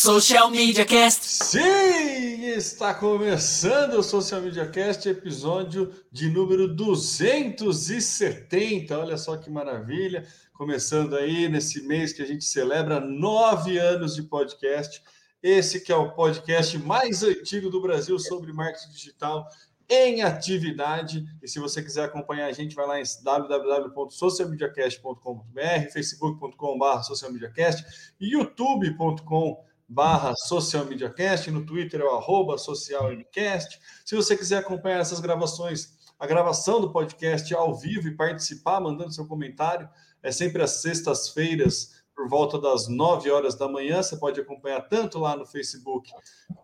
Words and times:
Social 0.00 0.48
Media 0.48 0.86
Cast. 0.86 1.24
Sim, 1.24 2.44
está 2.44 2.94
começando 2.94 3.94
o 3.94 4.02
Social 4.02 4.40
Media 4.40 4.64
Cast, 4.64 5.08
episódio 5.08 5.92
de 6.12 6.30
número 6.30 6.72
270. 6.72 8.96
Olha 8.96 9.18
só 9.18 9.36
que 9.36 9.50
maravilha. 9.50 10.24
Começando 10.52 11.16
aí 11.16 11.48
nesse 11.48 11.82
mês 11.82 12.12
que 12.12 12.22
a 12.22 12.24
gente 12.24 12.44
celebra 12.44 13.00
nove 13.00 13.76
anos 13.76 14.14
de 14.14 14.22
podcast. 14.22 15.02
Esse 15.42 15.80
que 15.80 15.90
é 15.90 15.96
o 15.96 16.12
podcast 16.12 16.78
mais 16.78 17.24
antigo 17.24 17.68
do 17.68 17.82
Brasil 17.82 18.16
sobre 18.20 18.52
marketing 18.52 18.92
digital 18.92 19.48
em 19.88 20.22
atividade. 20.22 21.26
E 21.42 21.48
se 21.48 21.58
você 21.58 21.82
quiser 21.82 22.04
acompanhar 22.04 22.46
a 22.46 22.52
gente, 22.52 22.76
vai 22.76 22.86
lá 22.86 23.00
em 23.00 23.04
www.socialmediacast.com.br, 23.24 25.90
facebook.com.br 25.92 27.02
socialmediacast, 27.02 27.84
youtube.com.br 28.20 29.67
barra 29.88 30.34
Social 30.36 30.84
Media 30.84 31.08
Cast, 31.08 31.50
no 31.50 31.64
Twitter 31.64 32.00
é 32.00 32.04
o 32.04 32.10
arroba 32.10 32.58
socialmcast. 32.58 33.80
Se 34.04 34.14
você 34.14 34.36
quiser 34.36 34.58
acompanhar 34.58 35.00
essas 35.00 35.20
gravações, 35.20 35.96
a 36.18 36.26
gravação 36.26 36.80
do 36.80 36.92
podcast 36.92 37.54
ao 37.54 37.74
vivo 37.74 38.08
e 38.08 38.16
participar, 38.16 38.80
mandando 38.80 39.12
seu 39.12 39.26
comentário, 39.26 39.88
é 40.22 40.30
sempre 40.30 40.62
às 40.62 40.82
sextas-feiras, 40.82 41.97
por 42.18 42.28
volta 42.28 42.60
das 42.60 42.88
9 42.88 43.30
horas 43.30 43.54
da 43.54 43.68
manhã. 43.68 44.02
Você 44.02 44.16
pode 44.16 44.40
acompanhar 44.40 44.80
tanto 44.80 45.20
lá 45.20 45.36
no 45.36 45.46
Facebook 45.46 46.10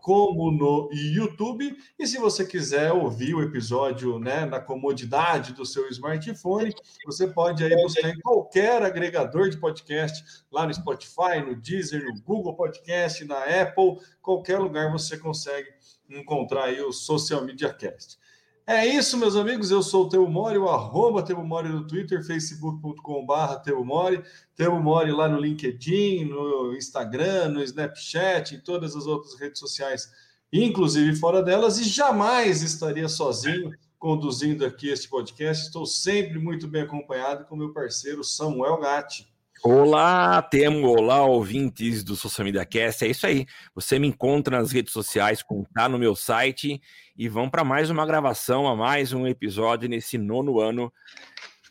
como 0.01 0.51
no 0.51 0.89
YouTube. 0.91 1.77
E 1.97 2.05
se 2.05 2.17
você 2.17 2.45
quiser 2.45 2.91
ouvir 2.91 3.33
o 3.33 3.41
episódio 3.41 4.19
né, 4.19 4.43
na 4.43 4.59
comodidade 4.59 5.53
do 5.53 5.65
seu 5.65 5.87
smartphone, 5.87 6.75
você 7.05 7.27
pode 7.27 7.63
aí 7.63 7.73
buscar 7.73 8.09
em 8.09 8.19
qualquer 8.19 8.83
agregador 8.83 9.49
de 9.49 9.55
podcast, 9.57 10.43
lá 10.51 10.67
no 10.67 10.73
Spotify, 10.73 11.39
no 11.45 11.55
Deezer, 11.55 12.03
no 12.03 12.21
Google 12.21 12.53
Podcast, 12.53 13.23
na 13.23 13.41
Apple, 13.61 13.97
qualquer 14.21 14.59
lugar 14.59 14.91
você 14.91 15.17
consegue 15.17 15.69
encontrar 16.09 16.65
aí 16.65 16.81
o 16.81 16.91
Social 16.91 17.45
Media 17.45 17.73
Cast. 17.73 18.19
É 18.67 18.83
isso, 18.83 19.15
meus 19.15 19.35
amigos. 19.35 19.69
Eu 19.69 19.83
sou 19.83 20.05
o 20.05 20.09
Teu 20.09 20.27
Mori, 20.27 20.57
o 20.57 20.67
arroba 20.67 21.21
Teu 21.21 21.43
Mori 21.43 21.69
no 21.69 21.85
Twitter, 21.85 22.25
facebook.com.br 22.25 23.55
Teu 23.63 23.85
Mori, 23.85 24.23
Teu 24.55 24.79
Mori 24.81 25.11
lá 25.11 25.29
no 25.29 25.39
LinkedIn, 25.39 26.25
no 26.25 26.75
Instagram, 26.75 27.49
no 27.49 27.61
Snapchat, 27.61 28.55
em 28.55 28.59
todas 28.59 28.95
as 28.95 29.05
outras 29.05 29.39
redes 29.39 29.59
sociais, 29.59 30.11
inclusive 30.51 31.15
fora 31.15 31.43
delas, 31.43 31.77
e 31.77 31.83
jamais 31.83 32.63
estaria 32.63 33.07
sozinho 33.07 33.71
conduzindo 33.99 34.65
aqui 34.65 34.89
este 34.89 35.07
podcast. 35.07 35.67
Estou 35.67 35.85
sempre 35.85 36.39
muito 36.39 36.67
bem 36.67 36.81
acompanhado 36.81 37.45
com 37.45 37.55
meu 37.55 37.71
parceiro 37.71 38.23
Samuel 38.23 38.79
Gatti. 38.79 39.31
Olá, 39.67 40.43
Temo, 40.43 40.89
olá, 40.89 41.25
ouvintes 41.25 42.03
do 42.03 42.15
Social 42.15 42.45
Media 42.45 42.63
Cast. 42.63 43.03
É 43.03 43.07
isso 43.07 43.25
aí. 43.25 43.47
Você 43.73 43.97
me 43.97 44.05
encontra 44.05 44.59
nas 44.59 44.71
redes 44.71 44.93
sociais, 44.93 45.43
tá 45.73 45.89
no 45.89 45.97
meu 45.97 46.15
site 46.15 46.79
e 47.17 47.27
vamos 47.27 47.49
para 47.49 47.63
mais 47.63 47.89
uma 47.89 48.05
gravação, 48.05 48.67
a 48.67 48.75
mais 48.75 49.11
um 49.11 49.25
episódio 49.25 49.89
nesse 49.89 50.19
nono 50.19 50.59
ano 50.59 50.93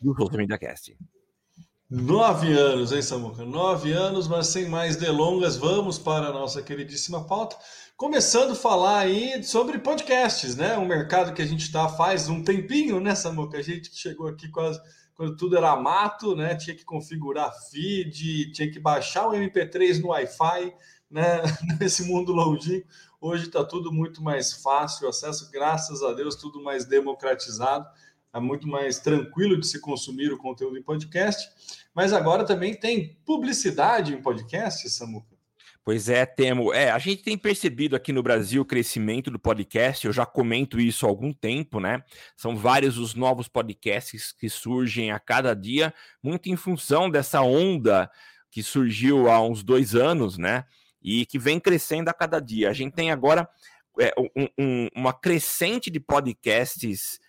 do 0.03 0.12
Social 0.12 0.39
Media 0.39 0.59
Cast. 0.59 0.98
Nove 1.89 2.53
anos, 2.53 2.91
hein, 2.91 3.00
Samuca? 3.00 3.45
Nove 3.45 3.92
anos, 3.92 4.27
mas 4.27 4.48
sem 4.48 4.69
mais 4.69 4.97
delongas, 4.97 5.56
vamos 5.56 5.97
para 5.97 6.27
a 6.27 6.33
nossa 6.33 6.61
queridíssima 6.62 7.25
pauta. 7.28 7.56
Começando 7.97 8.50
a 8.50 8.56
falar 8.56 8.98
aí 8.98 9.41
sobre 9.45 9.78
podcasts, 9.78 10.56
né? 10.56 10.77
Um 10.77 10.84
mercado 10.84 11.33
que 11.33 11.42
a 11.42 11.47
gente 11.47 11.62
está 11.62 11.89
faz 11.89 12.28
um 12.28 12.42
tempinho, 12.42 12.98
né, 12.98 13.15
Samuca? 13.15 13.56
A 13.56 13.62
gente 13.62 13.95
chegou 13.95 14.27
aqui 14.27 14.48
quase 14.48 14.81
quando 15.14 15.36
tudo 15.36 15.56
era 15.56 15.74
mato, 15.76 16.34
né? 16.34 16.54
Tinha 16.56 16.76
que 16.76 16.84
configurar 16.84 17.52
feed, 17.70 18.52
tinha 18.52 18.70
que 18.70 18.80
baixar 18.80 19.28
o 19.28 19.32
MP3 19.32 20.00
no 20.00 20.08
Wi-Fi, 20.08 20.74
né? 21.10 21.42
Nesse 21.80 22.04
mundo 22.04 22.32
longínquo. 22.32 22.88
Hoje 23.20 23.46
está 23.46 23.64
tudo 23.64 23.90
muito 23.90 24.22
mais 24.22 24.52
fácil, 24.52 25.08
acesso, 25.08 25.50
graças 25.50 26.02
a 26.02 26.12
Deus, 26.12 26.36
tudo 26.36 26.62
mais 26.62 26.84
democratizado, 26.84 27.88
é 28.34 28.38
muito 28.38 28.68
mais 28.68 28.98
tranquilo 28.98 29.58
de 29.58 29.66
se 29.66 29.80
consumir 29.80 30.30
o 30.30 30.36
conteúdo 30.36 30.76
em 30.76 30.82
podcast. 30.82 31.48
Mas 31.94 32.12
agora 32.12 32.44
também 32.44 32.74
tem 32.74 33.16
publicidade 33.24 34.12
em 34.12 34.20
podcast, 34.20 34.91
Samuca. 34.91 35.34
Pois 35.84 36.09
é, 36.09 36.25
Temo. 36.25 36.72
É, 36.72 36.91
a 36.91 36.99
gente 36.99 37.22
tem 37.22 37.37
percebido 37.37 37.95
aqui 37.95 38.11
no 38.11 38.22
Brasil 38.22 38.62
o 38.62 38.65
crescimento 38.65 39.31
do 39.31 39.39
podcast, 39.39 40.06
eu 40.06 40.15
já 40.15 40.25
comento 40.25 40.81
isso 40.81 41.05
há 41.05 41.09
algum 41.11 41.31
tempo, 41.31 41.78
né? 41.78 42.03
São 42.34 42.56
vários 42.56 42.97
os 42.97 43.15
novos 43.15 43.49
podcasts 43.49 44.33
que 44.33 44.49
surgem 44.49 45.12
a 45.12 45.21
cada 45.21 45.53
dia, 45.53 45.93
muito 46.22 46.49
em 46.49 46.56
função 46.56 47.11
dessa 47.11 47.43
onda 47.43 48.11
que 48.50 48.62
surgiu 48.62 49.31
há 49.31 49.47
uns 49.47 49.62
dois 49.62 49.95
anos, 49.95 50.39
né? 50.39 50.65
E 51.03 51.27
que 51.27 51.39
vem 51.39 51.61
crescendo 51.61 52.09
a 52.09 52.15
cada 52.15 52.41
dia. 52.41 52.71
A 52.71 52.72
gente 52.72 52.95
tem 52.95 53.11
agora 53.11 53.47
é, 54.01 54.11
um, 54.19 54.49
um, 54.59 54.89
uma 54.97 55.12
crescente 55.12 55.91
de 55.91 56.01
podcasts 56.01 57.21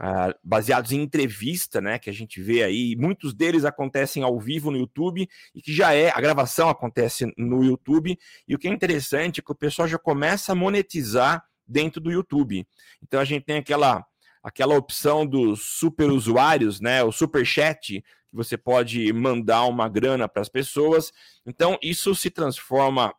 Uh, 0.00 0.34
baseados 0.42 0.90
em 0.90 1.02
entrevista, 1.02 1.78
né, 1.78 1.98
que 1.98 2.08
a 2.08 2.12
gente 2.12 2.40
vê 2.40 2.62
aí, 2.62 2.96
muitos 2.96 3.34
deles 3.34 3.62
acontecem 3.64 4.22
ao 4.22 4.40
vivo 4.40 4.70
no 4.70 4.78
YouTube 4.78 5.28
e 5.54 5.60
que 5.60 5.72
já 5.72 5.92
é, 5.92 6.08
a 6.08 6.18
gravação 6.18 6.70
acontece 6.70 7.30
no 7.36 7.62
YouTube, 7.62 8.18
e 8.48 8.54
o 8.54 8.58
que 8.58 8.66
é 8.66 8.70
interessante 8.70 9.40
é 9.40 9.42
que 9.42 9.52
o 9.52 9.54
pessoal 9.54 9.86
já 9.86 9.98
começa 9.98 10.52
a 10.52 10.54
monetizar 10.54 11.44
dentro 11.66 12.00
do 12.00 12.10
YouTube. 12.10 12.66
Então 13.02 13.20
a 13.20 13.24
gente 13.24 13.44
tem 13.44 13.58
aquela 13.58 14.04
aquela 14.42 14.74
opção 14.74 15.24
dos 15.24 15.62
super 15.62 16.10
usuários, 16.10 16.80
né, 16.80 17.04
o 17.04 17.12
super 17.12 17.46
chat, 17.46 18.00
que 18.00 18.36
você 18.36 18.56
pode 18.56 19.12
mandar 19.12 19.66
uma 19.66 19.88
grana 19.88 20.26
para 20.26 20.42
as 20.42 20.48
pessoas. 20.48 21.12
Então 21.46 21.78
isso 21.82 22.14
se 22.14 22.30
transforma 22.30 23.14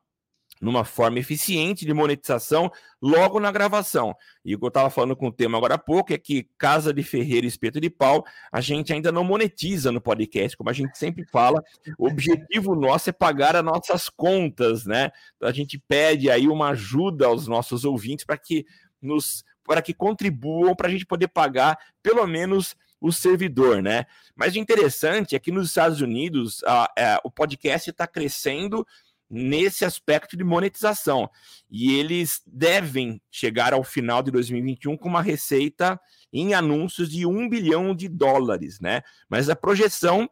numa 0.64 0.86
forma 0.86 1.20
eficiente 1.20 1.86
de 1.86 1.94
monetização 1.94 2.72
logo 3.02 3.40
na 3.40 3.52
gravação. 3.52 4.16
E 4.46 4.56
o 4.56 4.60
que 4.60 4.64
eu 4.64 4.70
estava 4.70 4.90
falando 4.90 5.16
com 5.16 5.28
o 5.28 5.32
tema 5.32 5.58
agora 5.58 5.76
há 5.76 5.78
pouco 5.78 6.14
é 6.14 6.18
que 6.18 6.48
Casa 6.58 6.94
de 6.94 7.04
Ferreira 7.04 7.46
e 7.46 7.50
Espeto 7.50 7.82
de 7.82 7.90
Pau, 7.90 8.24
a 8.52 8.62
gente 8.62 8.94
ainda 8.94 9.12
não 9.12 9.26
monetiza 9.26 9.92
no 9.92 10.00
podcast, 10.00 10.56
como 10.56 10.70
a 10.70 10.74
gente 10.74 10.98
sempre 10.98 11.26
fala, 11.26 11.62
o 11.98 12.08
objetivo 12.08 12.76
nosso 12.76 13.10
é 13.10 13.14
pagar 13.14 13.56
as 13.58 13.64
nossas 13.64 14.10
contas, 14.10 14.86
né? 14.86 15.12
A 15.42 15.52
gente 15.52 15.78
pede 15.78 16.32
aí 16.32 16.48
uma 16.48 16.70
ajuda 16.70 17.28
aos 17.28 17.46
nossos 17.48 17.84
ouvintes 17.84 18.26
para 18.26 18.38
que 18.38 18.66
nos 19.02 19.44
para 19.66 19.82
que 19.82 19.94
contribuam 19.94 20.76
para 20.76 20.90
a 20.90 20.92
gente 20.92 21.06
poder 21.06 21.30
pagar 21.30 21.78
pelo 22.02 22.28
menos 22.28 22.76
o 23.04 23.12
servidor, 23.12 23.82
né? 23.82 24.06
Mas 24.34 24.56
o 24.56 24.60
interessante 24.60 25.36
é 25.36 25.40
que 25.40 25.52
nos 25.52 25.68
Estados 25.68 26.00
Unidos 26.00 26.64
a, 26.64 26.84
a, 26.84 26.94
é, 26.98 27.20
o 27.22 27.30
podcast 27.30 27.90
está 27.90 28.08
crescendo 28.08 28.88
nesse 29.34 29.84
aspecto 29.84 30.38
de 30.38 30.44
monetização. 30.44 31.28
E 31.70 31.96
eles 31.96 32.44
devem 32.46 33.20
chegar 33.32 33.74
ao 33.74 33.84
final 33.84 34.22
de 34.22 34.30
2021 34.30 34.96
com 34.96 35.10
uma 35.10 35.24
receita 35.24 36.00
em 36.32 36.54
anúncios 36.54 37.10
de 37.10 37.26
um 37.26 37.50
bilhão 37.50 37.96
de 37.96 38.08
dólares, 38.08 38.80
né? 38.80 39.02
Mas 39.28 39.50
a 39.50 39.56
projeção 39.56 40.30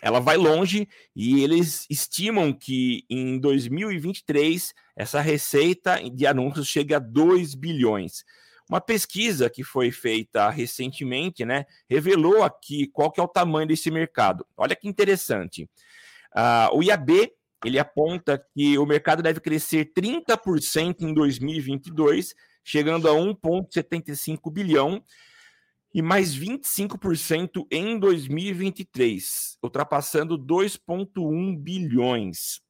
ela 0.00 0.18
vai 0.18 0.36
longe 0.36 0.88
e 1.14 1.44
eles 1.44 1.86
estimam 1.88 2.52
que 2.52 3.04
em 3.08 3.38
2023 3.38 4.74
essa 4.96 5.20
receita 5.20 6.00
de 6.10 6.26
anúncios 6.26 6.66
chega 6.66 6.96
a 6.96 6.98
2 6.98 7.54
bilhões. 7.54 8.24
Uma 8.68 8.80
pesquisa 8.80 9.48
que 9.48 9.62
foi 9.62 9.92
feita 9.92 10.50
recentemente, 10.50 11.44
né, 11.44 11.66
revelou 11.88 12.42
aqui 12.42 12.88
qual 12.88 13.12
que 13.12 13.20
é 13.20 13.22
o 13.22 13.28
tamanho 13.28 13.68
desse 13.68 13.90
mercado. 13.90 14.44
Olha 14.56 14.74
que 14.74 14.88
interessante. 14.88 15.68
Uh, 16.34 16.78
o 16.78 16.82
IAB 16.82 17.30
ele 17.68 17.78
aponta 17.78 18.44
que 18.54 18.76
o 18.78 18.86
mercado 18.86 19.22
deve 19.22 19.40
crescer 19.40 19.92
30% 19.92 21.02
em 21.02 21.14
2022, 21.14 22.34
chegando 22.64 23.08
a 23.08 23.12
1,75 23.12 24.52
bilhão, 24.52 25.02
e 25.94 26.00
mais 26.00 26.34
25% 26.34 27.66
em 27.70 27.98
2023, 27.98 29.58
ultrapassando 29.62 30.38
2,1 30.38 31.58
bilhões. 31.58 32.60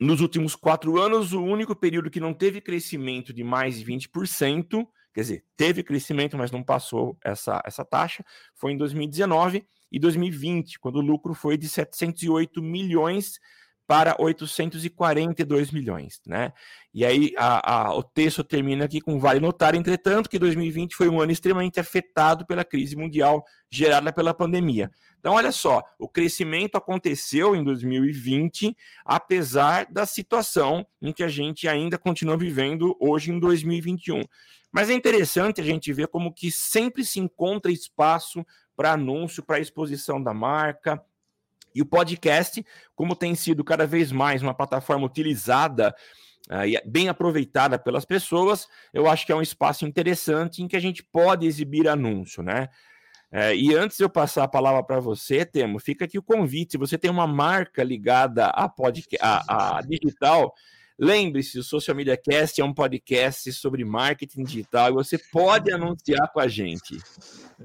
Nos 0.00 0.20
últimos 0.20 0.54
quatro 0.54 1.00
anos, 1.00 1.32
o 1.32 1.42
único 1.42 1.74
período 1.74 2.10
que 2.10 2.20
não 2.20 2.34
teve 2.34 2.60
crescimento 2.60 3.32
de 3.32 3.44
mais 3.44 3.78
de 3.78 3.84
20%, 3.84 4.86
quer 5.14 5.20
dizer, 5.20 5.44
teve 5.56 5.82
crescimento, 5.82 6.36
mas 6.36 6.50
não 6.50 6.62
passou 6.62 7.16
essa, 7.24 7.62
essa 7.64 7.84
taxa, 7.84 8.24
foi 8.54 8.72
em 8.72 8.76
2019 8.76 9.66
e 9.90 9.98
2020, 9.98 10.78
quando 10.78 10.96
o 10.96 11.02
lucro 11.02 11.34
foi 11.34 11.56
de 11.56 11.68
708 11.68 12.62
milhões 12.62 13.38
para 13.86 14.16
842 14.18 15.70
milhões, 15.70 16.20
né? 16.26 16.52
E 16.92 17.04
aí 17.04 17.32
a, 17.36 17.88
a, 17.88 17.94
o 17.94 18.02
texto 18.02 18.42
termina 18.42 18.84
aqui 18.84 19.00
com 19.00 19.18
vale 19.20 19.38
notar, 19.38 19.74
entretanto, 19.74 20.28
que 20.28 20.38
2020 20.38 20.96
foi 20.96 21.08
um 21.08 21.20
ano 21.20 21.30
extremamente 21.30 21.78
afetado 21.78 22.44
pela 22.46 22.64
crise 22.64 22.96
mundial 22.96 23.44
gerada 23.70 24.12
pela 24.12 24.34
pandemia. 24.34 24.90
Então, 25.18 25.34
olha 25.34 25.52
só, 25.52 25.82
o 25.98 26.08
crescimento 26.08 26.76
aconteceu 26.76 27.54
em 27.54 27.62
2020, 27.62 28.76
apesar 29.04 29.86
da 29.90 30.06
situação 30.06 30.86
em 31.02 31.12
que 31.12 31.22
a 31.22 31.28
gente 31.28 31.68
ainda 31.68 31.98
continua 31.98 32.36
vivendo 32.36 32.96
hoje 33.00 33.30
em 33.30 33.38
2021. 33.38 34.22
Mas 34.72 34.90
é 34.90 34.94
interessante 34.94 35.60
a 35.60 35.64
gente 35.64 35.92
ver 35.92 36.08
como 36.08 36.32
que 36.32 36.50
sempre 36.50 37.04
se 37.04 37.18
encontra 37.18 37.72
espaço 37.72 38.44
para 38.76 38.92
anúncio, 38.92 39.42
para 39.42 39.58
exposição 39.58 40.22
da 40.22 40.34
marca, 40.34 41.02
e 41.76 41.82
o 41.82 41.86
podcast, 41.86 42.64
como 42.94 43.14
tem 43.14 43.34
sido 43.34 43.62
cada 43.62 43.86
vez 43.86 44.10
mais 44.10 44.42
uma 44.42 44.54
plataforma 44.54 45.04
utilizada 45.04 45.94
uh, 46.48 46.90
bem 46.90 47.10
aproveitada 47.10 47.78
pelas 47.78 48.06
pessoas, 48.06 48.66
eu 48.94 49.06
acho 49.06 49.26
que 49.26 49.32
é 49.32 49.36
um 49.36 49.42
espaço 49.42 49.84
interessante 49.84 50.62
em 50.62 50.68
que 50.68 50.76
a 50.76 50.80
gente 50.80 51.04
pode 51.04 51.46
exibir 51.46 51.86
anúncio, 51.86 52.42
né? 52.42 52.70
É, 53.30 53.54
e 53.54 53.74
antes 53.74 53.98
de 53.98 54.04
eu 54.04 54.08
passar 54.08 54.44
a 54.44 54.48
palavra 54.48 54.82
para 54.82 55.00
você, 55.00 55.44
Temo, 55.44 55.78
fica 55.78 56.06
aqui 56.06 56.16
o 56.16 56.22
convite. 56.22 56.72
Se 56.72 56.78
você 56.78 56.96
tem 56.96 57.10
uma 57.10 57.26
marca 57.26 57.82
ligada 57.82 58.46
a, 58.46 58.68
podcast, 58.68 59.18
a, 59.20 59.78
a 59.78 59.82
digital, 59.82 60.54
lembre-se, 60.98 61.58
o 61.58 61.62
Social 61.62 61.96
Media 61.96 62.16
Cast 62.16 62.60
é 62.60 62.64
um 62.64 62.72
podcast 62.72 63.52
sobre 63.52 63.84
marketing 63.84 64.44
digital 64.44 64.90
e 64.90 64.94
você 64.94 65.18
pode 65.18 65.72
anunciar 65.72 66.32
com 66.32 66.40
a 66.40 66.48
gente. 66.48 66.98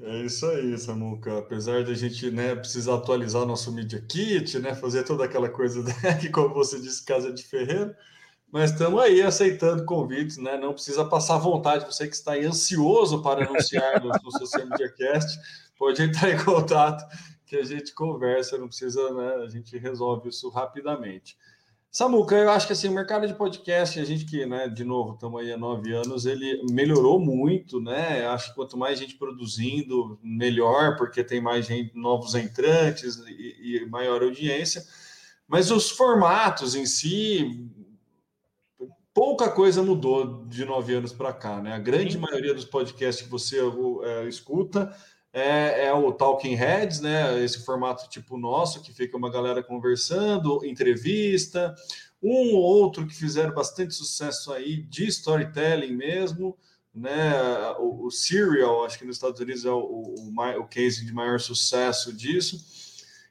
É 0.02 0.22
isso 0.22 0.46
aí, 0.46 0.76
Samuca. 0.78 1.38
Apesar 1.38 1.84
de 1.84 1.92
a 1.92 1.94
gente 1.94 2.30
né, 2.30 2.54
precisar 2.54 2.94
atualizar 2.94 3.44
nosso 3.44 3.72
Media 3.72 4.00
Kit, 4.00 4.58
né, 4.58 4.74
fazer 4.74 5.04
toda 5.04 5.24
aquela 5.24 5.48
coisa 5.48 5.82
né, 5.82 5.94
que, 6.20 6.28
como 6.28 6.54
você 6.54 6.80
disse, 6.80 7.04
casa 7.04 7.32
de 7.32 7.42
ferreiro, 7.42 7.94
mas 8.52 8.70
estamos 8.70 9.00
aí 9.02 9.22
aceitando 9.22 9.86
convites, 9.86 10.36
né? 10.36 10.58
Não 10.58 10.74
precisa 10.74 11.06
passar 11.06 11.38
vontade, 11.38 11.86
você 11.86 12.06
que 12.06 12.14
está 12.14 12.32
aí 12.32 12.44
ansioso 12.44 13.22
para 13.22 13.46
anunciar 13.46 14.02
no, 14.02 14.10
no 14.10 14.30
Social 14.38 14.66
Media 14.66 14.92
Cast, 14.92 15.40
pode 15.78 16.02
entrar 16.02 16.30
em 16.30 16.44
contato 16.44 17.02
que 17.46 17.56
a 17.56 17.64
gente 17.64 17.94
conversa, 17.94 18.58
não 18.58 18.68
precisa, 18.68 19.12
né? 19.14 19.44
A 19.44 19.48
gente 19.48 19.76
resolve 19.78 20.28
isso 20.28 20.50
rapidamente. 20.50 21.34
Samuca, 21.94 22.34
eu 22.34 22.48
acho 22.48 22.66
que 22.66 22.72
assim, 22.72 22.88
o 22.88 22.92
mercado 22.92 23.26
de 23.26 23.34
podcast, 23.34 24.00
a 24.00 24.04
gente 24.04 24.24
que, 24.24 24.46
né, 24.46 24.66
de 24.66 24.82
novo, 24.82 25.12
estamos 25.12 25.38
aí 25.38 25.52
há 25.52 25.58
nove 25.58 25.92
anos, 25.92 26.24
ele 26.24 26.62
melhorou 26.70 27.20
muito, 27.20 27.82
né? 27.82 28.24
Acho 28.28 28.48
que 28.48 28.54
quanto 28.54 28.78
mais 28.78 28.98
gente 28.98 29.16
produzindo, 29.16 30.18
melhor, 30.22 30.96
porque 30.96 31.22
tem 31.22 31.38
mais 31.38 31.66
gente, 31.66 31.94
novos 31.94 32.34
entrantes 32.34 33.18
e, 33.28 33.82
e 33.82 33.86
maior 33.90 34.22
audiência. 34.22 34.82
Mas 35.46 35.70
os 35.70 35.90
formatos 35.90 36.74
em 36.74 36.86
si, 36.86 37.68
pouca 39.12 39.50
coisa 39.50 39.82
mudou 39.82 40.46
de 40.46 40.64
nove 40.64 40.94
anos 40.94 41.12
para 41.12 41.30
cá, 41.30 41.60
né? 41.60 41.74
A 41.74 41.78
grande 41.78 42.14
Sim. 42.14 42.20
maioria 42.20 42.54
dos 42.54 42.64
podcasts 42.64 43.22
que 43.22 43.30
você 43.30 43.58
é, 44.02 44.26
escuta 44.26 44.96
é, 45.32 45.86
é, 45.86 45.92
o 45.92 46.12
Talking 46.12 46.54
Heads, 46.54 47.00
né? 47.00 47.42
Esse 47.42 47.64
formato 47.64 48.08
tipo 48.08 48.36
nosso, 48.36 48.82
que 48.82 48.92
fica 48.92 49.16
uma 49.16 49.30
galera 49.30 49.62
conversando, 49.62 50.64
entrevista, 50.64 51.74
um 52.22 52.54
ou 52.54 52.62
outro 52.62 53.06
que 53.06 53.14
fizeram 53.14 53.54
bastante 53.54 53.94
sucesso 53.94 54.52
aí 54.52 54.82
de 54.82 55.06
storytelling 55.06 55.96
mesmo, 55.96 56.56
né? 56.94 57.32
O, 57.78 58.06
o 58.06 58.10
Serial, 58.10 58.84
acho 58.84 58.98
que 58.98 59.06
nos 59.06 59.16
Estados 59.16 59.40
Unidos 59.40 59.64
é 59.64 59.70
o, 59.70 59.80
o, 59.80 60.60
o 60.60 60.66
case 60.66 61.04
de 61.04 61.12
maior 61.14 61.40
sucesso 61.40 62.12
disso. 62.12 62.58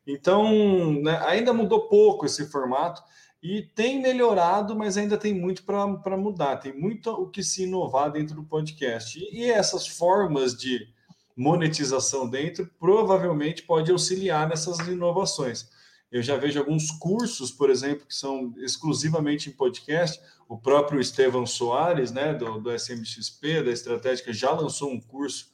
Então, 0.05 0.93
né, 1.01 1.21
ainda 1.27 1.53
mudou 1.53 1.87
pouco 1.87 2.25
esse 2.25 2.47
formato. 2.47 3.03
E 3.43 3.63
tem 3.63 3.99
melhorado, 3.99 4.75
mas 4.75 4.97
ainda 4.97 5.17
tem 5.17 5.33
muito 5.33 5.63
para 5.63 6.15
mudar, 6.15 6.57
tem 6.57 6.79
muito 6.79 7.09
o 7.09 7.27
que 7.27 7.41
se 7.41 7.63
inovar 7.63 8.11
dentro 8.11 8.35
do 8.35 8.43
podcast. 8.43 9.19
E 9.31 9.49
essas 9.49 9.87
formas 9.87 10.55
de 10.55 10.87
monetização 11.35 12.29
dentro 12.29 12.69
provavelmente 12.79 13.63
pode 13.63 13.91
auxiliar 13.91 14.47
nessas 14.47 14.79
inovações. 14.79 15.69
Eu 16.11 16.21
já 16.21 16.35
vejo 16.35 16.59
alguns 16.59 16.91
cursos, 16.91 17.51
por 17.51 17.69
exemplo, 17.69 18.05
que 18.05 18.13
são 18.13 18.53
exclusivamente 18.57 19.49
em 19.49 19.53
podcast. 19.53 20.21
O 20.47 20.57
próprio 20.57 20.99
Estevão 20.99 21.45
Soares, 21.45 22.11
né, 22.11 22.33
do, 22.33 22.59
do 22.59 22.71
SMXP, 22.75 23.63
da 23.63 23.71
Estratégica, 23.71 24.33
já 24.33 24.51
lançou 24.51 24.91
um 24.91 24.99
curso 24.99 25.51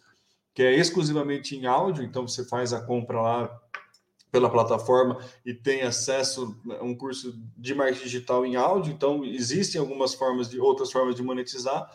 que 0.56 0.64
é 0.64 0.76
exclusivamente 0.76 1.56
em 1.56 1.68
áudio, 1.68 2.04
então 2.04 2.28
você 2.28 2.44
faz 2.44 2.74
a 2.74 2.82
compra 2.82 3.22
lá 3.22 3.62
pela 4.32 4.50
plataforma 4.50 5.20
e 5.46 5.54
tem 5.54 5.84
acesso 5.84 6.60
a 6.80 6.84
um 6.84 6.96
curso 6.96 7.40
de 7.56 7.76
marketing 7.76 8.04
digital 8.04 8.44
em 8.44 8.56
áudio, 8.56 8.92
então 8.92 9.24
existem 9.24 9.80
algumas 9.80 10.16
formas 10.16 10.50
de 10.50 10.60
outras 10.60 10.92
formas 10.92 11.14
de 11.16 11.22
monetizar, 11.22 11.88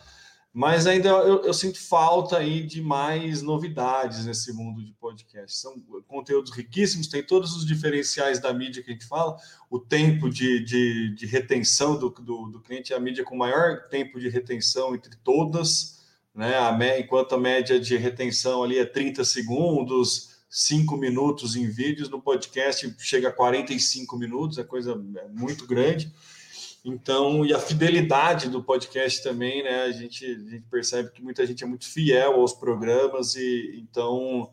mas 0.53 0.85
ainda 0.85 1.09
eu, 1.09 1.43
eu, 1.45 1.53
sinto 1.53 1.81
falta 1.81 2.37
aí 2.37 2.61
de 2.61 2.79
mais 2.79 3.41
novidades 3.41 4.25
nesse 4.25 4.53
mundo 4.53 4.85
de 4.85 4.93
podcast. 4.93 5.57
São 5.57 5.79
conteúdos 6.07 6.51
riquíssimos, 6.51 7.07
tem 7.07 7.23
todos 7.23 7.55
os 7.55 7.65
diferenciais 7.65 8.39
da 8.39 8.53
mídia 8.53 8.83
que 8.83 8.91
a 8.91 8.93
gente 8.93 9.07
fala, 9.07 9.35
o 9.67 9.79
tempo 9.79 10.29
de, 10.29 10.63
de, 10.63 11.15
de 11.15 11.25
retenção 11.25 11.97
do, 11.97 12.09
do, 12.09 12.49
do 12.49 12.59
cliente, 12.61 12.93
a 12.93 12.99
mídia 12.99 13.23
com 13.23 13.35
maior 13.35 13.87
tempo 13.89 14.19
de 14.19 14.29
retenção 14.29 14.93
entre 14.93 15.15
todas, 15.23 16.03
né? 16.35 16.55
A, 16.55 16.99
enquanto 16.99 17.33
a 17.33 17.39
média 17.39 17.79
de 17.79 17.97
retenção 17.97 18.63
ali 18.63 18.77
é 18.77 18.85
30 18.85 19.25
segundos, 19.25 20.33
cinco 20.47 20.95
minutos 20.95 21.55
em 21.55 21.67
vídeos, 21.67 22.09
no 22.09 22.21
podcast 22.21 22.95
chega 22.99 23.29
a 23.29 23.31
45 23.31 24.15
minutos, 24.17 24.59
é 24.59 24.63
coisa 24.63 24.91
é 24.91 25.27
muito 25.29 25.65
grande. 25.65 26.13
Então, 26.85 27.45
e 27.45 27.53
a 27.53 27.59
fidelidade 27.59 28.49
do 28.49 28.61
podcast 28.61 29.23
também, 29.23 29.63
né? 29.63 29.83
A 29.83 29.91
gente, 29.91 30.25
a 30.25 30.49
gente 30.49 30.65
percebe 30.69 31.11
que 31.11 31.21
muita 31.21 31.45
gente 31.45 31.63
é 31.63 31.67
muito 31.67 31.85
fiel 31.85 32.33
aos 32.41 32.53
programas 32.53 33.35
e 33.35 33.79
então 33.81 34.51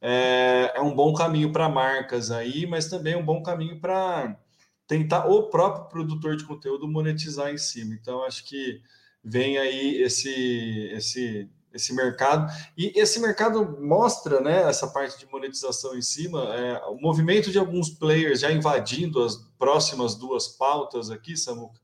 é, 0.00 0.72
é 0.76 0.80
um 0.80 0.94
bom 0.94 1.12
caminho 1.12 1.50
para 1.52 1.68
marcas 1.68 2.30
aí, 2.30 2.66
mas 2.66 2.88
também 2.88 3.14
é 3.14 3.16
um 3.16 3.24
bom 3.24 3.42
caminho 3.42 3.80
para 3.80 4.38
tentar 4.86 5.26
o 5.26 5.48
próprio 5.48 5.88
produtor 5.88 6.36
de 6.36 6.44
conteúdo 6.44 6.86
monetizar 6.86 7.52
em 7.52 7.58
cima. 7.58 7.94
Então, 7.94 8.24
acho 8.24 8.44
que 8.44 8.80
vem 9.24 9.58
aí 9.58 10.02
esse 10.02 10.90
esse 10.92 11.48
esse 11.72 11.94
mercado. 11.94 12.52
E 12.76 12.92
esse 12.98 13.20
mercado 13.20 13.78
mostra 13.80 14.40
né, 14.40 14.68
essa 14.68 14.86
parte 14.86 15.18
de 15.18 15.30
monetização 15.30 15.96
em 15.96 16.02
cima, 16.02 16.54
é, 16.54 16.78
o 16.86 16.96
movimento 16.96 17.50
de 17.50 17.58
alguns 17.58 17.90
players 17.90 18.40
já 18.40 18.52
invadindo 18.52 19.22
as 19.22 19.36
próximas 19.58 20.14
duas 20.14 20.48
pautas 20.48 21.10
aqui, 21.10 21.36
Samuca, 21.36 21.80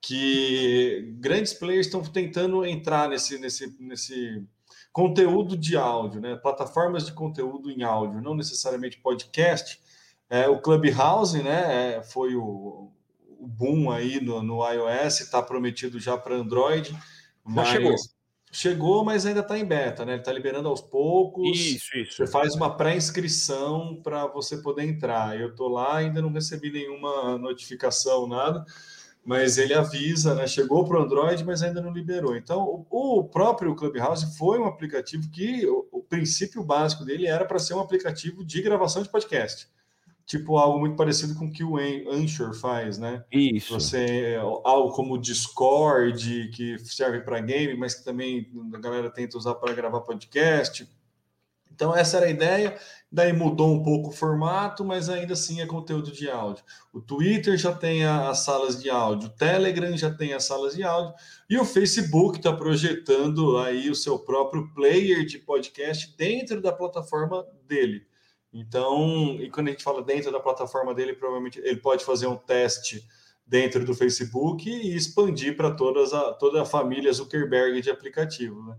que 0.00 1.14
grandes 1.18 1.52
players 1.52 1.86
estão 1.86 2.02
tentando 2.02 2.64
entrar 2.64 3.08
nesse, 3.08 3.38
nesse, 3.38 3.76
nesse 3.78 4.42
conteúdo 4.92 5.56
de 5.56 5.76
áudio, 5.76 6.20
né? 6.20 6.36
plataformas 6.36 7.06
de 7.06 7.12
conteúdo 7.12 7.70
em 7.70 7.82
áudio, 7.82 8.22
não 8.22 8.34
necessariamente 8.34 8.98
podcast. 8.98 9.80
É, 10.28 10.48
o 10.48 10.60
Clubhouse 10.60 11.42
né, 11.42 11.96
é, 11.96 12.02
foi 12.02 12.34
o, 12.34 12.90
o 13.38 13.46
boom 13.46 13.90
aí 13.90 14.20
no, 14.20 14.42
no 14.42 14.68
iOS, 14.68 15.20
está 15.20 15.42
prometido 15.42 15.98
já 15.98 16.16
para 16.16 16.36
Android. 16.36 16.96
Mas... 17.44 17.68
Já 17.68 17.74
chegou 17.74 17.94
Chegou, 18.52 19.04
mas 19.04 19.24
ainda 19.26 19.40
está 19.40 19.56
em 19.56 19.64
beta, 19.64 20.04
né? 20.04 20.12
Ele 20.12 20.20
está 20.20 20.32
liberando 20.32 20.68
aos 20.68 20.80
poucos. 20.80 21.56
Isso, 21.56 21.96
isso. 21.96 22.16
Você 22.16 22.26
faz 22.26 22.54
uma 22.54 22.76
pré-inscrição 22.76 24.00
para 24.02 24.26
você 24.26 24.56
poder 24.56 24.82
entrar. 24.82 25.38
Eu 25.38 25.50
estou 25.50 25.68
lá, 25.68 25.98
ainda 25.98 26.20
não 26.20 26.32
recebi 26.32 26.70
nenhuma 26.72 27.38
notificação, 27.38 28.26
nada, 28.26 28.64
mas 29.24 29.56
ele 29.56 29.72
avisa, 29.72 30.34
né? 30.34 30.48
Chegou 30.48 30.84
para 30.84 30.98
o 30.98 31.02
Android, 31.02 31.44
mas 31.44 31.62
ainda 31.62 31.80
não 31.80 31.92
liberou. 31.92 32.36
Então, 32.36 32.84
o, 32.90 33.22
próprio 33.22 33.76
Clubhouse 33.76 34.36
foi 34.36 34.58
um 34.58 34.66
aplicativo 34.66 35.30
que 35.30 35.64
o, 35.66 35.86
o 35.92 36.02
princípio 36.02 36.64
básico 36.64 37.04
dele 37.04 37.28
era 37.28 37.44
para 37.44 37.58
ser 37.60 37.74
um 37.74 37.80
aplicativo 37.80 38.44
de 38.44 38.60
gravação 38.60 39.02
de 39.02 39.08
podcast 39.08 39.68
tipo 40.30 40.56
algo 40.56 40.78
muito 40.78 40.94
parecido 40.94 41.34
com 41.34 41.46
o 41.46 41.50
que 41.50 41.64
o 41.64 41.76
Anchor 41.76 42.54
faz, 42.54 42.98
né? 42.98 43.24
Isso. 43.32 43.74
Você 43.74 44.36
algo 44.64 44.92
como 44.92 45.14
o 45.14 45.20
Discord 45.20 46.50
que 46.54 46.78
serve 46.78 47.22
para 47.22 47.40
game, 47.40 47.76
mas 47.76 47.96
que 47.96 48.04
também 48.04 48.48
a 48.72 48.78
galera 48.78 49.10
tenta 49.10 49.36
usar 49.36 49.56
para 49.56 49.74
gravar 49.74 50.02
podcast. 50.02 50.88
Então 51.72 51.96
essa 51.96 52.18
era 52.18 52.26
a 52.26 52.30
ideia. 52.30 52.78
Daí 53.10 53.32
mudou 53.32 53.74
um 53.74 53.82
pouco 53.82 54.10
o 54.10 54.12
formato, 54.12 54.84
mas 54.84 55.08
ainda 55.08 55.32
assim 55.32 55.62
é 55.62 55.66
conteúdo 55.66 56.12
de 56.12 56.30
áudio. 56.30 56.62
O 56.92 57.00
Twitter 57.00 57.56
já 57.56 57.72
tem 57.72 58.04
as 58.04 58.38
salas 58.44 58.80
de 58.80 58.88
áudio, 58.88 59.30
o 59.30 59.32
Telegram 59.32 59.96
já 59.96 60.14
tem 60.14 60.32
as 60.32 60.44
salas 60.44 60.76
de 60.76 60.84
áudio 60.84 61.12
e 61.48 61.58
o 61.58 61.64
Facebook 61.64 62.38
está 62.38 62.52
projetando 62.52 63.58
aí 63.58 63.90
o 63.90 63.96
seu 63.96 64.16
próprio 64.16 64.72
player 64.74 65.26
de 65.26 65.40
podcast 65.40 66.14
dentro 66.16 66.62
da 66.62 66.70
plataforma 66.70 67.44
dele. 67.66 68.08
Então, 68.52 69.36
e 69.40 69.48
quando 69.50 69.68
a 69.68 69.70
gente 69.70 69.84
fala 69.84 70.02
dentro 70.02 70.32
da 70.32 70.40
plataforma 70.40 70.94
dele, 70.94 71.14
provavelmente 71.14 71.60
ele 71.60 71.76
pode 71.76 72.04
fazer 72.04 72.26
um 72.26 72.36
teste 72.36 73.06
dentro 73.46 73.84
do 73.84 73.94
Facebook 73.94 74.68
e 74.68 74.94
expandir 74.94 75.56
para 75.56 75.72
todas 75.72 76.12
a, 76.12 76.32
toda 76.32 76.62
a 76.62 76.64
família 76.64 77.12
Zuckerberg 77.12 77.80
de 77.80 77.90
aplicativo. 77.90 78.62
Né? 78.62 78.76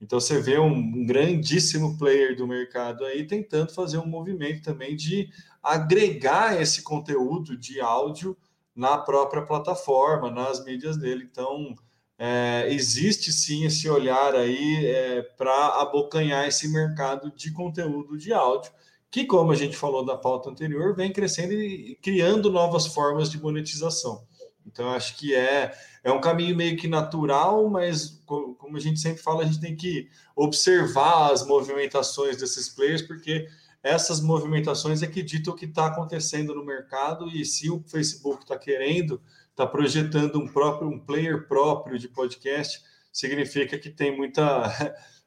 Então 0.00 0.18
você 0.18 0.40
vê 0.40 0.58
um, 0.58 1.06
grandíssimo 1.06 1.96
player 1.96 2.36
do 2.36 2.46
mercado 2.46 3.04
aí 3.04 3.24
tentando 3.26 3.72
fazer 3.72 3.98
um 3.98 4.06
movimento 4.06 4.62
também 4.62 4.96
de 4.96 5.28
agregar 5.62 6.60
esse 6.60 6.82
conteúdo 6.82 7.56
de 7.56 7.80
áudio 7.80 8.36
na 8.74 8.98
própria 8.98 9.42
plataforma, 9.42 10.30
nas 10.30 10.64
mídias 10.64 10.96
dele. 10.96 11.28
Então 11.30 11.74
é, 12.18 12.66
existe 12.70 13.32
sim 13.32 13.64
esse 13.64 13.88
olhar 13.88 14.34
aí 14.34 14.86
é, 14.86 15.22
para 15.22 15.80
abocanhar 15.80 16.46
esse 16.48 16.68
mercado 16.68 17.32
de 17.32 17.52
conteúdo 17.52 18.16
de 18.16 18.32
áudio 18.32 18.72
que, 19.12 19.26
como 19.26 19.52
a 19.52 19.54
gente 19.54 19.76
falou 19.76 20.04
na 20.04 20.16
pauta 20.16 20.48
anterior, 20.48 20.96
vem 20.96 21.12
crescendo 21.12 21.52
e 21.52 21.96
criando 22.02 22.50
novas 22.50 22.86
formas 22.86 23.30
de 23.30 23.38
monetização. 23.38 24.26
Então, 24.66 24.88
acho 24.88 25.18
que 25.18 25.34
é, 25.34 25.70
é 26.02 26.10
um 26.10 26.20
caminho 26.20 26.56
meio 26.56 26.78
que 26.78 26.88
natural, 26.88 27.68
mas, 27.68 28.22
como 28.26 28.74
a 28.74 28.80
gente 28.80 28.98
sempre 28.98 29.22
fala, 29.22 29.42
a 29.42 29.44
gente 29.44 29.60
tem 29.60 29.76
que 29.76 30.08
observar 30.34 31.30
as 31.30 31.46
movimentações 31.46 32.38
desses 32.38 32.70
players, 32.70 33.02
porque 33.02 33.46
essas 33.82 34.18
movimentações 34.18 35.02
é 35.02 35.06
que 35.06 35.22
ditam 35.22 35.52
o 35.52 35.56
que 35.56 35.66
está 35.66 35.88
acontecendo 35.88 36.54
no 36.54 36.64
mercado, 36.64 37.28
e 37.28 37.44
se 37.44 37.70
o 37.70 37.84
Facebook 37.86 38.44
está 38.44 38.56
querendo 38.56 39.20
está 39.50 39.66
projetando 39.66 40.38
um 40.38 40.48
próprio 40.48 40.88
um 40.88 40.98
player 40.98 41.46
próprio 41.46 41.98
de 41.98 42.08
podcast, 42.08 42.82
significa 43.12 43.78
que 43.78 43.90
tem 43.90 44.16
muita 44.16 44.72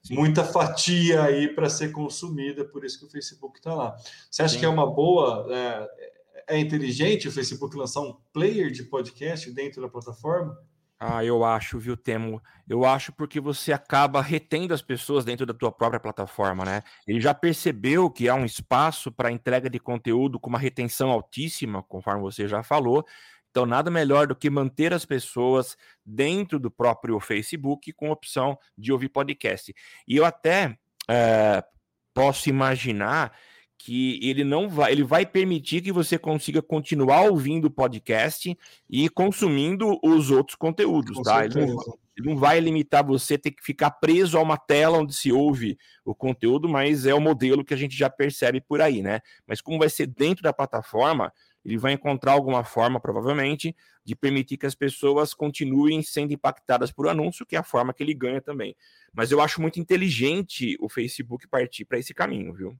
muita 0.09 0.43
fatia 0.43 1.23
aí 1.23 1.47
para 1.47 1.69
ser 1.69 1.91
consumida, 1.91 2.65
por 2.65 2.85
isso 2.85 2.99
que 2.99 3.05
o 3.05 3.09
Facebook 3.09 3.57
está 3.57 3.73
lá. 3.73 3.95
Você 4.29 4.43
acha 4.43 4.53
Sim. 4.53 4.59
que 4.59 4.65
é 4.65 4.69
uma 4.69 4.85
boa, 4.85 5.47
é, 5.49 6.55
é 6.55 6.59
inteligente 6.59 7.27
o 7.27 7.31
Facebook 7.31 7.75
lançar 7.75 8.01
um 8.01 8.15
player 8.33 8.71
de 8.71 8.83
podcast 8.83 9.49
dentro 9.51 9.81
da 9.81 9.89
plataforma? 9.89 10.57
Ah, 10.97 11.25
eu 11.25 11.43
acho, 11.43 11.77
viu, 11.77 11.97
Temo? 11.97 12.41
Eu 12.67 12.85
acho 12.85 13.11
porque 13.11 13.39
você 13.39 13.73
acaba 13.73 14.21
retendo 14.21 14.73
as 14.73 14.81
pessoas 14.81 15.25
dentro 15.25 15.45
da 15.45 15.53
tua 15.53 15.71
própria 15.71 15.99
plataforma, 15.99 16.63
né? 16.63 16.81
Ele 17.05 17.19
já 17.19 17.33
percebeu 17.33 18.09
que 18.09 18.29
há 18.29 18.35
um 18.35 18.45
espaço 18.45 19.11
para 19.11 19.31
entrega 19.31 19.69
de 19.69 19.77
conteúdo 19.77 20.39
com 20.39 20.49
uma 20.49 20.57
retenção 20.57 21.11
altíssima, 21.11 21.83
conforme 21.83 22.21
você 22.21 22.47
já 22.47 22.63
falou. 22.63 23.05
Então, 23.55 23.65
nada 23.65 23.89
melhor 23.89 24.27
do 24.27 24.35
que 24.35 24.49
manter 24.49 24.93
as 24.93 25.05
pessoas 25.05 25.77
dentro 26.05 26.59
do 26.59 26.69
próprio 26.69 27.17
Facebook 27.21 27.93
com 27.93 28.11
opção 28.11 28.59
de 28.77 28.91
ouvir 28.91 29.07
podcast. 29.07 29.73
E 30.05 30.17
eu 30.17 30.25
até 30.25 30.77
é, 31.07 31.63
posso 32.13 32.49
imaginar 32.49 33.31
que 33.77 34.19
ele 34.21 34.43
não 34.43 34.67
vai, 34.67 34.91
ele 34.91 35.05
vai 35.05 35.25
permitir 35.25 35.81
que 35.81 35.93
você 35.93 36.17
consiga 36.17 36.61
continuar 36.61 37.29
ouvindo 37.29 37.65
o 37.65 37.71
podcast 37.71 38.57
e 38.89 39.07
consumindo 39.07 39.97
os 40.03 40.31
outros 40.31 40.57
conteúdos, 40.57 41.15
Com 41.15 41.23
tá? 41.23 41.45
Ele 41.45 41.65
não, 41.65 41.77
ele 42.17 42.29
não, 42.29 42.35
vai 42.35 42.59
limitar 42.59 43.05
você 43.05 43.37
ter 43.37 43.51
que 43.51 43.63
ficar 43.63 43.91
preso 43.91 44.37
a 44.37 44.41
uma 44.41 44.57
tela 44.57 44.97
onde 44.97 45.13
se 45.13 45.31
ouve 45.31 45.77
o 46.03 46.13
conteúdo, 46.13 46.67
mas 46.67 47.05
é 47.05 47.13
o 47.13 47.21
modelo 47.21 47.63
que 47.63 47.73
a 47.73 47.77
gente 47.77 47.95
já 47.95 48.09
percebe 48.09 48.59
por 48.59 48.81
aí, 48.81 49.01
né? 49.01 49.21
Mas 49.47 49.61
como 49.61 49.79
vai 49.79 49.87
ser 49.87 50.07
dentro 50.07 50.43
da 50.43 50.51
plataforma, 50.51 51.31
ele 51.65 51.77
vai 51.77 51.93
encontrar 51.93 52.33
alguma 52.33 52.63
forma, 52.63 52.99
provavelmente, 52.99 53.75
de 54.03 54.15
permitir 54.15 54.55
que 54.55 54.67
as 54.67 54.75
pessoas 54.75 55.33
continuem 55.33 56.03
sendo 56.03 56.31
impactadas 56.31 56.91
por 56.91 57.07
anúncio, 57.09 57.45
que 57.45 57.55
é 57.55 57.59
a 57.59 57.63
forma 57.63 57.91
que 57.91 58.03
ele 58.03 58.13
ganha 58.13 58.39
também. 58.39 58.75
Mas 59.11 59.31
eu 59.31 59.41
acho 59.41 59.59
muito 59.59 59.79
inteligente 59.79 60.77
o 60.79 60.87
Facebook 60.87 61.47
partir 61.47 61.83
para 61.85 61.97
esse 61.97 62.13
caminho, 62.13 62.53
viu? 62.53 62.77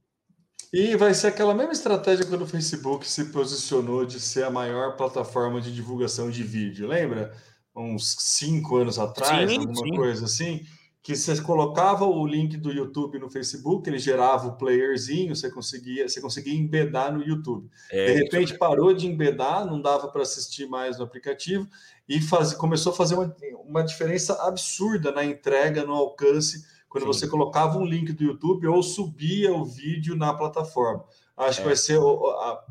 E 0.71 0.95
vai 0.95 1.13
ser 1.13 1.27
aquela 1.27 1.53
mesma 1.53 1.73
estratégia 1.73 2.25
quando 2.25 2.43
o 2.43 2.47
Facebook 2.47 3.07
se 3.07 3.25
posicionou 3.25 4.05
de 4.05 4.19
ser 4.19 4.43
a 4.43 4.51
maior 4.51 4.95
plataforma 4.95 5.59
de 5.59 5.73
divulgação 5.73 6.29
de 6.29 6.43
vídeo, 6.43 6.87
lembra? 6.87 7.35
Uns 7.75 8.15
cinco 8.19 8.77
anos 8.77 8.99
atrás, 8.99 9.49
sim, 9.49 9.57
alguma 9.57 9.75
sim. 9.75 9.95
coisa 9.95 10.25
assim, 10.25 10.65
que 11.05 11.15
você 11.15 11.39
colocava 11.39 12.03
o 12.03 12.25
link 12.25 12.57
do 12.57 12.71
YouTube 12.71 13.19
no 13.19 13.29
Facebook, 13.29 13.87
ele 13.87 13.99
gerava 13.99 14.47
o 14.47 14.55
playerzinho, 14.55 15.35
você 15.35 15.51
conseguia, 15.51 16.09
você 16.09 16.19
conseguia 16.19 16.55
embedar 16.55 17.13
no 17.13 17.21
YouTube. 17.21 17.69
É, 17.91 18.07
de 18.07 18.23
repente 18.23 18.57
parou 18.57 18.91
de 18.91 19.05
embedar, 19.05 19.67
não 19.67 19.79
dava 19.79 20.07
para 20.07 20.23
assistir 20.23 20.67
mais 20.67 20.97
no 20.97 21.03
aplicativo 21.03 21.69
e 22.09 22.19
faz, 22.19 22.55
começou 22.55 22.91
a 22.91 22.95
fazer 22.95 23.13
uma, 23.13 23.35
uma 23.67 23.83
diferença 23.83 24.33
absurda 24.47 25.11
na 25.11 25.23
entrega, 25.23 25.85
no 25.85 25.93
alcance 25.93 26.65
quando 26.89 27.03
Sim. 27.03 27.07
você 27.07 27.27
colocava 27.27 27.77
um 27.77 27.85
link 27.85 28.11
do 28.11 28.23
YouTube 28.23 28.65
ou 28.65 28.81
subia 28.81 29.53
o 29.53 29.63
vídeo 29.63 30.15
na 30.15 30.33
plataforma. 30.33 31.05
Acho 31.37 31.59
é. 31.59 31.61
que 31.61 31.67
vai 31.67 31.75
ser 31.75 31.99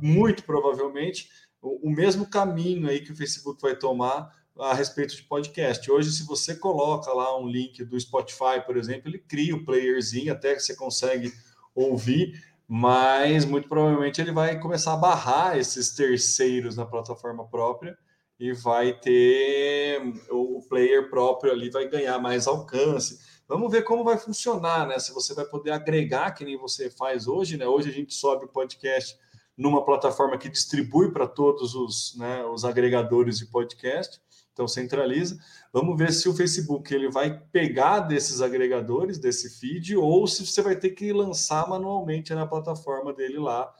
muito 0.02 0.42
provavelmente 0.42 1.28
o 1.62 1.88
mesmo 1.88 2.26
caminho 2.26 2.88
aí 2.88 2.98
que 2.98 3.12
o 3.12 3.16
Facebook 3.16 3.62
vai 3.62 3.76
tomar 3.76 4.28
a 4.58 4.72
respeito 4.72 5.16
de 5.16 5.22
podcast. 5.24 5.90
Hoje, 5.90 6.12
se 6.12 6.24
você 6.24 6.54
coloca 6.54 7.12
lá 7.12 7.36
um 7.38 7.48
link 7.48 7.84
do 7.84 7.98
Spotify, 7.98 8.64
por 8.64 8.76
exemplo, 8.76 9.08
ele 9.08 9.18
cria 9.18 9.54
o 9.54 9.64
playerzinho, 9.64 10.32
até 10.32 10.54
que 10.54 10.60
você 10.60 10.76
consegue 10.76 11.32
ouvir, 11.74 12.40
mas 12.68 13.44
muito 13.44 13.68
provavelmente 13.68 14.20
ele 14.20 14.32
vai 14.32 14.58
começar 14.58 14.94
a 14.94 14.96
barrar 14.96 15.58
esses 15.58 15.94
terceiros 15.94 16.76
na 16.76 16.86
plataforma 16.86 17.46
própria 17.48 17.98
e 18.38 18.52
vai 18.52 18.92
ter 18.92 20.00
o 20.30 20.60
player 20.68 21.10
próprio 21.10 21.52
ali, 21.52 21.70
vai 21.70 21.88
ganhar 21.88 22.18
mais 22.18 22.46
alcance. 22.46 23.18
Vamos 23.46 23.70
ver 23.70 23.82
como 23.82 24.04
vai 24.04 24.18
funcionar, 24.18 24.86
né? 24.86 24.98
Se 24.98 25.12
você 25.12 25.34
vai 25.34 25.44
poder 25.44 25.72
agregar, 25.72 26.32
que 26.32 26.44
nem 26.44 26.56
você 26.56 26.88
faz 26.90 27.26
hoje, 27.26 27.56
né? 27.56 27.66
Hoje 27.66 27.90
a 27.90 27.92
gente 27.92 28.14
sobe 28.14 28.46
o 28.46 28.48
podcast 28.48 29.18
numa 29.56 29.84
plataforma 29.84 30.38
que 30.38 30.48
distribui 30.48 31.12
para 31.12 31.26
todos 31.26 31.74
os, 31.74 32.16
né, 32.16 32.44
os 32.44 32.64
agregadores 32.64 33.38
de 33.38 33.46
podcast, 33.46 34.20
então 34.54 34.66
centraliza. 34.66 35.38
Vamos 35.70 35.98
ver 35.98 36.10
se 36.10 36.26
o 36.26 36.34
Facebook 36.34 36.94
ele 36.94 37.10
vai 37.10 37.38
pegar 37.52 38.00
desses 38.00 38.40
agregadores, 38.40 39.18
desse 39.18 39.60
feed, 39.60 39.94
ou 39.96 40.26
se 40.26 40.46
você 40.46 40.62
vai 40.62 40.76
ter 40.76 40.90
que 40.90 41.12
lançar 41.12 41.68
manualmente 41.68 42.32
na 42.32 42.46
plataforma 42.46 43.12
dele 43.12 43.38
lá, 43.38 43.70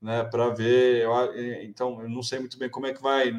né, 0.00 0.24
para 0.24 0.48
ver. 0.48 1.06
Então, 1.62 2.02
eu 2.02 2.08
não 2.08 2.22
sei 2.22 2.40
muito 2.40 2.58
bem 2.58 2.68
como 2.68 2.86
é 2.86 2.92
que 2.92 3.00
vai, 3.00 3.32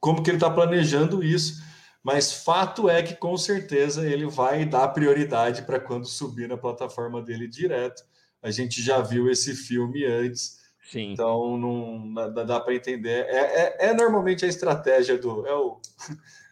como 0.00 0.22
que 0.22 0.30
ele 0.30 0.38
está 0.38 0.48
planejando 0.48 1.22
isso 1.22 1.66
mas 2.06 2.32
fato 2.32 2.88
é 2.88 3.02
que 3.02 3.16
com 3.16 3.36
certeza 3.36 4.06
ele 4.08 4.26
vai 4.26 4.64
dar 4.64 4.86
prioridade 4.90 5.62
para 5.62 5.80
quando 5.80 6.06
subir 6.06 6.48
na 6.48 6.56
plataforma 6.56 7.20
dele 7.20 7.48
direto. 7.48 8.04
A 8.40 8.48
gente 8.48 8.80
já 8.80 9.00
viu 9.00 9.28
esse 9.28 9.56
filme 9.56 10.04
antes, 10.04 10.65
Sim. 10.90 11.12
então 11.12 11.58
não 11.58 12.14
dá, 12.14 12.60
para 12.60 12.74
entender. 12.74 13.26
É, 13.28 13.36
é, 13.36 13.86
é, 13.88 13.94
normalmente 13.94 14.44
a 14.44 14.48
estratégia 14.48 15.18
do 15.18 15.46
é 15.46 15.54
o, 15.54 15.80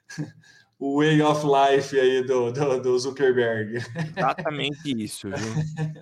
o 0.78 0.98
way 0.98 1.22
of 1.22 1.46
life 1.46 1.98
aí 1.98 2.22
do, 2.24 2.50
do, 2.50 2.82
do 2.82 2.98
Zuckerberg. 2.98 3.78
Exatamente 4.16 4.90
isso. 5.02 5.28
Viu? 5.28 5.96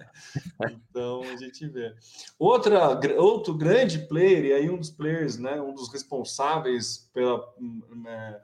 então 0.89 1.23
a 1.23 1.37
gente 1.37 1.69
vê. 1.69 1.95
Outra, 2.39 2.99
outro 3.19 3.55
grande 3.55 3.99
player, 3.99 4.47
e 4.47 4.53
aí 4.55 4.71
um 4.71 4.79
dos 4.79 4.91
players, 4.91 5.37
né, 5.39 5.61
um 5.61 5.75
dos 5.75 5.93
responsáveis 5.93 7.11
pela. 7.13 7.47
Né, 7.95 8.41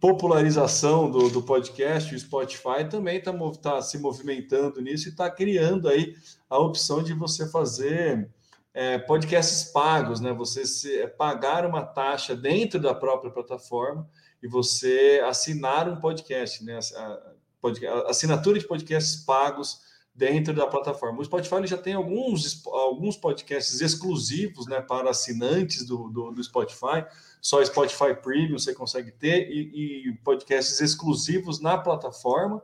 popularização 0.00 1.10
do, 1.10 1.28
do 1.28 1.42
podcast, 1.42 2.14
o 2.14 2.18
Spotify 2.18 2.88
também 2.88 3.18
está 3.18 3.32
tá 3.60 3.82
se 3.82 3.98
movimentando 3.98 4.80
nisso 4.80 5.08
e 5.08 5.10
está 5.10 5.28
criando 5.28 5.88
aí 5.88 6.14
a 6.48 6.56
opção 6.56 7.02
de 7.02 7.12
você 7.12 7.50
fazer 7.50 8.30
é, 8.74 8.98
podcasts 8.98 9.64
pagos, 9.70 10.20
né? 10.20 10.32
Você 10.32 10.64
se, 10.66 11.00
é, 11.00 11.06
pagar 11.06 11.66
uma 11.66 11.82
taxa 11.84 12.36
dentro 12.36 12.78
da 12.80 12.94
própria 12.94 13.30
plataforma 13.30 14.08
e 14.42 14.48
você 14.48 15.22
assinar 15.24 15.88
um 15.88 16.00
podcast, 16.00 16.64
né? 16.64 16.78
A, 16.96 17.02
a, 17.02 18.10
assinatura 18.10 18.58
de 18.58 18.66
podcasts 18.66 19.24
pagos 19.24 19.80
dentro 20.18 20.52
da 20.52 20.66
plataforma. 20.66 21.20
O 21.20 21.24
Spotify 21.24 21.64
já 21.64 21.78
tem 21.78 21.94
alguns, 21.94 22.66
alguns 22.66 23.16
podcasts 23.16 23.80
exclusivos 23.80 24.66
né, 24.66 24.80
para 24.80 25.10
assinantes 25.10 25.86
do, 25.86 26.08
do, 26.08 26.32
do 26.32 26.42
Spotify, 26.42 27.06
só 27.40 27.64
Spotify 27.64 28.14
Premium 28.20 28.58
você 28.58 28.74
consegue 28.74 29.12
ter, 29.12 29.48
e, 29.48 30.08
e, 30.08 30.12
podcasts 30.24 30.80
exclusivos 30.80 31.60
na 31.60 31.78
plataforma 31.78 32.60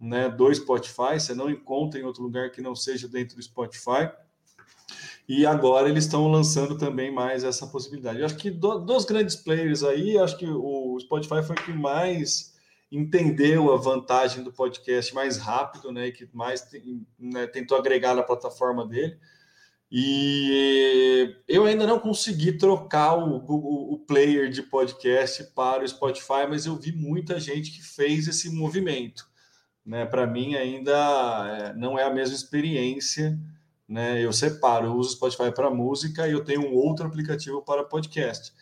né, 0.00 0.30
do 0.30 0.52
Spotify, 0.54 1.20
você 1.20 1.34
não 1.34 1.50
encontra 1.50 2.00
em 2.00 2.02
outro 2.02 2.22
lugar 2.22 2.50
que 2.50 2.62
não 2.62 2.74
seja 2.74 3.06
dentro 3.06 3.36
do 3.36 3.42
Spotify. 3.42 4.10
E 5.28 5.44
agora 5.44 5.88
eles 5.88 6.04
estão 6.04 6.28
lançando 6.28 6.78
também 6.78 7.12
mais 7.12 7.42
essa 7.42 7.66
possibilidade. 7.66 8.20
Eu 8.20 8.26
acho 8.26 8.36
que 8.36 8.50
do, 8.50 8.78
dos 8.78 9.04
grandes 9.04 9.34
players 9.34 9.82
aí, 9.82 10.16
acho 10.18 10.38
que 10.38 10.46
o 10.46 10.98
Spotify 11.00 11.42
foi 11.42 11.56
o 11.56 11.64
que 11.64 11.72
mais 11.72 12.54
entendeu 12.90 13.72
a 13.72 13.76
vantagem 13.76 14.44
do 14.44 14.52
podcast 14.52 15.12
mais 15.12 15.36
rápido, 15.36 15.90
né, 15.90 16.12
que 16.12 16.28
mais 16.32 16.64
né, 17.18 17.46
tentou 17.48 17.76
agregar 17.76 18.14
na 18.14 18.22
plataforma 18.22 18.86
dele. 18.86 19.18
E 19.90 21.36
eu 21.46 21.64
ainda 21.64 21.86
não 21.86 22.00
consegui 22.00 22.52
trocar 22.52 23.14
o, 23.16 23.38
o, 23.46 23.94
o, 23.94 23.98
player 24.00 24.50
de 24.50 24.62
podcast 24.62 25.44
para 25.54 25.84
o 25.84 25.88
Spotify, 25.88 26.46
mas 26.48 26.66
eu 26.66 26.74
vi 26.76 26.92
muita 26.92 27.38
gente 27.38 27.70
que 27.70 27.82
fez 27.82 28.26
esse 28.26 28.50
movimento. 28.50 29.28
Né? 29.84 30.04
Para 30.04 30.26
mim, 30.26 30.56
ainda 30.56 30.92
é, 31.48 31.74
não 31.74 31.96
é 31.96 32.02
a 32.02 32.12
mesma 32.12 32.34
experiência. 32.34 33.38
Né? 33.88 34.24
Eu 34.24 34.32
separo, 34.32 34.86
eu 34.86 34.94
uso 34.94 35.10
o 35.10 35.12
Spotify 35.12 35.52
para 35.54 35.70
música 35.70 36.26
e 36.26 36.32
eu 36.32 36.44
tenho 36.44 36.62
um 36.62 36.74
outro 36.74 37.06
aplicativo 37.06 37.62
para 37.62 37.84
podcast. 37.84 38.52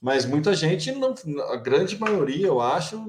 Mas 0.00 0.24
muita 0.24 0.54
gente, 0.54 0.92
não, 0.92 1.14
a 1.50 1.56
grande 1.56 1.98
maioria, 1.98 2.46
eu 2.46 2.60
acho, 2.60 3.02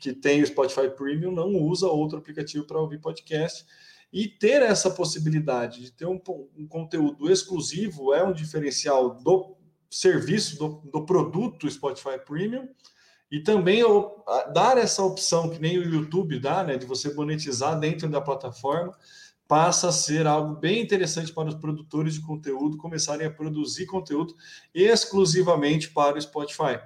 que 0.00 0.12
tem 0.12 0.42
o 0.42 0.46
Spotify 0.46 0.88
Premium 0.88 1.30
não 1.30 1.54
usa 1.56 1.86
outro 1.86 2.18
aplicativo 2.18 2.64
para 2.64 2.80
ouvir 2.80 2.98
podcast. 2.98 3.66
E 4.12 4.26
ter 4.26 4.62
essa 4.62 4.90
possibilidade 4.90 5.82
de 5.82 5.92
ter 5.92 6.06
um, 6.06 6.20
um, 6.56 6.66
conteúdo 6.66 7.30
exclusivo 7.30 8.12
é 8.12 8.24
um 8.24 8.32
diferencial 8.32 9.14
do 9.14 9.56
serviço, 9.88 10.58
do, 10.58 10.82
do 10.90 11.04
produto 11.04 11.70
Spotify 11.70 12.18
Premium. 12.24 12.68
E 13.30 13.40
também 13.40 13.82
dar 14.52 14.76
essa 14.76 15.04
opção, 15.04 15.48
que 15.48 15.60
nem 15.60 15.78
o 15.78 15.84
YouTube 15.84 16.40
dá, 16.40 16.64
né, 16.64 16.76
de 16.76 16.84
você 16.84 17.14
monetizar 17.14 17.78
dentro 17.78 18.08
da 18.08 18.20
plataforma, 18.20 18.92
passa 19.50 19.88
a 19.88 19.92
ser 19.92 20.28
algo 20.28 20.54
bem 20.54 20.80
interessante 20.80 21.32
para 21.32 21.48
os 21.48 21.56
produtores 21.56 22.14
de 22.14 22.20
conteúdo 22.20 22.76
começarem 22.76 23.26
a 23.26 23.30
produzir 23.32 23.84
conteúdo 23.84 24.32
exclusivamente 24.72 25.90
para 25.90 26.16
o 26.16 26.22
Spotify. 26.22 26.78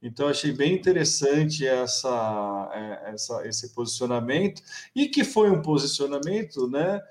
Então, 0.00 0.28
achei 0.28 0.52
bem 0.52 0.74
interessante 0.74 1.66
essa, 1.66 2.70
é, 2.72 3.10
essa, 3.14 3.44
esse 3.48 3.74
posicionamento, 3.74 4.62
e 4.94 5.08
que 5.08 5.24
foi 5.24 5.50
um 5.50 5.60
posicionamento 5.60 6.68
né, 6.68 7.02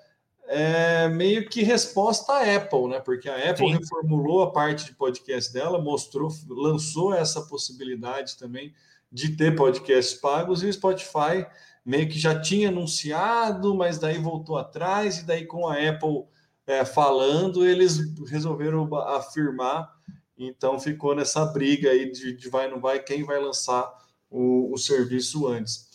é 0.48 1.10
meio 1.10 1.50
que 1.50 1.64
resposta 1.64 2.32
à 2.32 2.56
Apple, 2.56 2.88
né? 2.88 3.02
Porque 3.02 3.28
a 3.28 3.50
Apple 3.50 3.68
Sim. 3.68 3.78
reformulou 3.80 4.42
a 4.42 4.52
parte 4.54 4.86
de 4.86 4.96
podcast 4.96 5.52
dela, 5.52 5.82
mostrou, 5.82 6.30
lançou 6.48 7.14
essa 7.14 7.42
possibilidade 7.42 8.38
também 8.38 8.74
de 9.14 9.38
ter 9.38 9.56
podcasts 9.56 10.20
pagos 10.20 10.64
e 10.64 10.66
o 10.66 10.74
Spotify 10.74 11.46
meio 11.86 12.10
que 12.10 12.18
já 12.18 12.40
tinha 12.40 12.70
anunciado, 12.70 13.76
mas 13.76 14.00
daí 14.00 14.18
voltou 14.18 14.58
atrás 14.58 15.20
e 15.20 15.26
daí 15.26 15.46
com 15.46 15.68
a 15.68 15.76
Apple 15.76 16.26
é, 16.66 16.84
falando 16.84 17.66
eles 17.66 18.00
resolveram 18.28 18.94
afirmar, 18.96 19.94
então 20.38 20.80
ficou 20.80 21.14
nessa 21.14 21.46
briga 21.46 21.92
aí 21.92 22.12
de, 22.12 22.34
de 22.36 22.50
vai 22.50 22.70
não 22.70 22.80
vai 22.80 23.00
quem 23.00 23.24
vai 23.24 23.40
lançar 23.40 23.92
o, 24.32 24.74
o 24.74 24.78
serviço 24.78 25.46
antes. 25.48 25.92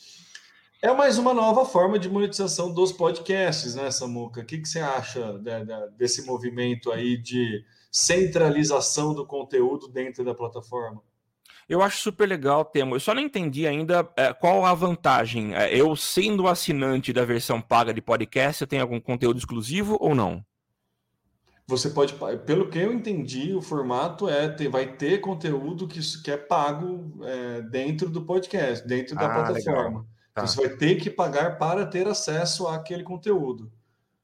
É 0.81 0.93
mais 0.93 1.19
uma 1.19 1.35
nova 1.35 1.65
forma 1.65 1.99
de 1.99 2.09
monetização 2.09 2.73
dos 2.73 2.93
podcasts, 2.93 3.75
né, 3.75 3.91
Samuca? 3.91 4.43
O 4.43 4.45
que, 4.45 4.59
que 4.59 4.69
você 4.69 4.79
acha 4.79 5.33
de, 5.39 5.65
de, 5.65 5.91
desse 5.97 6.25
movimento 6.25 6.93
aí 6.93 7.17
de 7.17 7.65
centralização 7.91 9.13
do 9.13 9.27
conteúdo 9.27 9.89
dentro 9.89 10.25
da 10.25 10.35
plataforma? 10.35 11.03
Eu 11.69 11.83
acho 11.83 11.99
super 11.99 12.27
legal, 12.27 12.65
Temo. 12.65 12.97
Eu 12.97 13.01
só 13.01 13.13
não 13.13 13.21
entendi 13.21 13.67
ainda 13.67 14.09
é, 14.17 14.33
qual 14.33 14.65
a 14.65 14.73
vantagem. 14.73 15.55
É, 15.55 15.75
eu, 15.75 15.95
sendo 15.95 16.49
assinante 16.49 17.13
da 17.13 17.25
versão 17.25 17.61
paga 17.61 17.93
de 17.93 18.01
podcast, 18.01 18.63
eu 18.63 18.69
tenho 18.69 18.83
algum 18.83 18.99
conteúdo 18.99 19.39
exclusivo 19.39 19.99
ou 20.01 20.15
não? 20.15 20.43
Você 21.67 21.91
pode, 21.91 22.15
pelo 22.47 22.71
que 22.71 22.79
eu 22.79 22.91
entendi, 22.91 23.53
o 23.53 23.61
formato 23.61 24.27
é 24.27 24.49
ter, 24.49 24.71
vai 24.71 24.87
ter 24.87 25.21
conteúdo 25.21 25.87
que, 25.87 26.01
que 26.23 26.31
é 26.31 26.37
pago 26.39 27.21
é, 27.23 27.61
dentro 27.61 28.09
do 28.09 28.25
podcast, 28.25 28.89
dentro 28.89 29.15
da 29.15 29.27
ah, 29.27 29.35
plataforma. 29.35 29.89
Legal. 29.89 30.07
Tá. 30.33 30.47
Você 30.47 30.57
vai 30.57 30.77
ter 30.77 30.95
que 30.95 31.11
pagar 31.11 31.59
para 31.59 31.85
ter 31.85 32.09
acesso 32.09 32.67
àquele 32.67 33.03
conteúdo. 33.03 33.71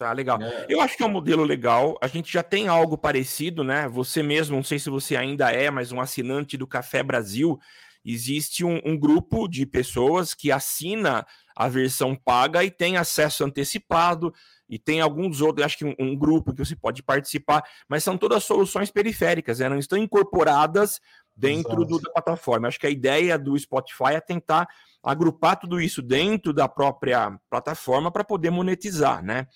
Tá, 0.05 0.13
legal. 0.13 0.39
É. 0.43 0.67
Eu 0.69 0.83
acho 0.83 0.99
que 0.99 1.03
é 1.03 1.07
um 1.07 1.11
modelo 1.11 1.43
legal. 1.45 1.97
A 1.99 2.07
gente 2.07 2.31
já 2.31 2.43
tem 2.43 2.69
algo 2.69 2.99
parecido, 2.99 3.65
né? 3.65 3.89
Você 3.89 4.23
mesmo, 4.23 4.55
não 4.55 4.63
sei 4.63 4.79
se 4.79 4.91
você 4.91 5.17
ainda 5.17 5.51
é, 5.51 5.71
mas 5.71 5.93
um 5.93 6.01
assinante 6.01 6.59
do 6.59 6.67
Café 6.67 7.03
Brasil. 7.03 7.59
Existe 8.05 8.67
um, 8.67 8.83
um 8.85 8.99
grupo 8.99 9.49
de 9.49 9.65
pessoas 9.65 10.35
que 10.35 10.53
assina 10.53 11.27
a 11.57 11.69
versão 11.71 12.15
paga 12.15 12.63
e 12.63 12.71
tem 12.71 12.99
acesso 12.99 13.45
antecipado. 13.45 14.31
E 14.69 14.79
tem 14.79 15.01
alguns 15.01 15.41
outros, 15.41 15.65
acho 15.65 15.79
que 15.79 15.87
um, 15.87 15.95
um 15.99 16.15
grupo 16.15 16.53
que 16.53 16.63
você 16.63 16.77
pode 16.77 17.03
participar, 17.03 17.65
mas 17.89 18.05
são 18.05 18.19
todas 18.19 18.45
soluções 18.45 18.91
periféricas, 18.91 19.61
né? 19.61 19.71
não 19.71 19.79
estão 19.79 19.97
incorporadas 19.97 21.01
dentro 21.35 21.83
do, 21.83 21.99
da 21.99 22.11
plataforma. 22.13 22.69
Acho 22.69 22.79
que 22.79 22.87
a 22.87 22.91
ideia 22.91 23.39
do 23.39 23.59
Spotify 23.59 24.17
é 24.17 24.21
tentar 24.21 24.69
agrupar 25.05 25.59
tudo 25.59 25.81
isso 25.81 26.01
dentro 26.01 26.53
da 26.53 26.69
própria 26.69 27.39
plataforma 27.51 28.11
para 28.11 28.25
poder 28.25 28.51
monetizar, 28.51 29.23
né? 29.23 29.47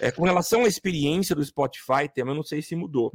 É, 0.00 0.10
com 0.10 0.24
relação 0.24 0.64
à 0.64 0.68
experiência 0.68 1.34
do 1.34 1.44
Spotify, 1.44 2.08
tema, 2.12 2.30
eu 2.30 2.36
não 2.36 2.42
sei 2.42 2.62
se 2.62 2.76
mudou. 2.76 3.12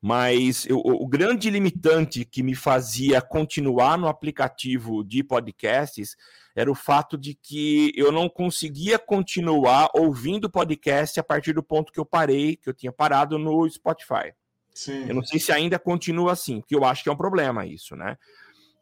Mas 0.00 0.64
eu, 0.66 0.78
o 0.78 1.06
grande 1.08 1.50
limitante 1.50 2.24
que 2.24 2.42
me 2.42 2.54
fazia 2.54 3.20
continuar 3.20 3.98
no 3.98 4.06
aplicativo 4.06 5.02
de 5.02 5.24
podcasts 5.24 6.16
era 6.54 6.70
o 6.70 6.74
fato 6.74 7.18
de 7.18 7.34
que 7.34 7.92
eu 7.96 8.10
não 8.12 8.28
conseguia 8.28 8.98
continuar 8.98 9.90
ouvindo 9.94 10.50
podcast 10.50 11.18
a 11.18 11.24
partir 11.24 11.52
do 11.52 11.62
ponto 11.62 11.92
que 11.92 12.00
eu 12.00 12.06
parei, 12.06 12.56
que 12.56 12.68
eu 12.68 12.74
tinha 12.74 12.92
parado 12.92 13.38
no 13.38 13.68
Spotify. 13.68 14.32
Sim. 14.72 15.08
Eu 15.08 15.14
não 15.16 15.24
sei 15.24 15.40
se 15.40 15.50
ainda 15.50 15.78
continua 15.78 16.32
assim, 16.32 16.60
porque 16.60 16.76
eu 16.76 16.84
acho 16.84 17.02
que 17.02 17.08
é 17.08 17.12
um 17.12 17.16
problema 17.16 17.66
isso, 17.66 17.96
né? 17.96 18.16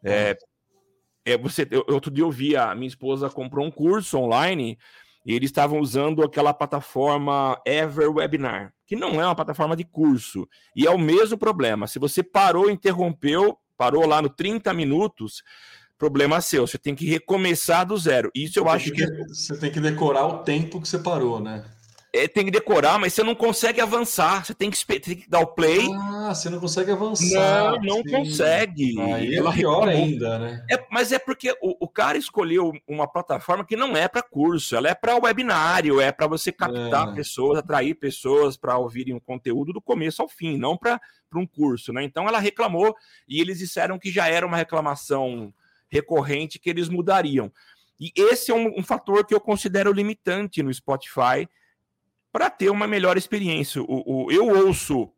É, 0.03 0.37
é 1.27 1.37
você, 1.37 1.67
eu, 1.69 1.83
outro 1.89 2.09
dia 2.09 2.23
eu 2.23 2.31
vi 2.31 2.55
a 2.55 2.73
minha 2.73 2.87
esposa 2.87 3.29
comprou 3.29 3.65
um 3.65 3.71
curso 3.71 4.17
online 4.17 4.77
e 5.25 5.33
eles 5.33 5.49
estavam 5.49 5.81
usando 5.81 6.23
aquela 6.23 6.53
plataforma 6.53 7.61
Ever 7.65 8.09
Webinar, 8.09 8.73
que 8.85 8.95
não 8.95 9.21
é 9.21 9.25
uma 9.25 9.35
plataforma 9.35 9.75
de 9.75 9.83
curso. 9.83 10.47
E 10.73 10.87
é 10.87 10.89
o 10.89 10.97
mesmo 10.97 11.37
problema. 11.37 11.85
Se 11.85 11.99
você 11.99 12.23
parou, 12.23 12.71
interrompeu, 12.71 13.57
parou 13.75 14.07
lá 14.07 14.21
no 14.21 14.29
30 14.29 14.73
minutos, 14.73 15.43
problema 15.97 16.39
seu. 16.39 16.65
Você 16.65 16.77
tem 16.77 16.95
que 16.95 17.05
recomeçar 17.05 17.85
do 17.85 17.97
zero. 17.97 18.31
Isso 18.33 18.59
eu 18.59 18.63
você 18.63 18.75
acho 18.75 18.91
que. 18.93 19.05
Você 19.27 19.57
tem 19.59 19.69
que 19.69 19.81
decorar 19.81 20.25
o 20.27 20.43
tempo 20.43 20.79
que 20.79 20.87
você 20.87 20.97
parou, 20.97 21.41
né? 21.41 21.65
É, 22.17 22.27
tem 22.27 22.45
que 22.45 22.51
decorar, 22.51 22.99
mas 22.99 23.13
você 23.13 23.23
não 23.23 23.35
consegue 23.35 23.79
avançar. 23.79 24.45
Você 24.45 24.53
tem 24.53 24.69
que, 24.69 24.85
tem 24.85 25.15
que 25.17 25.29
dar 25.29 25.39
o 25.39 25.47
play. 25.47 25.87
Ah, 25.93 26.33
você 26.33 26.49
não 26.49 26.59
consegue 26.59 26.91
avançar. 26.91 27.73
Não, 27.73 27.81
não 27.81 28.03
sim. 28.03 28.11
consegue. 28.11 28.99
Aí 28.99 29.35
é 29.35 29.51
pior 29.51 29.87
ainda, 29.87 30.39
né? 30.39 30.65
É, 30.69 30.85
mas 30.91 31.11
é 31.11 31.19
porque 31.19 31.51
o, 31.61 31.85
o, 31.85 31.87
cara 31.87 32.17
escolheu 32.17 32.73
uma 32.87 33.07
plataforma 33.07 33.65
que 33.65 33.75
não 33.75 33.95
é 33.95 34.07
para 34.07 34.21
curso, 34.21 34.75
ela 34.75 34.89
é 34.89 34.95
para 34.95 35.17
webinário, 35.17 36.01
é 36.01 36.11
para 36.11 36.27
você 36.27 36.51
captar 36.51 37.09
é. 37.09 37.15
pessoas, 37.15 37.59
atrair 37.59 37.95
pessoas 37.95 38.57
para 38.57 38.77
ouvirem 38.77 39.15
o 39.15 39.21
conteúdo 39.21 39.73
do 39.73 39.81
começo 39.81 40.21
ao 40.21 40.27
fim, 40.27 40.57
não 40.57 40.77
para 40.77 40.99
um 41.35 41.45
curso, 41.45 41.93
né? 41.93 42.03
Então 42.03 42.27
ela 42.27 42.39
reclamou 42.39 42.95
e 43.27 43.39
eles 43.39 43.59
disseram 43.59 43.99
que 43.99 44.11
já 44.11 44.27
era 44.27 44.45
uma 44.45 44.57
reclamação 44.57 45.53
recorrente 45.89 46.59
que 46.59 46.69
eles 46.69 46.89
mudariam. 46.89 47.51
E 47.99 48.11
esse 48.15 48.51
é 48.51 48.53
um, 48.53 48.79
um 48.79 48.83
fator 48.83 49.25
que 49.25 49.33
eu 49.33 49.41
considero 49.41 49.91
limitante 49.91 50.61
no 50.61 50.73
Spotify 50.73 51.47
para 52.37 52.51
ter 52.51 52.69
uma 52.69 52.85
melhor 52.85 53.17
experiência. 53.17 53.81
O, 53.81 54.03
o, 54.05 54.31
eu 54.31 54.47
ouço 54.47 55.11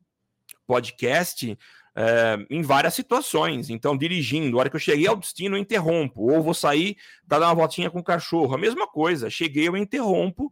podcast 0.66 1.60
é, 1.94 2.38
em 2.50 2.62
várias 2.62 2.94
situações. 2.94 3.70
Então, 3.70 3.98
dirigindo, 3.98 4.56
a 4.56 4.62
hora 4.62 4.70
que 4.70 4.78
eu 4.78 4.80
cheguei 4.80 5.06
ao 5.06 5.18
destino, 5.18 5.58
eu 5.58 5.60
interrompo. 5.60 6.32
Ou 6.32 6.42
vou 6.42 6.54
sair 6.54 6.96
para 7.28 7.40
dar 7.40 7.48
uma 7.48 7.56
voltinha 7.56 7.92
com 7.92 8.00
o 8.00 8.04
cachorro. 8.04 8.56
A 8.56 8.58
mesma 8.58 8.88
coisa. 8.88 9.30
Cheguei, 9.30 9.68
eu 9.68 9.76
interrompo. 9.76 10.50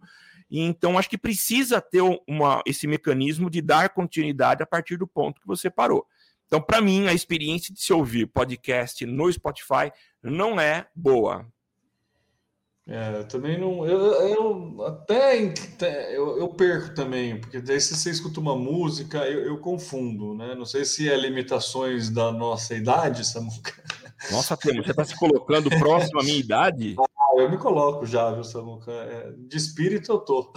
Então, 0.52 0.98
acho 0.98 1.10
que 1.10 1.18
precisa 1.18 1.80
ter 1.80 2.02
uma, 2.28 2.62
esse 2.66 2.86
mecanismo 2.86 3.50
de 3.50 3.62
dar 3.62 3.88
continuidade 3.92 4.62
a 4.62 4.66
partir 4.66 4.98
do 4.98 5.08
ponto 5.08 5.40
que 5.40 5.48
você 5.48 5.70
parou. 5.70 6.06
Então, 6.48 6.62
para 6.62 6.82
mim, 6.82 7.08
a 7.08 7.14
experiência 7.14 7.74
de 7.74 7.82
se 7.82 7.94
ouvir 7.94 8.26
podcast 8.26 9.06
no 9.06 9.32
Spotify 9.32 9.90
não 10.22 10.60
é 10.60 10.86
boa. 10.94 11.48
É, 12.90 13.18
eu 13.18 13.28
também 13.28 13.60
não. 13.60 13.86
Eu, 13.86 14.00
eu 14.30 14.86
até, 14.86 15.54
eu, 16.16 16.40
eu, 16.40 16.48
perco 16.48 16.96
também, 16.96 17.38
porque 17.38 17.60
daí 17.60 17.82
se 17.82 17.94
você 17.94 18.10
escuta 18.10 18.40
uma 18.40 18.56
música, 18.56 19.18
eu, 19.28 19.46
eu, 19.46 19.58
confundo, 19.58 20.34
né? 20.34 20.56
Não 20.56 20.66
sei 20.66 20.86
se 20.86 21.10
é 21.10 21.18
limitações 21.18 22.10
da 22.10 22.32
nossa 22.32 22.76
idade, 22.76 23.28
Samuca. 23.28 23.74
Nossa, 24.32 24.56
Temo, 24.56 24.82
você 24.82 24.92
está 24.92 25.04
se 25.04 25.18
colocando 25.18 25.70
próximo 25.70 26.22
à 26.22 26.24
minha 26.24 26.40
idade? 26.40 26.96
Ah, 27.30 27.42
eu 27.42 27.52
me 27.52 27.58
coloco 27.58 28.06
já, 28.06 28.32
viu, 28.32 28.42
Samuca? 28.42 28.90
É, 28.90 29.34
de 29.38 29.58
espírito 29.58 30.14
eu 30.14 30.20
tô. 30.20 30.54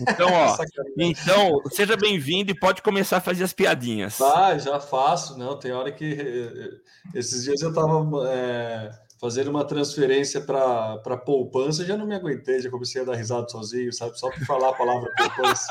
Então, 0.00 0.26
ó, 0.32 0.56
então, 0.98 1.60
seja 1.70 1.98
bem-vindo 1.98 2.50
e 2.50 2.58
pode 2.58 2.80
começar 2.80 3.18
a 3.18 3.20
fazer 3.20 3.44
as 3.44 3.52
piadinhas. 3.52 4.18
Ah, 4.22 4.56
já 4.56 4.80
faço, 4.80 5.38
não. 5.38 5.58
Tem 5.58 5.72
hora 5.72 5.92
que. 5.92 6.14
Eh, 6.14 7.18
esses 7.18 7.44
dias 7.44 7.60
eu 7.60 7.74
tava. 7.74 8.26
É 8.26 9.03
fazer 9.24 9.48
uma 9.48 9.64
transferência 9.64 10.38
para 10.38 11.16
poupança, 11.16 11.82
já 11.82 11.96
não 11.96 12.06
me 12.06 12.14
aguentei, 12.14 12.60
já 12.60 12.68
comecei 12.68 13.00
a 13.00 13.06
dar 13.06 13.14
risada 13.14 13.48
sozinho, 13.48 13.90
sabe? 13.90 14.18
Só 14.18 14.30
por 14.30 14.44
falar 14.44 14.68
a 14.68 14.74
palavra 14.74 15.10
poupança. 15.16 15.66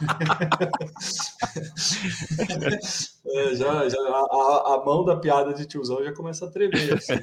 é, 3.26 3.54
já, 3.54 3.86
já 3.86 4.00
a, 4.00 4.76
a, 4.76 4.82
mão 4.82 5.04
da 5.04 5.16
piada 5.16 5.52
de 5.52 5.66
tiozão 5.66 6.02
já 6.02 6.14
começa 6.14 6.46
a 6.46 6.50
tremer. 6.50 6.94
Assim, 6.94 7.20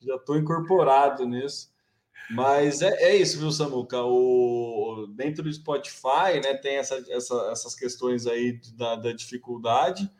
já 0.00 0.14
estou 0.14 0.38
incorporado 0.38 1.26
nisso. 1.26 1.70
Mas 2.30 2.80
é, 2.80 2.88
é 3.02 3.16
isso, 3.16 3.38
viu, 3.38 3.52
Samuca? 3.52 4.02
O, 4.02 5.08
dentro 5.14 5.42
do 5.42 5.52
Spotify 5.52 6.40
né, 6.42 6.54
tem 6.54 6.76
essa, 6.76 7.04
essa, 7.10 7.50
essas 7.52 7.74
questões 7.74 8.26
aí 8.26 8.58
da, 8.74 8.96
da 8.96 9.12
dificuldade. 9.12 10.10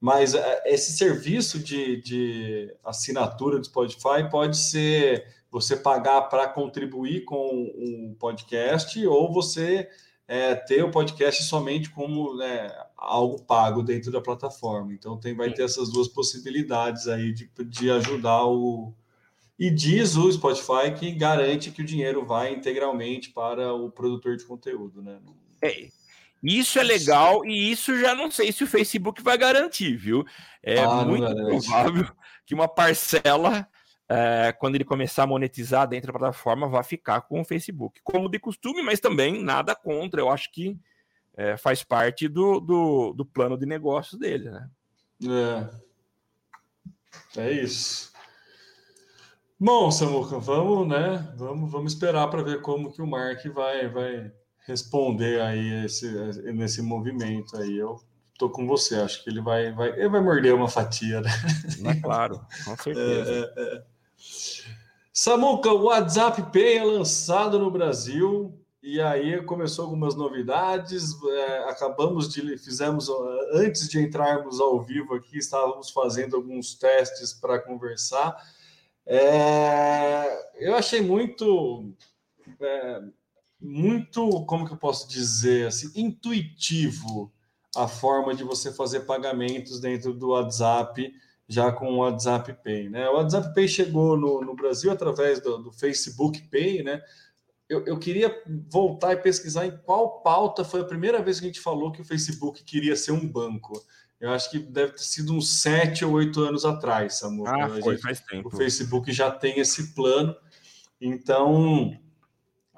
Mas 0.00 0.34
é, 0.34 0.62
esse 0.64 0.92
serviço 0.92 1.58
de, 1.58 2.00
de 2.00 2.74
assinatura 2.82 3.58
do 3.58 3.66
Spotify 3.66 4.28
pode 4.30 4.56
ser 4.56 5.26
você 5.50 5.76
pagar 5.76 6.22
para 6.22 6.48
contribuir 6.48 7.24
com 7.24 7.70
um 7.76 8.16
podcast 8.18 9.04
ou 9.06 9.32
você 9.32 9.88
é, 10.26 10.54
ter 10.54 10.84
o 10.84 10.92
podcast 10.92 11.42
somente 11.42 11.90
como 11.90 12.36
né, 12.36 12.72
algo 12.96 13.42
pago 13.42 13.82
dentro 13.82 14.12
da 14.12 14.20
plataforma. 14.20 14.94
Então 14.94 15.18
tem, 15.18 15.34
vai 15.34 15.52
ter 15.52 15.64
essas 15.64 15.90
duas 15.90 16.06
possibilidades 16.06 17.08
aí 17.08 17.32
de, 17.32 17.50
de 17.64 17.90
ajudar 17.90 18.46
o. 18.46 18.94
E 19.58 19.68
diz 19.68 20.16
o 20.16 20.32
Spotify 20.32 20.94
que 20.96 21.10
garante 21.10 21.70
que 21.70 21.82
o 21.82 21.84
dinheiro 21.84 22.24
vai 22.24 22.54
integralmente 22.54 23.30
para 23.30 23.74
o 23.74 23.90
produtor 23.90 24.36
de 24.36 24.44
conteúdo, 24.44 25.02
né? 25.02 25.18
É, 25.62 25.88
isso 26.42 26.78
é 26.78 26.82
legal 26.82 27.44
e 27.44 27.70
isso 27.70 27.98
já 27.98 28.14
não 28.14 28.30
sei 28.30 28.50
se 28.50 28.64
o 28.64 28.66
Facebook 28.66 29.22
vai 29.22 29.36
garantir, 29.36 29.96
viu? 29.96 30.24
É 30.62 30.80
ah, 30.80 31.04
muito 31.04 31.34
provável 31.34 32.10
que 32.46 32.54
uma 32.54 32.66
parcela, 32.66 33.68
é, 34.08 34.52
quando 34.58 34.74
ele 34.74 34.84
começar 34.84 35.24
a 35.24 35.26
monetizar 35.26 35.86
dentro 35.86 36.12
da 36.12 36.18
plataforma, 36.18 36.68
vá 36.68 36.82
ficar 36.82 37.20
com 37.22 37.42
o 37.42 37.44
Facebook. 37.44 38.00
Como 38.02 38.28
de 38.28 38.38
costume, 38.38 38.82
mas 38.82 39.00
também 39.00 39.42
nada 39.42 39.74
contra. 39.74 40.20
Eu 40.20 40.30
acho 40.30 40.50
que 40.50 40.78
é, 41.36 41.56
faz 41.56 41.84
parte 41.84 42.26
do, 42.26 42.58
do, 42.58 43.12
do, 43.12 43.24
plano 43.24 43.58
de 43.58 43.66
negócios 43.66 44.18
dele, 44.18 44.50
né? 44.50 44.70
É, 47.36 47.40
é 47.40 47.52
isso. 47.52 48.10
Bom, 49.58 49.90
Samuca, 49.90 50.38
vamos, 50.38 50.88
né? 50.88 51.34
Vamos, 51.36 51.70
vamos 51.70 51.92
esperar 51.92 52.28
para 52.28 52.42
ver 52.42 52.62
como 52.62 52.90
que 52.90 53.02
o 53.02 53.06
Mark 53.06 53.44
vai, 53.52 53.88
vai 53.88 54.32
responder 54.70 55.40
aí 55.40 55.84
esse, 55.84 56.08
nesse 56.52 56.80
movimento 56.80 57.56
aí. 57.56 57.76
Eu 57.76 58.00
tô 58.38 58.48
com 58.48 58.66
você, 58.66 58.96
acho 58.96 59.22
que 59.22 59.30
ele 59.30 59.40
vai, 59.40 59.72
vai, 59.72 59.90
ele 59.90 60.08
vai 60.08 60.22
morder 60.22 60.54
uma 60.54 60.68
fatia, 60.68 61.20
né? 61.20 61.30
É 61.84 62.00
claro, 62.00 62.40
com 62.64 62.76
certeza. 62.76 63.52
É, 63.56 63.62
é, 63.62 63.76
é. 63.76 63.82
Samuca, 65.12 65.72
o 65.72 65.84
WhatsApp 65.84 66.50
Pay 66.52 66.78
é 66.78 66.84
lançado 66.84 67.58
no 67.58 67.70
Brasil 67.70 68.58
e 68.82 69.00
aí 69.00 69.42
começou 69.42 69.84
algumas 69.84 70.14
novidades. 70.14 71.12
É, 71.22 71.58
acabamos 71.70 72.32
de 72.32 72.56
fizemos 72.56 73.08
antes 73.52 73.88
de 73.88 74.00
entrarmos 74.00 74.60
ao 74.60 74.80
vivo 74.80 75.14
aqui, 75.14 75.38
estávamos 75.38 75.90
fazendo 75.90 76.36
alguns 76.36 76.74
testes 76.74 77.34
para 77.34 77.58
conversar. 77.58 78.36
É, 79.04 80.24
eu 80.58 80.74
achei 80.74 81.00
muito 81.00 81.92
muito, 83.60 84.44
como 84.46 84.66
que 84.66 84.72
eu 84.72 84.78
posso 84.78 85.08
dizer 85.08 85.66
assim, 85.66 85.90
intuitivo 85.94 87.32
a 87.76 87.86
forma 87.86 88.34
de 88.34 88.42
você 88.42 88.72
fazer 88.72 89.00
pagamentos 89.00 89.80
dentro 89.80 90.12
do 90.12 90.30
WhatsApp, 90.30 91.12
já 91.46 91.70
com 91.70 91.92
o 91.92 91.98
WhatsApp 91.98 92.56
Pay. 92.64 92.88
Né? 92.88 93.08
O 93.08 93.16
WhatsApp 93.16 93.54
Pay 93.54 93.68
chegou 93.68 94.16
no, 94.16 94.40
no 94.40 94.54
Brasil 94.54 94.90
através 94.90 95.40
do, 95.40 95.58
do, 95.58 95.72
Facebook 95.72 96.40
Pay, 96.48 96.82
né? 96.82 97.02
Eu, 97.68 97.86
eu, 97.86 97.98
queria 97.98 98.34
voltar 98.68 99.12
e 99.12 99.16
pesquisar 99.16 99.66
em 99.66 99.76
qual 99.84 100.22
pauta 100.22 100.64
foi 100.64 100.80
a 100.80 100.84
primeira 100.84 101.22
vez 101.22 101.38
que 101.38 101.46
a 101.46 101.48
gente 101.48 101.60
falou 101.60 101.92
que 101.92 102.00
o 102.00 102.04
Facebook 102.04 102.64
queria 102.64 102.96
ser 102.96 103.12
um 103.12 103.26
banco. 103.26 103.80
Eu 104.20 104.30
acho 104.30 104.50
que 104.50 104.58
deve 104.58 104.92
ter 104.92 105.02
sido 105.02 105.32
uns 105.32 105.60
sete 105.60 106.04
ou 106.04 106.12
oito 106.14 106.40
anos 106.42 106.64
atrás, 106.64 107.18
Samuel. 107.18 107.54
Ah, 107.54 107.68
foi, 107.68 107.94
gente, 107.94 108.02
faz 108.02 108.20
tempo. 108.20 108.48
O 108.48 108.50
Facebook 108.50 109.12
já 109.12 109.30
tem 109.30 109.60
esse 109.60 109.94
plano. 109.94 110.34
Então, 111.00 111.96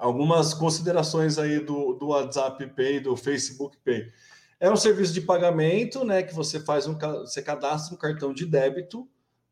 algumas 0.03 0.53
considerações 0.53 1.39
aí 1.39 1.61
do, 1.61 1.93
do 1.93 2.07
WhatsApp 2.07 2.67
Pay, 2.75 2.99
do 2.99 3.15
Facebook 3.15 3.77
Pay. 3.85 4.11
É 4.59 4.69
um 4.69 4.75
serviço 4.75 5.13
de 5.13 5.21
pagamento, 5.21 6.03
né? 6.03 6.21
Que 6.21 6.33
você 6.33 6.59
faz 6.59 6.85
um, 6.85 6.93
você 6.93 7.41
cadastra 7.41 7.95
um 7.95 7.97
cartão 7.97 8.33
de 8.33 8.45
débito, 8.45 9.07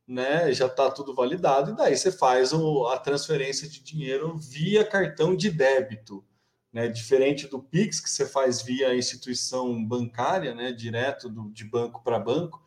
né? 0.06 0.52
Já 0.52 0.66
está 0.66 0.92
tudo 0.92 1.16
validado, 1.16 1.72
e 1.72 1.76
daí 1.76 1.96
você 1.96 2.12
faz 2.12 2.52
o, 2.52 2.86
a 2.88 2.98
transferência 2.98 3.68
de 3.70 3.82
dinheiro 3.82 4.38
via 4.38 4.84
cartão 4.84 5.36
de 5.36 5.50
débito. 5.50 6.24
Né, 6.74 6.88
diferente 6.88 7.50
do 7.50 7.62
Pix, 7.62 8.00
que 8.00 8.10
você 8.10 8.26
faz 8.26 8.62
via 8.62 8.96
instituição 8.96 9.86
bancária, 9.86 10.56
né, 10.56 10.72
direto 10.72 11.28
do, 11.28 11.52
de 11.52 11.66
banco 11.66 12.02
para 12.02 12.18
banco, 12.18 12.64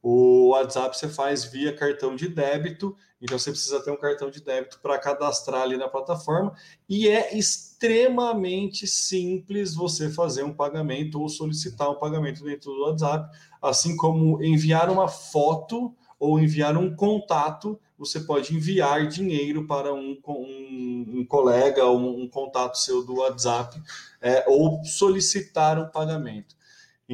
o 0.00 0.48
WhatsApp 0.48 0.96
você 0.96 1.06
faz 1.06 1.44
via 1.44 1.76
cartão 1.76 2.16
de 2.16 2.28
débito, 2.28 2.96
então 3.22 3.38
você 3.38 3.52
precisa 3.52 3.80
ter 3.80 3.92
um 3.92 3.96
cartão 3.96 4.28
de 4.28 4.42
débito 4.42 4.80
para 4.82 4.98
cadastrar 4.98 5.62
ali 5.62 5.76
na 5.76 5.88
plataforma, 5.88 6.52
e 6.88 7.08
é 7.08 7.36
extremamente 7.38 8.86
simples 8.86 9.74
você 9.74 10.10
fazer 10.10 10.42
um 10.42 10.52
pagamento 10.52 11.20
ou 11.20 11.28
solicitar 11.28 11.88
um 11.88 11.98
pagamento 11.98 12.42
dentro 12.42 12.72
do 12.72 12.82
WhatsApp, 12.82 13.34
assim 13.62 13.96
como 13.96 14.42
enviar 14.42 14.90
uma 14.90 15.06
foto 15.06 15.94
ou 16.18 16.38
enviar 16.38 16.76
um 16.76 16.94
contato, 16.94 17.80
você 17.98 18.20
pode 18.20 18.54
enviar 18.54 19.06
dinheiro 19.06 19.66
para 19.66 19.92
um, 19.92 20.18
um, 20.26 21.06
um 21.14 21.24
colega 21.24 21.84
ou 21.84 21.98
um, 21.98 22.22
um, 22.22 22.28
contato 22.28 22.76
seu 22.76 23.04
do 23.04 23.16
WhatsApp, 23.16 23.80
é, 24.20 24.44
ou 24.48 24.84
solicitar 24.84 25.78
um 25.78 25.88
pagamento. 25.88 26.56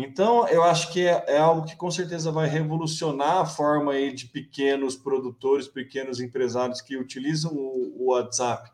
Então, 0.00 0.46
eu 0.46 0.62
acho 0.62 0.92
que 0.92 1.06
é, 1.06 1.24
é, 1.26 1.38
algo 1.38 1.66
que 1.66 1.74
com 1.74 1.90
certeza 1.90 2.30
vai 2.30 2.48
revolucionar 2.48 3.38
a 3.38 3.46
forma 3.46 3.92
aí 3.92 4.12
de 4.12 4.26
pequenos 4.26 4.94
produtores, 4.94 5.66
pequenos 5.66 6.20
empresários 6.20 6.80
que 6.80 6.96
utilizam 6.96 7.52
o, 7.52 7.94
o 7.98 8.10
WhatsApp 8.10 8.70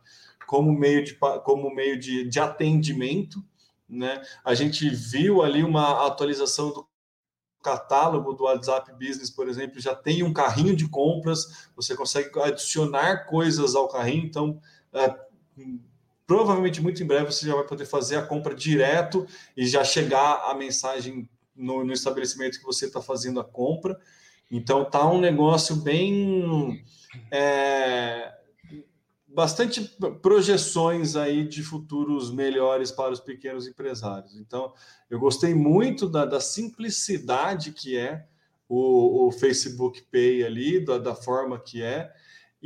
como 0.47 0.71
meio, 0.79 1.03
de, 1.03 1.15
como 1.43 1.75
meio 1.75 1.99
de, 1.99 2.29
de 2.29 2.39
atendimento. 2.39 3.43
Né? 3.89 4.21
A 4.45 4.55
gente 4.55 4.87
viu 4.91 5.43
ali 5.43 5.65
uma 5.65 6.07
atualização 6.07 6.71
do 6.71 6.87
catálogo 7.63 8.35
do 8.35 8.45
WhatsApp 8.45 8.93
Business, 8.93 9.31
por 9.31 9.49
exemplo, 9.49 9.81
já 9.81 9.95
tem 9.95 10.23
um 10.23 10.33
carrinho 10.33 10.77
de 10.77 10.87
compras, 10.87 11.71
você 11.75 11.97
consegue 11.97 12.39
adicionar 12.41 13.25
coisas 13.25 13.75
ao 13.75 13.89
carrinho, 13.89 14.27
então 14.27 14.61
é, 14.93 15.17
provavelmente 16.27 16.81
muito 16.81 17.03
em 17.03 17.07
breve 17.07 17.33
você 17.33 17.47
já 17.47 17.55
vai 17.55 17.67
poder 17.67 17.87
fazer 17.87 18.17
a 18.17 18.27
compra 18.27 18.55
direto 18.55 19.27
e 19.57 19.67
já 19.67 19.85
chegar 19.85 20.51
a 20.51 20.55
mensagem 20.55 21.29
no, 21.55 21.85
no 21.85 21.93
estabelecimento 21.93 22.59
que 22.59 22.65
você 22.65 22.87
está 22.87 23.01
fazendo 23.01 23.41
a 23.41 23.45
compra. 23.45 23.99
Então 24.51 24.85
tá 24.85 25.09
um 25.11 25.21
negócio 25.21 25.77
bem 25.77 26.85
é, 27.31 28.33
bastante 29.35 29.83
projeções 30.23 31.17
aí 31.17 31.47
de 31.47 31.63
futuros 31.63 32.31
melhores 32.31 32.93
para 32.93 33.13
os 33.13 33.21
pequenos 33.21 33.67
empresários. 33.67 34.37
Então 34.37 34.73
eu 35.11 35.19
gostei 35.19 35.55
muito 35.55 36.09
da, 36.09 36.25
da 36.25 36.41
simplicidade 36.41 37.73
que 37.73 37.97
é 37.97 38.25
o, 38.69 39.27
o, 39.27 39.33
Facebook 39.33 40.03
Pay 40.11 40.45
ali, 40.45 40.85
da, 40.85 40.99
da 40.99 41.15
forma 41.15 41.59
que 41.59 41.83
é. 41.83 42.13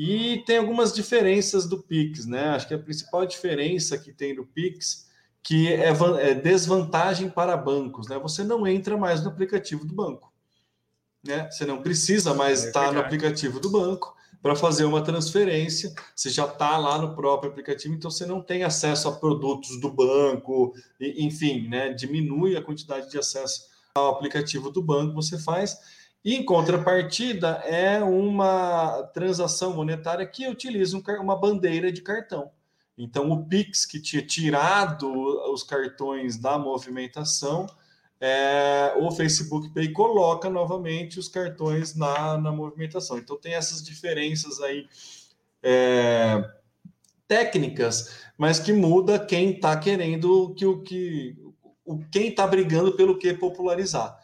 E 0.01 0.45
tem 0.47 0.59
algumas 0.59 0.93
diferenças 0.93 1.67
do 1.67 1.83
Pix, 1.83 2.25
né? 2.25 2.51
Acho 2.51 2.69
que 2.69 2.75
a 2.75 2.79
principal 2.79 3.27
diferença 3.27 3.99
que 3.99 4.13
tem 4.13 4.33
do 4.33 4.47
Pix 4.47 5.09
que 5.43 5.73
é, 5.73 5.89
é 6.21 6.35
desvantagem 6.35 7.29
para 7.29 7.57
bancos, 7.57 8.07
né? 8.07 8.17
Você 8.21 8.45
não 8.45 8.65
entra 8.65 8.97
mais 8.97 9.23
no 9.23 9.29
aplicativo 9.29 9.85
do 9.85 9.93
banco, 9.93 10.33
né? 11.27 11.51
Você 11.51 11.67
não 11.67 11.83
precisa 11.83 12.33
mais 12.33 12.63
é 12.63 12.69
estar 12.69 12.93
no 12.93 13.01
aplicativo 13.01 13.59
do 13.59 13.71
banco 13.71 14.15
para 14.41 14.55
fazer 14.55 14.85
uma 14.85 15.03
transferência. 15.03 15.93
Você 16.15 16.31
já 16.31 16.45
está 16.45 16.79
lá 16.79 16.99
no 16.99 17.17
próprio 17.17 17.51
aplicativo, 17.51 17.93
então 17.93 18.09
você 18.09 18.25
não 18.25 18.41
tem 18.41 18.63
acesso 18.63 19.09
a 19.09 19.13
produtos 19.13 19.81
do 19.81 19.91
banco, 19.91 20.75
enfim, 21.01 21.67
né? 21.69 21.93
Diminui 21.93 22.57
a 22.57 22.63
quantidade 22.63 23.11
de 23.11 23.19
acesso 23.19 23.63
ao 23.97 24.11
aplicativo 24.11 24.71
do 24.71 24.81
banco. 24.81 25.15
Você 25.15 25.39
faz 25.41 25.77
em 26.35 26.45
contrapartida, 26.45 27.63
é 27.65 28.03
uma 28.03 29.03
transação 29.15 29.75
monetária 29.75 30.27
que 30.27 30.49
utiliza 30.49 31.01
uma 31.21 31.37
bandeira 31.37 31.93
de 31.93 32.03
cartão. 32.03 32.51
Então, 32.97 33.31
o 33.31 33.45
Pix, 33.45 33.87
que 33.87 34.01
tinha 34.01 34.21
tirado 34.21 35.09
os 35.53 35.63
cartões 35.63 36.37
da 36.37 36.59
movimentação, 36.59 37.67
é, 38.21 38.95
o 38.99 39.11
Facebook 39.13 39.73
Pay 39.73 39.93
coloca 39.93 40.51
novamente 40.51 41.19
os 41.19 41.29
cartões 41.29 41.95
na, 41.95 42.37
na 42.37 42.51
movimentação. 42.51 43.17
Então, 43.17 43.37
tem 43.37 43.55
essas 43.55 43.83
diferenças 43.83 44.61
aí 44.61 44.89
é, 45.63 46.43
técnicas, 47.29 48.25
mas 48.37 48.59
que 48.59 48.73
muda 48.73 49.25
quem 49.25 49.51
está 49.51 49.77
querendo 49.77 50.53
que 50.55 50.67
o 50.67 50.83
que 50.83 51.37
o 51.85 51.99
quem 52.11 52.29
está 52.29 52.47
brigando 52.47 52.93
pelo 52.97 53.19
que 53.19 53.33
popularizar. 53.33 54.18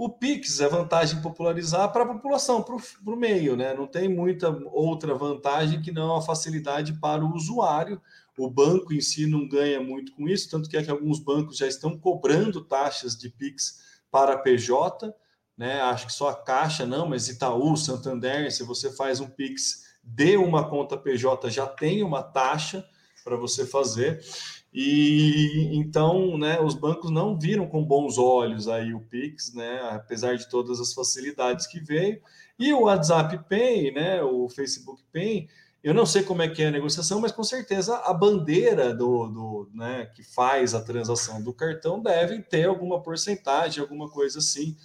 O 0.00 0.08
Pix 0.08 0.60
é 0.60 0.66
vantagem 0.66 1.20
popularizar 1.20 1.92
para 1.92 2.04
a 2.04 2.06
população, 2.06 2.62
para 2.62 2.74
o 2.74 3.16
meio, 3.16 3.54
né? 3.54 3.74
Não 3.74 3.86
tem 3.86 4.08
muita 4.08 4.48
outra 4.72 5.14
vantagem 5.14 5.82
que 5.82 5.92
não 5.92 6.16
a 6.16 6.22
facilidade 6.22 6.94
para 6.94 7.22
o 7.22 7.34
usuário. 7.34 8.00
O 8.38 8.48
banco 8.48 8.94
em 8.94 9.00
si 9.02 9.26
não 9.26 9.46
ganha 9.46 9.78
muito 9.78 10.12
com 10.12 10.26
isso, 10.26 10.48
tanto 10.48 10.70
que 10.70 10.76
é 10.78 10.82
que 10.82 10.90
alguns 10.90 11.18
bancos 11.18 11.58
já 11.58 11.66
estão 11.66 11.98
cobrando 11.98 12.64
taxas 12.64 13.14
de 13.14 13.28
Pix 13.28 14.00
para 14.10 14.38
PJ, 14.38 15.14
né? 15.54 15.82
Acho 15.82 16.06
que 16.06 16.14
só 16.14 16.30
a 16.30 16.34
Caixa 16.34 16.86
não, 16.86 17.06
mas 17.06 17.28
Itaú, 17.28 17.76
Santander, 17.76 18.50
se 18.50 18.64
você 18.64 18.90
faz 18.90 19.20
um 19.20 19.28
Pix 19.28 19.84
de 20.02 20.34
uma 20.38 20.66
conta 20.66 20.96
PJ, 20.96 21.50
já 21.50 21.66
tem 21.66 22.02
uma 22.02 22.22
taxa 22.22 22.88
para 23.22 23.36
você 23.36 23.66
fazer. 23.66 24.24
E 24.72 25.68
então, 25.72 26.38
né, 26.38 26.60
os 26.60 26.74
bancos 26.74 27.10
não 27.10 27.38
viram 27.38 27.66
com 27.66 27.84
bons 27.84 28.18
olhos 28.18 28.68
aí 28.68 28.94
o 28.94 29.00
Pix, 29.00 29.52
né, 29.52 29.80
apesar 29.90 30.36
de 30.36 30.48
todas 30.48 30.80
as 30.80 30.92
facilidades 30.92 31.66
que 31.66 31.80
veio. 31.80 32.20
E 32.58 32.72
o 32.72 32.82
WhatsApp 32.82 33.48
Pay, 33.48 33.92
né, 33.92 34.22
o 34.22 34.48
Facebook 34.48 35.02
Pay, 35.12 35.48
eu 35.82 35.94
não 35.94 36.06
sei 36.06 36.22
como 36.22 36.42
é 36.42 36.48
que 36.48 36.62
é 36.62 36.68
a 36.68 36.70
negociação, 36.70 37.20
mas 37.20 37.32
com 37.32 37.42
certeza 37.42 37.96
a 37.96 38.12
bandeira 38.12 38.94
do, 38.94 39.26
do 39.26 39.70
né, 39.74 40.06
que 40.14 40.22
faz 40.22 40.74
a 40.74 40.82
transação 40.82 41.42
do 41.42 41.52
cartão 41.52 42.00
deve 42.00 42.40
ter 42.42 42.68
alguma 42.68 43.02
porcentagem, 43.02 43.80
alguma 43.80 44.08
coisa 44.08 44.38
assim 44.38 44.76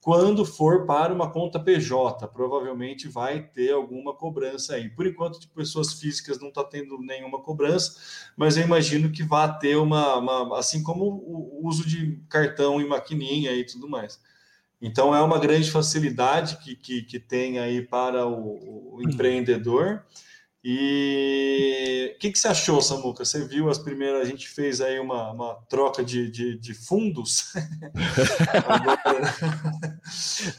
quando 0.00 0.46
for 0.46 0.86
para 0.86 1.12
uma 1.12 1.30
conta 1.30 1.60
PJ, 1.60 2.26
provavelmente 2.28 3.06
vai 3.06 3.42
ter 3.42 3.72
alguma 3.72 4.14
cobrança 4.14 4.74
aí. 4.74 4.88
Por 4.88 5.06
enquanto, 5.06 5.38
de 5.38 5.46
pessoas 5.48 5.92
físicas 5.92 6.40
não 6.40 6.48
está 6.48 6.64
tendo 6.64 6.98
nenhuma 6.98 7.42
cobrança, 7.42 8.00
mas 8.34 8.56
eu 8.56 8.64
imagino 8.64 9.12
que 9.12 9.22
vai 9.22 9.58
ter 9.58 9.76
uma, 9.76 10.16
uma, 10.16 10.58
assim 10.58 10.82
como 10.82 11.04
o 11.04 11.66
uso 11.68 11.86
de 11.86 12.18
cartão 12.28 12.80
e 12.80 12.86
maquininha 12.86 13.52
e 13.52 13.64
tudo 13.64 13.88
mais. 13.88 14.18
Então 14.80 15.14
é 15.14 15.20
uma 15.20 15.38
grande 15.38 15.70
facilidade 15.70 16.56
que, 16.58 16.74
que, 16.74 17.02
que 17.02 17.20
tem 17.20 17.58
aí 17.58 17.82
para 17.82 18.26
o, 18.26 18.94
o 18.96 19.02
empreendedor. 19.02 20.02
E 20.62 22.12
o 22.14 22.18
que, 22.18 22.30
que 22.30 22.38
você 22.38 22.48
achou, 22.48 22.82
Samuca? 22.82 23.24
Você 23.24 23.46
viu 23.46 23.70
as 23.70 23.78
primeiras, 23.78 24.20
a 24.20 24.24
gente 24.26 24.46
fez 24.46 24.82
aí 24.82 24.98
uma, 24.98 25.32
uma 25.32 25.54
troca 25.70 26.04
de, 26.04 26.30
de, 26.30 26.58
de 26.58 26.74
fundos 26.74 27.52
agora, 28.68 29.34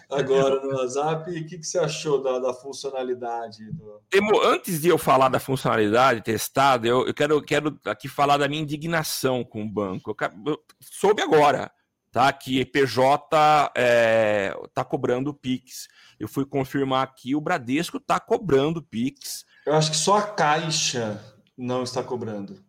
agora, 0.09 0.61
no 0.61 0.75
WhatsApp. 0.75 1.31
O 1.31 1.47
que, 1.47 1.57
que 1.57 1.63
você 1.63 1.79
achou 1.79 2.21
da, 2.21 2.39
da 2.39 2.53
funcionalidade? 2.53 3.71
Do... 3.71 4.01
Temo, 4.09 4.41
antes 4.41 4.81
de 4.81 4.89
eu 4.89 4.97
falar 4.97 5.29
da 5.29 5.39
funcionalidade 5.39 6.21
testada, 6.21 6.87
eu, 6.87 7.05
eu 7.07 7.13
quero, 7.13 7.41
quero 7.41 7.79
aqui 7.85 8.07
falar 8.07 8.37
da 8.37 8.47
minha 8.47 8.61
indignação 8.61 9.43
com 9.43 9.63
o 9.63 9.69
banco. 9.69 10.15
Eu, 10.19 10.29
eu 10.45 10.59
soube 10.79 11.21
agora 11.21 11.71
tá, 12.11 12.31
que 12.33 12.65
PJ 12.65 13.23
está 13.23 13.71
é, 13.75 14.53
tá 14.73 14.83
cobrando 14.83 15.33
Pix. 15.33 15.87
Eu 16.19 16.27
fui 16.27 16.45
confirmar 16.45 17.03
aqui, 17.03 17.35
o 17.35 17.41
Bradesco 17.41 17.97
está 17.97 18.19
cobrando 18.19 18.81
Pix. 18.81 19.45
Eu 19.65 19.73
acho 19.73 19.91
que 19.91 19.97
só 19.97 20.17
a 20.17 20.23
Caixa 20.23 21.19
não 21.57 21.83
está 21.83 22.03
cobrando. 22.03 22.63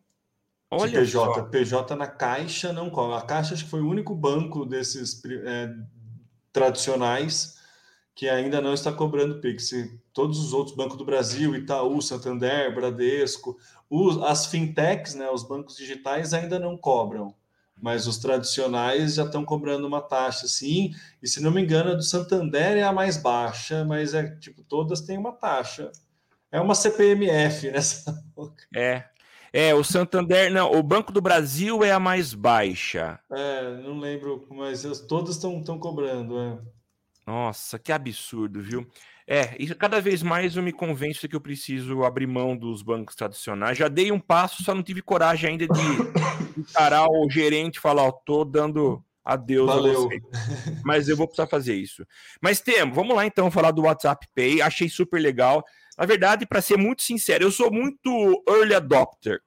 Olha 0.71 1.01
PJ. 1.01 1.35
Só. 1.35 1.43
PJ 1.45 1.97
na 1.97 2.07
Caixa 2.07 2.73
não 2.73 2.89
cobra. 2.89 3.19
A 3.19 3.23
Caixa 3.23 3.53
acho 3.53 3.65
que 3.65 3.71
foi 3.71 3.83
o 3.83 3.89
único 3.89 4.15
banco 4.15 4.65
desses 4.65 5.23
é, 5.25 5.69
tradicionais 6.53 7.61
que 8.15 8.29
ainda 8.29 8.61
não 8.61 8.75
está 8.75 8.93
cobrando 8.93 9.41
Pix. 9.41 9.71
Todos 10.13 10.39
os 10.39 10.53
outros 10.53 10.77
bancos 10.77 10.97
do 10.97 11.05
Brasil, 11.05 11.55
Itaú, 11.55 12.01
Santander, 12.03 12.75
Bradesco, 12.75 13.57
os, 13.89 14.23
as 14.23 14.47
fintechs, 14.47 15.15
né, 15.15 15.31
os 15.31 15.43
bancos 15.43 15.77
digitais 15.77 16.35
ainda 16.35 16.59
não 16.59 16.77
cobram, 16.77 17.35
mas 17.81 18.07
os 18.07 18.19
tradicionais 18.19 19.15
já 19.15 19.25
estão 19.25 19.45
cobrando 19.45 19.87
uma 19.87 20.01
taxa, 20.01 20.47
sim. 20.47 20.95
E 21.23 21.29
se 21.29 21.43
não 21.43 21.51
me 21.51 21.63
engano, 21.63 21.93
a 21.93 21.95
do 21.95 22.03
Santander 22.03 22.77
é 22.77 22.83
a 22.83 22.93
mais 22.93 23.17
baixa, 23.17 23.85
mas 23.85 24.15
é 24.15 24.37
tipo 24.37 24.63
todas 24.63 25.01
têm 25.01 25.19
uma 25.19 25.33
taxa. 25.33 25.91
É 26.51 26.61
uma 26.61 26.75
CPMF 26.75 27.71
nessa. 27.71 28.23
É. 28.75 29.05
É, 29.53 29.75
o 29.75 29.85
Santander, 29.85 30.51
não, 30.51 30.73
o 30.73 30.83
Banco 30.83 31.13
do 31.13 31.21
Brasil 31.21 31.85
é 31.85 31.93
a 31.93 32.01
mais 32.01 32.33
baixa. 32.33 33.21
É, 33.31 33.77
não 33.83 33.99
lembro, 33.99 34.47
mas 34.51 34.83
todas 35.07 35.37
estão 35.37 35.79
cobrando, 35.79 36.39
é. 36.39 36.59
Nossa, 37.27 37.79
que 37.79 37.93
absurdo, 37.93 38.63
viu? 38.63 38.87
É, 39.27 39.55
e 39.59 39.73
cada 39.75 40.01
vez 40.01 40.23
mais 40.23 40.57
eu 40.57 40.63
me 40.63 40.73
convenço 40.73 41.29
que 41.29 41.37
eu 41.37 41.41
preciso 41.41 42.03
abrir 42.03 42.27
mão 42.27 42.57
dos 42.57 42.83
bancos 42.83 43.15
tradicionais. 43.15 43.79
Já 43.79 43.89
dei 43.89 44.11
um 44.11 44.19
passo, 44.19 44.65
só 44.65 44.75
não 44.75 44.83
tive 44.83 45.01
coragem 45.01 45.51
ainda 45.51 45.67
de 45.67 45.81
encarar 46.59 47.07
o 47.09 47.31
gerente 47.31 47.77
e 47.77 47.81
falar, 47.81 48.03
ó, 48.03 48.09
oh, 48.09 48.13
tô 48.13 48.45
dando 48.45 49.05
adeus 49.25 49.67
Valeu. 49.67 49.93
a 49.93 49.95
você. 49.95 50.21
Mas 50.85 51.09
eu 51.09 51.17
vou 51.17 51.27
precisar 51.27 51.47
fazer 51.47 51.75
isso. 51.75 52.05
Mas 52.41 52.61
temos, 52.61 52.95
vamos 52.95 53.15
lá 53.15 53.25
então 53.25 53.51
falar 53.51 53.71
do 53.71 53.83
WhatsApp 53.83 54.27
Pay. 54.35 54.61
Achei 54.61 54.89
super 54.89 55.21
legal. 55.21 55.65
Na 56.03 56.07
verdade, 56.07 56.45
para 56.45 56.61
ser 56.61 56.77
muito 56.77 57.01
sincero, 57.01 57.45
eu 57.45 57.53
sou 57.53 57.71
muito 57.71 58.43
early 58.49 58.75
adopter. 58.75 59.41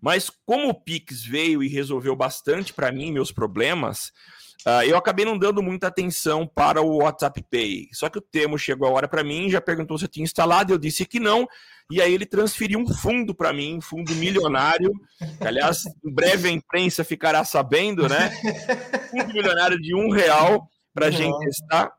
Mas 0.00 0.28
como 0.44 0.70
o 0.70 0.74
Pix 0.74 1.22
veio 1.22 1.62
e 1.62 1.68
resolveu 1.68 2.16
bastante 2.16 2.74
para 2.74 2.90
mim 2.90 3.12
meus 3.12 3.30
problemas, 3.30 4.08
uh, 4.66 4.82
eu 4.84 4.96
acabei 4.96 5.24
não 5.24 5.38
dando 5.38 5.62
muita 5.62 5.86
atenção 5.86 6.48
para 6.48 6.82
o 6.82 6.96
WhatsApp 6.96 7.44
Pay. 7.48 7.90
Só 7.92 8.08
que 8.08 8.18
o 8.18 8.20
Temo 8.20 8.58
chegou 8.58 8.88
a 8.88 8.90
hora 8.90 9.06
para 9.06 9.22
mim, 9.22 9.48
já 9.48 9.60
perguntou 9.60 9.96
se 9.96 10.06
eu 10.06 10.08
tinha 10.08 10.24
instalado, 10.24 10.72
eu 10.72 10.78
disse 10.78 11.06
que 11.06 11.20
não, 11.20 11.46
e 11.88 12.02
aí 12.02 12.12
ele 12.12 12.26
transferiu 12.26 12.80
um 12.80 12.92
fundo 12.92 13.32
para 13.32 13.52
mim, 13.52 13.76
um 13.76 13.80
fundo 13.80 14.12
milionário. 14.16 14.90
Que, 15.40 15.46
aliás, 15.46 15.84
em 16.04 16.12
breve 16.12 16.48
a 16.48 16.52
imprensa 16.52 17.04
ficará 17.04 17.44
sabendo, 17.44 18.08
né? 18.08 18.30
Fundo 19.12 19.32
milionário 19.32 19.80
de 19.80 19.94
um 19.94 20.10
real 20.10 20.68
para 20.92 21.06
a 21.06 21.10
gente 21.12 21.38
testar. 21.38 21.92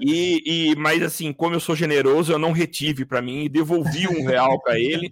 E, 0.00 0.42
e, 0.70 0.76
mas 0.76 1.02
assim, 1.02 1.32
como 1.32 1.54
eu 1.54 1.60
sou 1.60 1.74
generoso, 1.74 2.32
eu 2.32 2.38
não 2.38 2.52
retive 2.52 3.04
para 3.04 3.20
mim 3.20 3.44
e 3.44 3.48
devolvi 3.48 4.06
um 4.06 4.24
real 4.24 4.60
para 4.60 4.78
ele. 4.78 5.10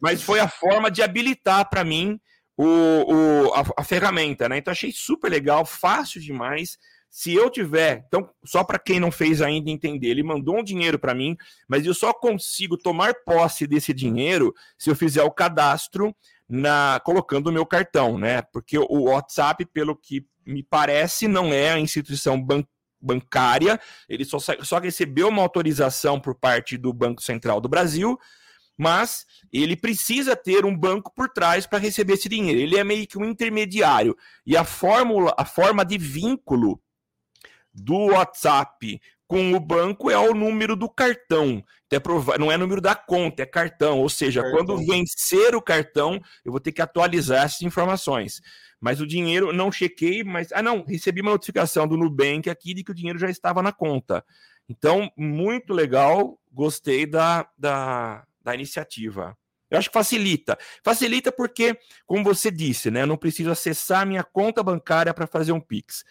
Mas 0.00 0.22
foi 0.22 0.40
a 0.40 0.48
forma 0.48 0.90
de 0.90 1.02
habilitar 1.02 1.68
para 1.68 1.84
mim 1.84 2.20
o, 2.56 2.64
o 2.66 3.54
a, 3.54 3.64
a, 3.78 3.84
ferramenta, 3.84 4.48
né? 4.48 4.58
Então 4.58 4.72
achei 4.72 4.92
super 4.92 5.30
legal, 5.30 5.64
fácil 5.64 6.20
demais. 6.20 6.78
Se 7.10 7.32
eu 7.32 7.48
tiver, 7.48 8.04
então 8.08 8.28
só 8.44 8.64
para 8.64 8.78
quem 8.78 8.98
não 8.98 9.10
fez 9.10 9.40
ainda 9.40 9.70
entender, 9.70 10.08
ele 10.08 10.22
mandou 10.22 10.58
um 10.58 10.64
dinheiro 10.64 10.98
para 10.98 11.14
mim, 11.14 11.36
mas 11.68 11.86
eu 11.86 11.94
só 11.94 12.12
consigo 12.12 12.76
tomar 12.76 13.14
posse 13.24 13.66
desse 13.66 13.94
dinheiro 13.94 14.52
se 14.76 14.90
eu 14.90 14.96
fizer 14.96 15.22
o 15.22 15.30
cadastro 15.30 16.14
na 16.48 17.00
colocando 17.04 17.46
o 17.48 17.52
meu 17.52 17.64
cartão, 17.64 18.18
né? 18.18 18.42
Porque 18.52 18.76
o 18.78 19.04
WhatsApp, 19.04 19.64
pelo 19.66 19.96
que 19.96 20.26
me 20.44 20.62
parece, 20.62 21.26
não 21.26 21.52
é 21.52 21.70
a 21.70 21.78
instituição 21.78 22.40
bancária 22.40 22.73
bancária, 23.04 23.80
ele 24.08 24.24
só, 24.24 24.38
só 24.38 24.78
recebeu 24.78 25.28
uma 25.28 25.42
autorização 25.42 26.18
por 26.18 26.34
parte 26.34 26.76
do 26.76 26.92
Banco 26.92 27.22
Central 27.22 27.60
do 27.60 27.68
Brasil, 27.68 28.18
mas 28.76 29.24
ele 29.52 29.76
precisa 29.76 30.34
ter 30.34 30.64
um 30.64 30.76
banco 30.76 31.12
por 31.14 31.28
trás 31.28 31.66
para 31.66 31.78
receber 31.78 32.14
esse 32.14 32.28
dinheiro. 32.28 32.60
Ele 32.60 32.76
é 32.76 32.82
meio 32.82 33.06
que 33.06 33.18
um 33.18 33.24
intermediário. 33.24 34.16
E 34.44 34.56
a 34.56 34.64
fórmula, 34.64 35.32
a 35.38 35.44
forma 35.44 35.84
de 35.84 35.96
vínculo 35.96 36.80
do 37.72 38.06
WhatsApp 38.12 39.00
com 39.34 39.52
o 39.52 39.58
banco 39.58 40.12
é 40.12 40.16
o 40.16 40.32
número 40.32 40.76
do 40.76 40.88
cartão. 40.88 41.60
Então, 41.88 42.32
é 42.32 42.38
não 42.38 42.52
é 42.52 42.56
número 42.56 42.80
da 42.80 42.94
conta, 42.94 43.42
é 43.42 43.46
cartão. 43.46 43.98
Ou 43.98 44.08
seja, 44.08 44.40
cartão. 44.40 44.64
quando 44.64 44.86
vencer 44.86 45.56
o 45.56 45.60
cartão, 45.60 46.20
eu 46.44 46.52
vou 46.52 46.60
ter 46.60 46.70
que 46.70 46.80
atualizar 46.80 47.44
essas 47.44 47.62
informações. 47.62 48.40
Mas 48.80 49.00
o 49.00 49.06
dinheiro, 49.06 49.52
não 49.52 49.72
chequei, 49.72 50.22
mas. 50.22 50.52
Ah, 50.52 50.62
não, 50.62 50.84
recebi 50.84 51.20
uma 51.20 51.32
notificação 51.32 51.88
do 51.88 51.96
Nubank 51.96 52.48
aqui 52.48 52.74
de 52.74 52.84
que 52.84 52.92
o 52.92 52.94
dinheiro 52.94 53.18
já 53.18 53.28
estava 53.28 53.60
na 53.60 53.72
conta. 53.72 54.24
Então, 54.68 55.10
muito 55.16 55.74
legal, 55.74 56.38
gostei 56.52 57.04
da, 57.04 57.48
da, 57.58 58.24
da 58.40 58.54
iniciativa. 58.54 59.36
Eu 59.68 59.78
acho 59.78 59.88
que 59.88 59.94
facilita. 59.94 60.56
Facilita 60.84 61.32
porque, 61.32 61.76
como 62.06 62.22
você 62.22 62.52
disse, 62.52 62.88
né, 62.88 63.02
eu 63.02 63.06
não 63.08 63.16
preciso 63.16 63.50
acessar 63.50 64.06
minha 64.06 64.22
conta 64.22 64.62
bancária 64.62 65.12
para 65.12 65.26
fazer 65.26 65.50
um 65.50 65.60
Pix. 65.60 66.04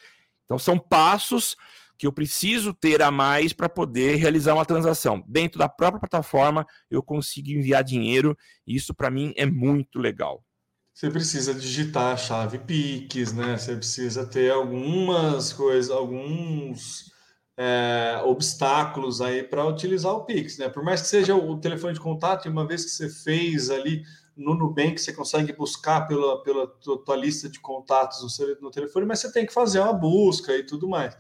Então, 0.44 0.60
são 0.60 0.78
passos 0.78 1.56
que 2.04 2.08
eu 2.08 2.12
preciso 2.12 2.74
ter 2.74 3.02
a 3.02 3.10
mais 3.10 3.54
para 3.54 3.70
poder 3.70 4.16
realizar 4.16 4.54
uma 4.54 4.66
transação. 4.66 5.24
Dentro 5.26 5.58
da 5.58 5.70
própria 5.70 6.02
plataforma, 6.02 6.68
eu 6.92 7.02
consigo 7.02 7.50
enviar 7.50 7.82
dinheiro, 7.82 8.38
e 8.68 8.76
isso 8.76 8.94
para 8.94 9.10
mim 9.10 9.34
é 9.38 9.46
muito 9.46 10.00
legal 10.00 10.44
você 10.94 11.10
precisa 11.10 11.56
digitar 11.56 12.14
a 12.14 12.18
chave 12.18 12.60
Pix, 12.60 13.34
né? 13.34 13.58
Você 13.58 13.76
precisa 13.76 14.28
ter 14.28 14.52
algumas 14.52 15.52
coisas, 15.52 15.90
alguns 15.90 17.12
é, 17.58 18.22
obstáculos 18.24 19.20
aí 19.20 19.42
para 19.42 19.66
utilizar 19.66 20.14
o 20.14 20.24
Pix, 20.24 20.60
né? 20.60 20.70
Por 20.70 20.84
mais 20.84 21.02
que 21.02 21.08
seja 21.08 21.36
o 21.36 21.60
telefone 21.60 21.96
de 21.96 22.00
contato, 22.00 22.48
uma 22.48 22.68
vez 22.68 22.86
que 22.86 22.92
você 22.92 23.10
fez 23.10 23.72
ali 23.72 24.04
no 24.38 24.54
Nubank, 24.54 25.02
você 25.02 25.12
consegue 25.12 25.52
buscar 25.52 26.02
pela, 26.02 26.44
pela 26.44 26.68
tua 26.68 27.16
lista 27.16 27.50
de 27.50 27.60
contatos 27.60 28.22
no, 28.22 28.62
no 28.62 28.70
telefone, 28.70 29.08
mas 29.08 29.18
você 29.18 29.32
tem 29.32 29.48
que 29.48 29.54
fazer 29.54 29.80
uma 29.80 29.94
busca 29.94 30.56
e 30.56 30.64
tudo 30.64 30.88
mais. 30.88 31.18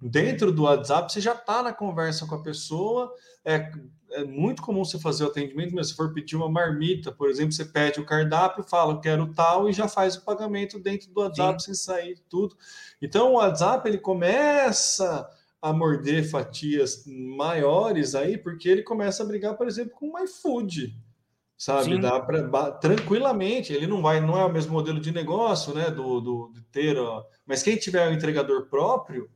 Dentro 0.00 0.50
do 0.50 0.62
WhatsApp, 0.62 1.12
você 1.12 1.20
já 1.20 1.34
está 1.34 1.62
na 1.62 1.72
conversa 1.72 2.26
com 2.26 2.34
a 2.34 2.42
pessoa, 2.42 3.12
é, 3.44 3.70
é 4.12 4.24
muito 4.24 4.62
comum 4.62 4.84
você 4.84 4.98
fazer 4.98 5.24
o 5.24 5.26
atendimento, 5.26 5.74
mas 5.74 5.88
se 5.88 5.96
for 5.96 6.12
pedir 6.14 6.36
uma 6.36 6.48
marmita, 6.48 7.12
por 7.12 7.28
exemplo, 7.28 7.52
você 7.52 7.64
pede 7.64 8.00
o 8.00 8.06
cardápio, 8.06 8.64
fala, 8.64 9.00
quero 9.00 9.32
tal, 9.34 9.68
e 9.68 9.72
já 9.72 9.86
faz 9.86 10.16
o 10.16 10.24
pagamento 10.24 10.78
dentro 10.78 11.10
do 11.10 11.20
WhatsApp 11.20 11.62
Sim. 11.62 11.66
sem 11.66 11.74
sair 11.74 12.18
tudo. 12.28 12.56
Então, 13.00 13.32
o 13.32 13.36
WhatsApp, 13.36 13.86
ele 13.86 13.98
começa 13.98 15.28
a 15.60 15.72
morder 15.72 16.28
fatias 16.28 17.04
maiores 17.06 18.14
aí, 18.14 18.38
porque 18.38 18.68
ele 18.68 18.82
começa 18.82 19.22
a 19.22 19.26
brigar, 19.26 19.54
por 19.56 19.68
exemplo, 19.68 19.92
com 19.94 20.12
o 20.12 20.18
iFood, 20.18 20.96
sabe? 21.58 21.96
Sim. 21.96 22.00
Dá 22.00 22.18
para 22.18 22.72
tranquilamente, 22.72 23.72
ele 23.72 23.86
não 23.86 24.00
vai, 24.00 24.20
não 24.20 24.38
é 24.38 24.44
o 24.44 24.52
mesmo 24.52 24.72
modelo 24.72 24.98
de 24.98 25.12
negócio, 25.12 25.74
né, 25.74 25.90
do, 25.90 26.20
do 26.20 26.50
de 26.54 26.62
ter, 26.62 26.96
ó, 26.96 27.22
mas 27.44 27.62
quem 27.62 27.76
tiver 27.76 28.08
um 28.08 28.14
entregador 28.14 28.68
próprio, 28.70 29.28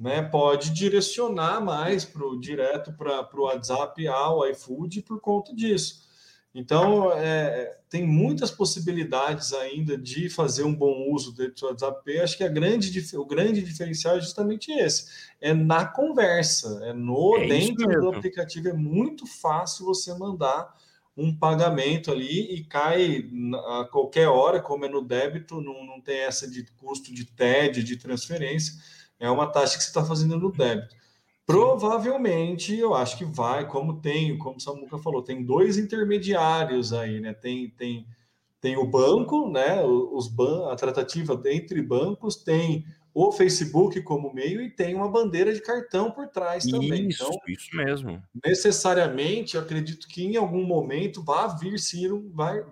né, 0.00 0.22
pode 0.22 0.70
direcionar 0.70 1.60
mais 1.60 2.06
pro, 2.06 2.40
direto 2.40 2.90
para 2.94 3.28
o 3.34 3.42
WhatsApp 3.42 4.08
ao 4.08 4.48
iFood 4.48 5.02
por 5.02 5.20
conta 5.20 5.54
disso. 5.54 6.08
Então, 6.54 7.12
é, 7.12 7.78
tem 7.88 8.04
muitas 8.04 8.50
possibilidades 8.50 9.52
ainda 9.52 9.96
de 9.96 10.28
fazer 10.28 10.64
um 10.64 10.74
bom 10.74 11.12
uso 11.12 11.32
do 11.32 11.44
WhatsApp. 11.62 12.18
Acho 12.18 12.36
que 12.38 12.42
a 12.42 12.48
grande, 12.48 13.16
o 13.16 13.24
grande 13.24 13.62
diferencial 13.62 14.16
é 14.16 14.20
justamente 14.20 14.72
esse: 14.72 15.06
é 15.40 15.54
na 15.54 15.84
conversa, 15.84 16.80
é 16.82 16.92
no 16.92 17.36
é 17.36 17.46
dentro 17.46 17.86
do 17.86 18.08
aplicativo. 18.08 18.68
É 18.68 18.72
muito 18.72 19.26
fácil 19.26 19.84
você 19.84 20.12
mandar 20.14 20.74
um 21.16 21.36
pagamento 21.36 22.10
ali 22.10 22.52
e 22.52 22.64
cai 22.64 23.28
a 23.68 23.84
qualquer 23.84 24.26
hora, 24.26 24.60
como 24.60 24.86
é 24.86 24.88
no 24.88 25.02
débito, 25.02 25.60
não, 25.60 25.84
não 25.84 26.00
tem 26.00 26.18
essa 26.18 26.50
de 26.50 26.64
custo 26.78 27.14
de 27.14 27.26
TED, 27.26 27.84
de 27.84 27.96
transferência 27.96 28.74
é 29.20 29.30
uma 29.30 29.46
taxa 29.46 29.76
que 29.76 29.84
você 29.84 29.90
está 29.90 30.04
fazendo 30.04 30.38
no 30.38 30.50
débito. 30.50 30.96
Provavelmente, 31.46 32.76
eu 32.76 32.94
acho 32.94 33.18
que 33.18 33.24
vai, 33.24 33.66
como 33.66 34.00
tem, 34.00 34.38
como 34.38 34.56
o 34.56 34.60
Samuca 34.60 34.98
falou, 34.98 35.22
tem 35.22 35.44
dois 35.44 35.76
intermediários 35.76 36.92
aí, 36.92 37.20
né? 37.20 37.34
Tem, 37.34 37.68
tem, 37.70 38.06
tem 38.60 38.76
o 38.76 38.86
banco, 38.86 39.50
né? 39.50 39.82
Os 39.84 40.28
ban 40.28 40.72
a 40.72 40.76
tratativa 40.76 41.40
entre 41.46 41.82
bancos, 41.82 42.36
tem 42.36 42.86
o 43.12 43.32
Facebook 43.32 44.00
como 44.02 44.32
meio 44.32 44.62
e 44.62 44.70
tem 44.70 44.94
uma 44.94 45.08
bandeira 45.08 45.52
de 45.52 45.60
cartão 45.60 46.10
por 46.10 46.28
trás 46.28 46.64
também. 46.64 47.08
Isso, 47.08 47.24
então, 47.24 47.40
isso 47.48 47.76
mesmo. 47.76 48.22
Necessariamente, 48.44 49.56
eu 49.56 49.62
acredito 49.62 50.06
que 50.06 50.24
em 50.24 50.36
algum 50.36 50.64
momento 50.64 51.22
vai 51.22 51.48
vir 51.58 51.78
sim, 51.78 52.30
vai, 52.32 52.64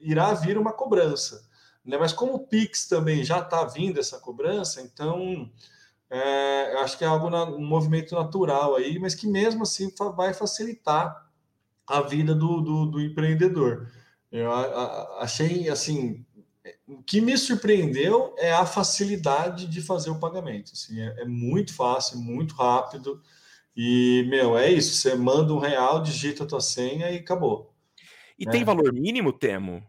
irá 0.00 0.34
vir 0.34 0.58
uma 0.58 0.72
cobrança. 0.72 1.48
Né? 1.84 1.96
Mas 1.96 2.12
como 2.12 2.34
o 2.34 2.46
Pix 2.46 2.88
também 2.88 3.22
já 3.22 3.38
está 3.38 3.64
vindo 3.64 4.00
essa 4.00 4.18
cobrança, 4.18 4.82
então 4.82 5.48
é, 6.14 6.76
acho 6.78 6.96
que 6.96 7.04
é 7.04 7.06
algo 7.06 7.28
na, 7.28 7.44
um 7.44 7.64
movimento 7.64 8.14
natural 8.14 8.76
aí, 8.76 8.98
mas 8.98 9.14
que 9.14 9.26
mesmo 9.26 9.64
assim 9.64 9.92
vai 10.16 10.32
facilitar 10.32 11.28
a 11.86 12.00
vida 12.00 12.34
do, 12.34 12.60
do, 12.60 12.86
do 12.86 13.00
empreendedor. 13.00 13.90
Eu 14.30 14.52
a, 14.52 14.62
a, 14.62 15.22
achei 15.22 15.68
assim 15.68 16.24
o 16.86 17.02
que 17.02 17.20
me 17.20 17.36
surpreendeu 17.36 18.34
é 18.38 18.52
a 18.52 18.64
facilidade 18.64 19.66
de 19.66 19.82
fazer 19.82 20.10
o 20.10 20.18
pagamento. 20.20 20.72
Assim, 20.72 21.00
é, 21.00 21.22
é, 21.22 21.24
muito 21.24 21.74
fácil, 21.74 22.18
muito 22.18 22.54
rápido. 22.54 23.20
E, 23.76 24.24
meu, 24.28 24.56
é 24.56 24.70
isso. 24.70 24.94
Você 24.94 25.14
manda 25.14 25.52
um 25.52 25.58
real, 25.58 26.02
digita 26.02 26.44
a 26.44 26.46
tua 26.46 26.60
senha 26.60 27.10
e 27.10 27.16
acabou. 27.16 27.74
E 28.38 28.46
tem 28.46 28.62
é. 28.62 28.64
valor 28.64 28.92
mínimo, 28.92 29.32
Temo? 29.32 29.82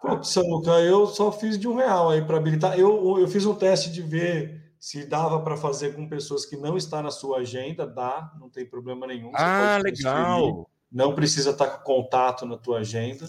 Putz, 0.00 0.28
Samuca, 0.28 0.72
eu 0.80 1.06
só 1.06 1.32
fiz 1.32 1.58
de 1.58 1.66
um 1.66 1.76
real 1.76 2.10
aí 2.10 2.22
para 2.22 2.36
habilitar. 2.36 2.78
Eu, 2.78 3.18
eu 3.18 3.28
fiz 3.28 3.46
um 3.46 3.54
teste 3.54 3.90
de 3.90 4.02
ver 4.02 4.63
se 4.84 5.06
dava 5.06 5.40
para 5.40 5.56
fazer 5.56 5.96
com 5.96 6.06
pessoas 6.06 6.44
que 6.44 6.58
não 6.58 6.76
está 6.76 7.02
na 7.02 7.10
sua 7.10 7.38
agenda. 7.38 7.86
Dá, 7.86 8.30
não 8.38 8.50
tem 8.50 8.66
problema 8.66 9.06
nenhum. 9.06 9.30
Você 9.30 9.36
ah, 9.38 9.80
legal. 9.82 10.68
Não 10.92 11.14
precisa 11.14 11.52
estar 11.52 11.68
com 11.68 11.82
contato 11.82 12.44
na 12.44 12.58
tua 12.58 12.80
agenda. 12.80 13.24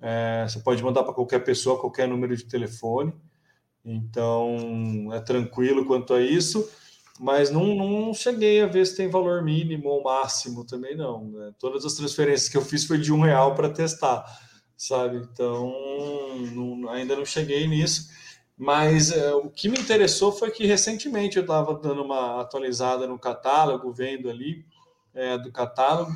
É, 0.00 0.46
você 0.48 0.60
pode 0.60 0.80
mandar 0.84 1.02
para 1.02 1.12
qualquer 1.12 1.40
pessoa, 1.40 1.80
qualquer 1.80 2.06
número 2.06 2.36
de 2.36 2.44
telefone. 2.44 3.12
Então, 3.84 5.10
é 5.12 5.18
tranquilo 5.18 5.84
quanto 5.84 6.14
a 6.14 6.20
isso, 6.20 6.70
mas 7.18 7.50
não, 7.50 7.74
não 7.74 8.14
cheguei 8.14 8.62
a 8.62 8.66
ver 8.68 8.86
se 8.86 8.96
tem 8.96 9.10
valor 9.10 9.42
mínimo 9.42 9.88
ou 9.88 10.04
máximo 10.04 10.64
também, 10.64 10.96
não. 10.96 11.24
Né? 11.24 11.52
Todas 11.58 11.84
as 11.84 11.94
transferências 11.94 12.48
que 12.48 12.56
eu 12.56 12.62
fiz 12.62 12.84
foi 12.84 12.98
de 12.98 13.12
um 13.12 13.20
real 13.20 13.56
para 13.56 13.68
testar, 13.68 14.24
sabe? 14.76 15.16
Então, 15.16 15.74
não, 16.52 16.88
ainda 16.88 17.16
não 17.16 17.24
cheguei 17.24 17.66
nisso. 17.66 18.14
Mas 18.56 19.10
é, 19.10 19.34
o 19.34 19.50
que 19.50 19.68
me 19.68 19.78
interessou 19.78 20.30
foi 20.30 20.50
que 20.50 20.66
recentemente 20.66 21.36
eu 21.36 21.42
estava 21.42 21.74
dando 21.74 22.02
uma 22.02 22.40
atualizada 22.40 23.06
no 23.06 23.18
catálogo, 23.18 23.92
vendo 23.92 24.30
ali 24.30 24.64
é, 25.12 25.36
do 25.36 25.50
catálogo, 25.50 26.12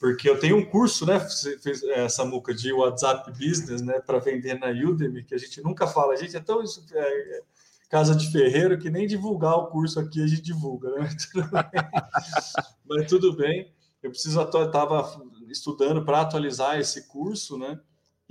porque 0.00 0.28
eu 0.28 0.38
tenho 0.40 0.56
um 0.56 0.64
curso, 0.64 1.06
né, 1.06 1.20
fez 1.62 1.82
essa 1.84 2.24
muca 2.24 2.54
de 2.54 2.72
WhatsApp 2.72 3.30
Business, 3.32 3.82
né, 3.82 4.00
para 4.00 4.18
vender 4.18 4.58
na 4.58 4.68
Udemy, 4.68 5.22
que 5.22 5.34
a 5.34 5.38
gente 5.38 5.62
nunca 5.62 5.86
fala, 5.86 6.14
a 6.14 6.16
gente 6.16 6.36
é 6.36 6.40
tão 6.40 6.60
é, 6.60 6.66
é, 6.96 7.42
casa 7.88 8.16
de 8.16 8.32
ferreiro 8.32 8.78
que 8.78 8.88
nem 8.88 9.06
divulgar 9.06 9.56
o 9.56 9.66
curso 9.66 10.00
aqui 10.00 10.22
a 10.22 10.26
gente 10.26 10.42
divulga, 10.42 10.90
né? 10.90 11.08
Mas 12.88 13.06
tudo 13.08 13.36
bem. 13.36 13.72
Eu 14.02 14.10
preciso 14.10 14.40
estava 14.40 15.22
estudando 15.48 16.04
para 16.04 16.22
atualizar 16.22 16.78
esse 16.78 17.06
curso, 17.08 17.58
né? 17.58 17.78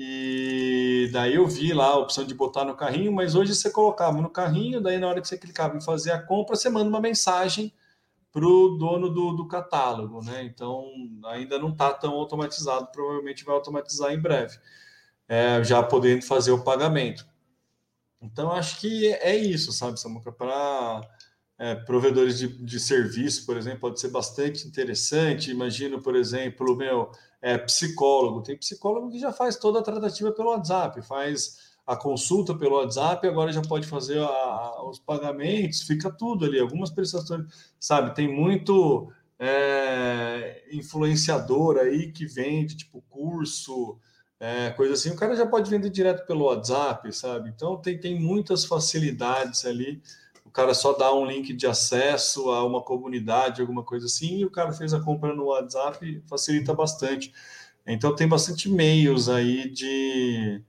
E 0.01 1.09
daí 1.11 1.35
eu 1.35 1.45
vi 1.45 1.73
lá 1.73 1.87
a 1.87 1.97
opção 1.97 2.23
de 2.23 2.33
botar 2.33 2.63
no 2.63 2.73
carrinho, 2.73 3.11
mas 3.11 3.35
hoje 3.35 3.53
você 3.53 3.69
colocava 3.69 4.21
no 4.21 4.29
carrinho, 4.29 4.79
daí 4.79 4.97
na 4.97 5.09
hora 5.09 5.19
que 5.19 5.27
você 5.27 5.37
clicava 5.37 5.75
em 5.75 5.81
fazer 5.81 6.11
a 6.11 6.21
compra, 6.21 6.55
você 6.55 6.69
manda 6.69 6.87
uma 6.87 7.01
mensagem 7.01 7.73
para 8.31 8.45
o 8.45 8.77
dono 8.77 9.09
do, 9.09 9.33
do, 9.33 9.45
catálogo, 9.45 10.23
né? 10.23 10.41
Então 10.45 10.89
ainda 11.25 11.59
não 11.59 11.71
está 11.71 11.91
tão 11.91 12.13
automatizado, 12.13 12.87
provavelmente 12.93 13.43
vai 13.43 13.53
automatizar 13.53 14.13
em 14.13 14.21
breve, 14.21 14.57
é, 15.27 15.61
já 15.65 15.83
podendo 15.83 16.23
fazer 16.23 16.51
o 16.51 16.63
pagamento. 16.63 17.27
Então 18.21 18.53
acho 18.53 18.79
que 18.79 19.07
é 19.15 19.35
isso, 19.35 19.73
sabe, 19.73 19.99
Samuca? 19.99 20.31
Para 20.31 21.01
é, 21.57 21.75
provedores 21.75 22.39
de, 22.39 22.47
de 22.47 22.79
serviço, 22.79 23.45
por 23.45 23.57
exemplo, 23.57 23.81
pode 23.81 23.99
ser 23.99 24.11
bastante 24.11 24.65
interessante. 24.65 25.51
Imagino, 25.51 26.01
por 26.01 26.15
exemplo, 26.15 26.73
meu 26.73 27.11
é, 27.41 27.57
psicólogo. 27.57 28.41
Tem 28.41 28.57
psicólogo 28.57 29.09
que 29.09 29.19
já 29.19 29.31
faz 29.31 29.57
toda 29.57 29.79
a 29.79 29.83
tratativa 29.83 30.31
pelo 30.31 30.49
WhatsApp, 30.49 31.01
faz 31.01 31.69
a 31.85 31.95
consulta 31.95 32.53
pelo 32.53 32.75
WhatsApp, 32.75 33.27
agora 33.27 33.51
já 33.51 33.61
pode 33.61 33.87
fazer 33.87 34.19
a, 34.19 34.27
a, 34.27 34.87
os 34.87 34.99
pagamentos, 34.99 35.81
fica 35.81 36.11
tudo 36.11 36.45
ali. 36.45 36.59
Algumas 36.59 36.91
prestações, 36.91 37.47
sabe, 37.79 38.13
tem 38.13 38.27
muito 38.27 39.11
é, 39.39 40.63
influenciador 40.71 41.77
aí 41.77 42.11
que 42.11 42.27
vende, 42.27 42.77
tipo, 42.77 43.01
curso, 43.09 43.97
é, 44.39 44.69
coisa 44.71 44.93
assim. 44.93 45.09
O 45.09 45.15
cara 45.15 45.35
já 45.35 45.47
pode 45.47 45.69
vender 45.69 45.89
direto 45.89 46.27
pelo 46.27 46.45
WhatsApp, 46.45 47.11
sabe? 47.11 47.49
Então 47.49 47.77
tem, 47.77 47.99
tem 47.99 48.19
muitas 48.19 48.65
facilidades 48.65 49.65
ali. 49.65 50.01
O 50.49 50.51
cara 50.51 50.73
só 50.73 50.93
dá 50.93 51.13
um 51.13 51.27
link 51.27 51.53
de 51.53 51.67
acesso 51.67 52.49
a 52.49 52.65
uma 52.65 52.81
comunidade, 52.81 53.61
alguma 53.61 53.83
coisa 53.83 54.07
assim, 54.07 54.39
e 54.39 54.45
o 54.45 54.49
cara 54.49 54.73
fez 54.73 54.95
a 54.95 54.99
compra 54.99 55.31
no 55.31 55.45
WhatsApp, 55.45 56.23
facilita 56.27 56.73
bastante. 56.73 57.31
Então 57.85 58.15
tem 58.15 58.27
bastante 58.27 58.67
meios 58.67 59.29
aí 59.29 59.69
de 59.69 60.59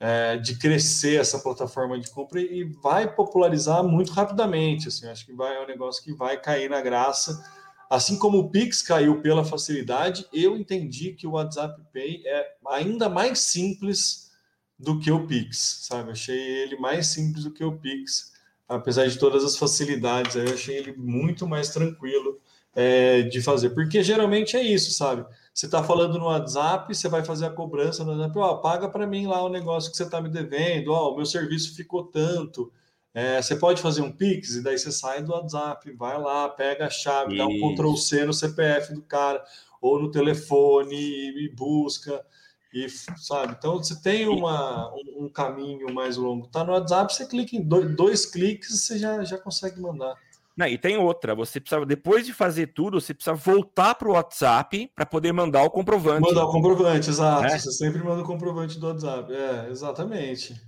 é, 0.00 0.36
de 0.36 0.58
crescer 0.58 1.20
essa 1.20 1.38
plataforma 1.38 1.96
de 1.96 2.10
compra 2.10 2.40
e 2.40 2.64
vai 2.82 3.14
popularizar 3.14 3.84
muito 3.84 4.10
rapidamente. 4.10 4.88
Assim, 4.88 5.06
acho 5.06 5.24
que 5.24 5.32
vai 5.32 5.56
é 5.56 5.62
um 5.62 5.66
negócio 5.66 6.02
que 6.02 6.12
vai 6.12 6.36
cair 6.36 6.68
na 6.68 6.80
graça. 6.80 7.40
Assim 7.88 8.18
como 8.18 8.38
o 8.38 8.50
Pix 8.50 8.82
caiu 8.82 9.22
pela 9.22 9.44
facilidade, 9.44 10.26
eu 10.32 10.56
entendi 10.56 11.12
que 11.12 11.26
o 11.26 11.32
WhatsApp 11.32 11.80
Pay 11.92 12.24
é 12.26 12.48
ainda 12.68 13.08
mais 13.08 13.38
simples 13.38 14.32
do 14.76 14.98
que 14.98 15.12
o 15.12 15.24
Pix, 15.24 15.86
sabe? 15.86 16.10
Achei 16.10 16.36
ele 16.36 16.76
mais 16.78 17.06
simples 17.06 17.44
do 17.44 17.52
que 17.52 17.62
o 17.62 17.78
Pix, 17.78 18.32
apesar 18.70 19.06
de 19.08 19.18
todas 19.18 19.44
as 19.44 19.56
facilidades. 19.56 20.36
Eu 20.36 20.44
achei 20.44 20.76
ele 20.76 20.94
muito 20.96 21.46
mais 21.46 21.70
tranquilo 21.70 22.38
é, 22.74 23.22
de 23.22 23.42
fazer, 23.42 23.70
porque 23.70 24.02
geralmente 24.02 24.56
é 24.56 24.62
isso, 24.62 24.92
sabe? 24.92 25.26
Você 25.52 25.66
está 25.66 25.82
falando 25.82 26.18
no 26.18 26.26
WhatsApp, 26.26 26.94
você 26.94 27.08
vai 27.08 27.24
fazer 27.24 27.46
a 27.46 27.50
cobrança 27.50 28.04
no 28.04 28.12
WhatsApp, 28.12 28.38
ó, 28.38 28.54
paga 28.58 28.88
para 28.88 29.06
mim 29.06 29.26
lá 29.26 29.42
o 29.42 29.48
negócio 29.48 29.90
que 29.90 29.96
você 29.96 30.04
está 30.04 30.20
me 30.20 30.28
devendo, 30.28 30.92
ó, 30.92 31.12
o 31.12 31.16
meu 31.16 31.26
serviço 31.26 31.74
ficou 31.74 32.04
tanto. 32.04 32.72
É, 33.12 33.42
você 33.42 33.56
pode 33.56 33.82
fazer 33.82 34.02
um 34.02 34.12
Pix, 34.12 34.54
e 34.54 34.62
daí 34.62 34.78
você 34.78 34.92
sai 34.92 35.20
do 35.20 35.32
WhatsApp, 35.32 35.90
vai 35.92 36.16
lá, 36.20 36.48
pega 36.48 36.86
a 36.86 36.90
chave, 36.90 37.34
Isso. 37.34 37.38
dá 37.38 37.46
um 37.46 37.74
Ctrl 37.74 37.96
C 37.96 38.24
no 38.24 38.32
CPF 38.32 38.94
do 38.94 39.02
cara, 39.02 39.44
ou 39.80 40.00
no 40.00 40.12
telefone, 40.12 40.94
e 40.94 41.48
busca, 41.48 42.24
e 42.72 42.88
sabe? 42.88 43.54
Então 43.58 43.78
você 43.78 44.00
tem 44.00 44.28
uma, 44.28 44.92
um, 44.94 45.24
um 45.24 45.28
caminho 45.28 45.92
mais 45.92 46.16
longo. 46.16 46.46
Tá 46.46 46.64
no 46.64 46.72
WhatsApp, 46.72 47.12
você 47.12 47.26
clica 47.26 47.56
em 47.56 47.62
dois, 47.62 47.94
dois 47.96 48.26
cliques, 48.26 48.80
você 48.80 48.98
já, 48.98 49.24
já 49.24 49.38
consegue 49.38 49.80
mandar. 49.80 50.14
Não, 50.56 50.66
e 50.66 50.76
tem 50.76 50.96
outra, 50.98 51.34
você 51.34 51.58
precisa, 51.58 51.86
depois 51.86 52.26
de 52.26 52.34
fazer 52.34 52.68
tudo, 52.68 53.00
você 53.00 53.14
precisa 53.14 53.34
voltar 53.34 53.94
para 53.94 54.08
o 54.08 54.12
WhatsApp 54.12 54.90
para 54.94 55.06
poder 55.06 55.32
mandar 55.32 55.62
o 55.62 55.70
comprovante. 55.70 56.20
Mandar 56.20 56.44
o 56.44 56.52
comprovante, 56.52 57.08
exato. 57.08 57.46
É? 57.46 57.58
Você 57.58 57.72
sempre 57.72 58.02
manda 58.02 58.22
o 58.22 58.26
comprovante 58.26 58.78
do 58.78 58.86
WhatsApp. 58.88 59.32
É, 59.32 59.68
exatamente. 59.70 60.60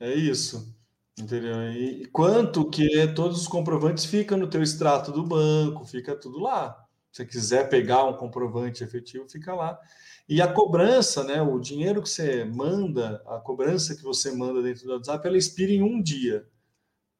É 0.00 0.14
isso. 0.14 0.74
Entendeu? 1.18 1.70
E 1.72 2.06
quanto 2.06 2.68
que 2.68 3.08
todos 3.08 3.42
os 3.42 3.48
comprovantes 3.48 4.04
ficam 4.04 4.38
no 4.38 4.46
teu 4.46 4.62
extrato 4.62 5.12
do 5.12 5.22
banco, 5.22 5.84
fica 5.84 6.14
tudo 6.14 6.38
lá. 6.40 6.85
Se 7.16 7.22
você 7.22 7.24
quiser 7.24 7.68
pegar 7.70 8.04
um 8.04 8.12
comprovante 8.12 8.84
efetivo, 8.84 9.26
fica 9.26 9.54
lá. 9.54 9.80
E 10.28 10.42
a 10.42 10.52
cobrança, 10.52 11.24
né? 11.24 11.40
O 11.40 11.58
dinheiro 11.58 12.02
que 12.02 12.10
você 12.10 12.44
manda, 12.44 13.22
a 13.26 13.38
cobrança 13.38 13.96
que 13.96 14.02
você 14.02 14.30
manda 14.32 14.62
dentro 14.62 14.84
do 14.84 14.92
WhatsApp, 14.92 15.26
ela 15.26 15.38
expira 15.38 15.72
em 15.72 15.82
um 15.82 16.02
dia. 16.02 16.46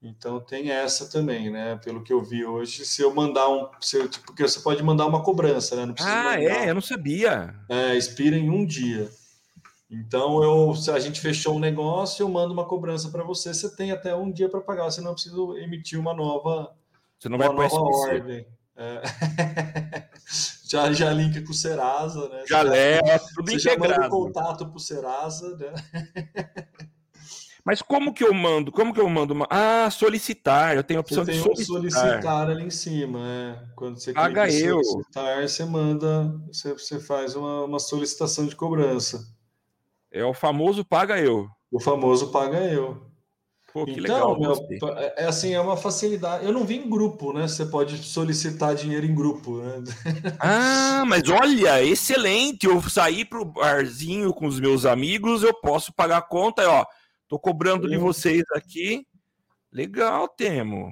Então 0.02 0.38
tem 0.38 0.70
essa 0.70 1.08
também, 1.08 1.50
né? 1.50 1.80
Pelo 1.82 2.02
que 2.02 2.12
eu 2.12 2.22
vi 2.22 2.44
hoje, 2.44 2.84
se 2.84 3.00
eu 3.00 3.14
mandar 3.14 3.48
um. 3.48 3.70
Se 3.80 3.96
eu, 3.96 4.06
tipo, 4.06 4.26
porque 4.26 4.46
você 4.46 4.60
pode 4.60 4.82
mandar 4.82 5.06
uma 5.06 5.22
cobrança, 5.22 5.74
né? 5.74 5.86
Não 5.86 5.94
precisa 5.94 6.14
ah, 6.14 6.24
mandar, 6.24 6.42
é? 6.42 6.68
Eu 6.68 6.74
não 6.74 6.82
sabia. 6.82 7.54
É, 7.66 7.96
expira 7.96 8.36
em 8.36 8.50
um 8.50 8.66
dia. 8.66 9.08
Então 9.90 10.42
eu, 10.42 10.74
se 10.74 10.90
a 10.90 10.98
gente 10.98 11.22
fechou 11.22 11.56
um 11.56 11.60
negócio, 11.60 12.22
eu 12.22 12.28
mando 12.28 12.52
uma 12.52 12.66
cobrança 12.66 13.08
para 13.08 13.24
você, 13.24 13.54
você 13.54 13.74
tem 13.74 13.92
até 13.92 14.14
um 14.14 14.30
dia 14.30 14.50
para 14.50 14.60
pagar, 14.60 14.90
você 14.90 15.00
não 15.00 15.14
precisa 15.14 15.36
emitir 15.58 15.98
uma 15.98 16.12
nova, 16.12 16.76
você 17.18 17.30
não 17.30 17.38
vai 17.38 17.48
nova 17.48 17.74
ordem. 17.76 18.46
É. 18.76 19.02
já, 20.68 20.92
já 20.92 21.10
linka 21.10 21.42
com 21.42 21.50
o 21.50 21.54
Serasa, 21.54 22.28
né? 22.28 22.44
Já 22.48 22.62
leva 22.62 23.18
tudo 23.34 23.50
você 23.50 23.56
integrado. 23.56 23.88
já 23.88 23.98
manda 23.98 24.08
contato 24.10 24.66
para 24.66 24.76
o 24.76 24.80
Serasa, 24.80 25.56
né? 25.56 25.72
Mas 27.64 27.82
como 27.82 28.14
que 28.14 28.22
eu 28.22 28.32
mando? 28.32 28.70
Como 28.70 28.94
que 28.94 29.00
eu 29.00 29.08
mando 29.08 29.34
uma. 29.34 29.46
Ah, 29.50 29.90
solicitar. 29.90 30.76
Eu 30.76 30.84
tenho 30.84 31.00
a 31.00 31.02
opção 31.02 31.24
você 31.24 31.32
de 31.32 31.38
solicitar. 31.40 32.02
solicitar 32.04 32.48
ali 32.48 32.64
em 32.64 32.70
cima, 32.70 33.18
é. 33.26 33.58
Quando 33.74 33.98
você 33.98 34.12
Paga 34.12 34.46
clica 34.46 34.64
eu. 34.64 34.84
solicitar, 34.84 35.42
você 35.42 35.64
manda, 35.64 36.32
você, 36.46 36.72
você 36.72 37.00
faz 37.00 37.34
uma, 37.34 37.64
uma 37.64 37.80
solicitação 37.80 38.46
de 38.46 38.54
cobrança. 38.54 39.26
É 40.12 40.24
o 40.24 40.32
famoso 40.32 40.84
paga 40.84 41.18
eu. 41.18 41.48
O 41.68 41.80
famoso 41.80 42.30
paga 42.30 42.58
eu. 42.58 43.04
Pô, 43.76 43.84
que 43.84 44.00
então, 44.00 44.32
legal. 44.32 44.66
Meu, 44.70 44.88
é, 44.96 45.24
é 45.24 45.26
assim, 45.26 45.52
é 45.52 45.60
uma 45.60 45.76
facilidade. 45.76 46.46
Eu 46.46 46.52
não 46.52 46.64
vi 46.64 46.78
em 46.78 46.88
grupo, 46.88 47.34
né? 47.34 47.46
Você 47.46 47.66
pode 47.66 47.98
solicitar 47.98 48.74
dinheiro 48.74 49.04
em 49.04 49.14
grupo, 49.14 49.58
né? 49.58 49.84
Ah, 50.40 51.04
mas 51.06 51.28
olha, 51.28 51.84
excelente. 51.84 52.64
Eu 52.64 52.80
sair 52.88 53.26
pro 53.26 53.44
barzinho 53.44 54.32
com 54.32 54.46
os 54.46 54.58
meus 54.58 54.86
amigos, 54.86 55.42
eu 55.42 55.52
posso 55.52 55.92
pagar 55.92 56.16
a 56.16 56.22
conta, 56.22 56.66
ó 56.66 56.86
Tô 57.28 57.38
cobrando 57.38 57.86
de 57.86 57.98
vocês 57.98 58.44
aqui. 58.54 59.06
Legal, 59.70 60.26
Temo. 60.26 60.90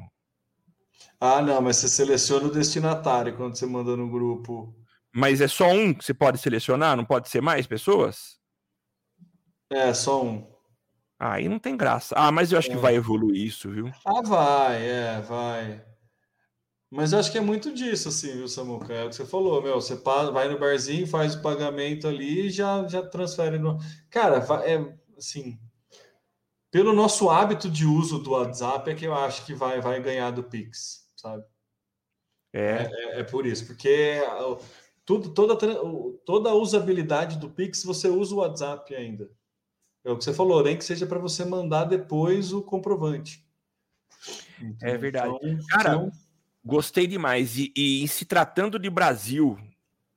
Ah, 1.18 1.40
não, 1.40 1.62
mas 1.62 1.78
você 1.78 1.88
seleciona 1.88 2.48
o 2.48 2.52
destinatário 2.52 3.34
quando 3.34 3.56
você 3.56 3.64
manda 3.64 3.96
no 3.96 4.11
grupo. 4.11 4.76
Mas 5.11 5.40
é 5.40 5.48
só 5.48 5.68
um 5.68 5.94
que 5.94 6.04
você 6.04 6.12
pode 6.12 6.36
selecionar? 6.36 6.98
Não 6.98 7.04
pode 7.06 7.30
ser 7.30 7.40
mais 7.40 7.66
pessoas? 7.66 8.38
É, 9.70 9.94
só 9.94 10.22
um. 10.22 10.53
Ah, 11.24 11.36
aí 11.36 11.48
não 11.48 11.58
tem 11.58 11.74
graça. 11.74 12.14
Ah, 12.18 12.30
mas 12.30 12.52
eu 12.52 12.58
acho 12.58 12.70
é. 12.70 12.74
que 12.74 12.78
vai 12.78 12.94
evoluir 12.96 13.46
isso, 13.46 13.70
viu? 13.70 13.90
Ah, 14.04 14.20
vai, 14.20 14.86
é, 14.86 15.20
vai. 15.22 15.82
Mas 16.90 17.14
eu 17.14 17.18
acho 17.18 17.32
que 17.32 17.38
é 17.38 17.40
muito 17.40 17.72
disso, 17.72 18.10
assim, 18.10 18.30
viu, 18.32 18.46
Samuca? 18.46 18.92
É 18.92 19.06
o 19.06 19.08
que 19.08 19.14
você 19.14 19.24
falou, 19.24 19.62
meu. 19.62 19.80
Você 19.80 19.94
vai 19.94 20.48
no 20.48 20.58
barzinho, 20.58 21.06
faz 21.06 21.34
o 21.34 21.40
pagamento 21.40 22.06
ali 22.06 22.48
e 22.48 22.50
já, 22.50 22.86
já 22.86 23.02
transfere 23.02 23.58
no. 23.58 23.78
Cara, 24.10 24.44
é 24.66 24.94
assim. 25.16 25.58
Pelo 26.70 26.92
nosso 26.92 27.30
hábito 27.30 27.70
de 27.70 27.86
uso 27.86 28.18
do 28.18 28.32
WhatsApp, 28.32 28.90
é 28.90 28.94
que 28.94 29.06
eu 29.06 29.14
acho 29.14 29.46
que 29.46 29.54
vai, 29.54 29.80
vai 29.80 30.02
ganhar 30.02 30.30
do 30.30 30.44
Pix, 30.44 31.08
sabe? 31.16 31.42
É. 32.52 32.82
É, 32.82 33.20
é 33.20 33.24
por 33.24 33.46
isso, 33.46 33.66
porque 33.66 34.20
tudo, 35.06 35.32
toda, 35.32 35.56
toda 36.26 36.50
a 36.50 36.54
usabilidade 36.54 37.38
do 37.38 37.48
Pix 37.48 37.82
você 37.82 38.08
usa 38.08 38.34
o 38.34 38.38
WhatsApp 38.38 38.94
ainda. 38.94 39.30
É 40.05 40.11
o 40.11 40.18
que 40.18 40.24
você 40.24 40.34
falou, 40.34 40.62
nem 40.62 40.76
que 40.76 40.84
seja 40.84 41.07
para 41.07 41.18
você 41.18 41.44
mandar 41.44 41.84
depois 41.84 42.52
o 42.52 42.62
comprovante. 42.62 43.42
Então, 44.61 44.88
é 44.88 44.98
verdade. 44.98 45.34
Então, 45.42 45.66
Cara, 45.70 45.90
então... 45.90 46.12
gostei 46.64 47.07
demais. 47.07 47.57
E, 47.57 47.72
e, 47.74 48.07
se 48.07 48.24
tratando 48.24 48.78
de 48.78 48.90
Brasil, 48.90 49.59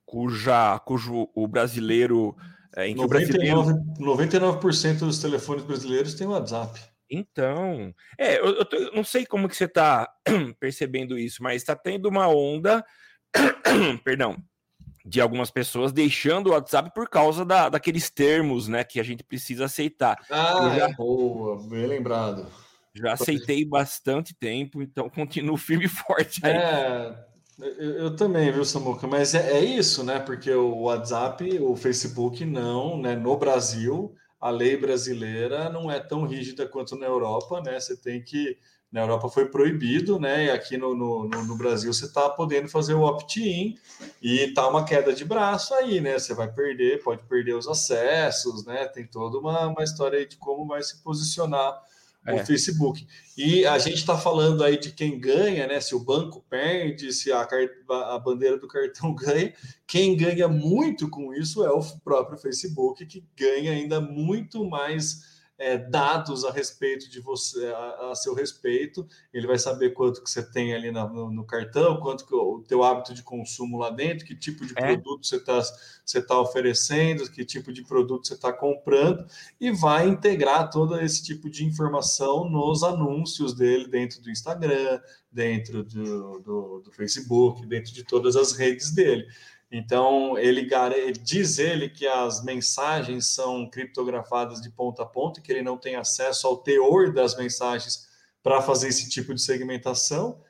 cuja, 0.06 0.78
cujo 0.80 1.30
o 1.34 1.48
brasileiro. 1.48 2.36
É, 2.76 2.88
em 2.88 2.96
99, 2.96 3.74
brasileiro... 3.74 4.60
99% 4.60 5.00
dos 5.00 5.20
telefones 5.20 5.64
brasileiros 5.64 6.14
têm 6.14 6.28
WhatsApp. 6.28 6.80
Então, 7.10 7.94
é, 8.18 8.38
eu, 8.38 8.58
eu, 8.58 8.66
tô, 8.66 8.76
eu 8.76 8.92
não 8.94 9.04
sei 9.04 9.26
como 9.26 9.48
que 9.48 9.56
você 9.56 9.64
está 9.64 10.12
percebendo 10.60 11.18
isso, 11.18 11.42
mas 11.42 11.62
está 11.62 11.76
tendo 11.76 12.10
uma 12.10 12.28
onda, 12.28 12.86
perdão, 14.04 14.38
de 15.08 15.22
algumas 15.22 15.50
pessoas 15.50 15.94
deixando 15.94 16.48
o 16.48 16.52
WhatsApp 16.52 16.92
por 16.94 17.10
causa 17.10 17.46
da, 17.46 17.70
daqueles 17.70 18.10
termos, 18.10 18.68
né, 18.68 18.84
que 18.84 19.00
a 19.00 19.04
gente 19.04 19.24
precisa 19.24 19.66
aceitar. 19.66 20.18
Ah, 20.30 20.76
já, 20.76 20.90
é 20.90 20.94
boa, 20.94 21.64
bem 21.68 21.88
lembrado. 21.88 22.46
Já 22.94 23.14
aceitei 23.14 23.64
bastante 23.64 24.34
tempo, 24.34 24.82
então 24.82 25.10
continuo 25.10 25.56
firme 25.58 25.86
e 25.86 25.90
forte 25.90 26.46
aí. 26.46 26.52
É, 26.52 27.26
eu, 27.60 27.92
eu 27.92 28.16
também, 28.16 28.52
viu, 28.52 28.66
Samuca? 28.66 29.08
Mas 29.08 29.34
é, 29.34 29.60
é, 29.60 29.64
isso, 29.64 30.04
né? 30.04 30.20
Porque 30.20 30.52
o 30.52 30.82
WhatsApp, 30.82 31.58
o 31.60 31.76
Facebook 31.76 32.44
não, 32.44 33.00
né? 33.00 33.16
No 33.16 33.38
Brasil, 33.38 34.14
a 34.42 34.50
lei 34.50 34.76
brasileira 34.76 35.70
não 35.70 35.90
é 35.90 36.00
tão 36.00 36.26
rígida 36.26 36.68
quanto 36.68 36.98
na 36.98 37.06
Europa, 37.06 37.62
né? 37.62 37.80
Você 37.80 37.96
tem 37.96 38.22
que 38.22 38.58
na 38.92 39.02
Europa 39.02 39.30
foi 39.30 39.46
proibido, 39.48 40.20
né? 40.20 40.46
E 40.46 40.50
aqui 40.50 40.78
no, 40.78 40.96
no, 40.96 41.28
no 41.28 41.58
Brasil 41.58 41.92
você 41.92 42.06
está 42.06 42.30
podendo 42.30 42.70
fazer 42.70 42.94
o 42.94 43.02
opt-in 43.02 43.76
e 44.22 44.48
tá 44.54 44.68
uma 44.68 44.86
queda 44.86 45.14
de 45.14 45.26
braço 45.26 45.74
aí, 45.74 46.00
né? 46.00 46.18
Você 46.18 46.34
vai 46.34 46.52
perder, 46.52 47.04
pode 47.04 47.24
perder 47.24 47.54
os 47.54 47.68
acessos, 47.68 48.66
né? 48.66 48.86
Tem 48.88 49.06
toda 49.06 49.38
uma, 49.38 49.68
uma 49.68 49.84
história 49.84 50.20
aí 50.20 50.26
de 50.26 50.38
como 50.38 50.66
vai 50.66 50.82
se 50.82 51.04
posicionar 51.04 51.82
é. 52.26 52.36
o 52.36 52.46
Facebook. 52.46 53.06
E 53.38 53.66
a 53.66 53.78
gente 53.78 53.98
está 53.98 54.18
falando 54.18 54.64
aí 54.64 54.78
de 54.78 54.92
quem 54.92 55.20
ganha, 55.20 55.68
né? 55.68 55.82
Se 55.82 55.94
o 55.94 56.00
banco 56.00 56.44
perde, 56.50 57.12
se 57.12 57.30
a, 57.32 57.46
a 57.90 58.20
bandeira 58.20 58.58
do 58.58 58.70
cartão 58.70 59.14
ganha, 59.16 59.54
quem 59.86 60.16
ganha 60.16 60.48
muito 60.48 61.10
com 61.10 61.34
isso 61.34 61.66
é 61.66 61.72
o 61.72 61.82
próprio 62.04 62.38
Facebook, 62.38 63.06
que 63.06 63.24
ganha 63.36 63.74
ainda 63.74 64.00
muito 64.00 64.64
mais 64.64 65.37
é, 65.58 65.78
dados 65.78 66.46
a 66.46 66.52
respeito 66.52 67.10
de 67.10 67.20
você, 67.20 67.66
a, 67.68 68.12
a, 68.12 68.16
seu 68.16 68.34
respeito. 68.34 69.08
Ele 69.34 69.48
vai 69.48 69.58
saber 69.58 69.92
quanto 69.92 70.24
que 70.24 70.30
você 70.30 70.44
tem 70.44 70.74
ali 70.74 70.92
na, 70.92 71.08
no, 71.08 71.32
no, 71.32 71.44
cartão, 71.44 72.00
quanto 72.00 72.26
que 72.26 72.36
o, 72.36 72.56
o 72.56 72.64
teu 72.64 72.84
hábito 72.84 73.14
de 73.14 73.24
consumo 73.24 73.78
lá 73.78 73.90
dentro, 73.90 74.26
que 74.26 74.36
tipo 74.36 74.66
de 74.66 74.74
é. 74.78 74.82
produto 74.82 75.26
você 75.26 75.38
está 75.38 75.62
você 76.06 76.22
tá 76.22 76.40
oferecendo, 76.40 77.30
que 77.30 77.44
tipo 77.44 77.74
de 77.74 77.84
produto 77.84 78.28
você 78.28 78.36
está 78.36 78.54
comprando, 78.54 79.26
e 79.60 79.72
vai 79.72 80.08
integrar 80.08 80.70
todo 80.70 81.00
esse 81.02 81.24
tipo 81.24 81.50
de 81.50 81.66
informação 81.66 82.50
nos 82.50 82.84
anúncios 82.84 83.54
dele 83.54 83.88
dentro 83.88 84.22
do 84.22 84.30
Instagram, 84.30 85.02
dentro 85.32 85.84
do, 85.84 86.40
do, 86.40 86.80
do 86.80 86.92
Facebook, 86.92 87.66
dentro 87.66 87.94
de 87.94 88.04
todas 88.04 88.36
as 88.36 88.54
redes 88.54 88.92
dele. 88.92 89.28
Então, 89.70 90.38
ele, 90.38 90.70
ele, 90.96 91.12
diz 91.12 91.60
ele 91.60 91.90
que 91.90 92.08
as 92.08 92.44
mensagens 92.44 93.28
são 93.28 93.70
criptografadas 93.70 94.62
de 94.62 94.70
ponta 94.70 95.04
a 95.04 95.06
ponta, 95.06 95.42
que 95.42 95.52
ele 95.52 95.62
não 95.62 95.78
tem 95.78 95.96
acesso 95.96 96.48
ao 96.48 96.58
teor 96.58 97.14
das 97.14 97.36
mensagens 97.36 98.08
para 98.42 98.62
fazer 98.62 98.88
esse 98.88 99.10
tipo 99.10 99.34
de 99.34 99.42
segmentação. 99.42 100.42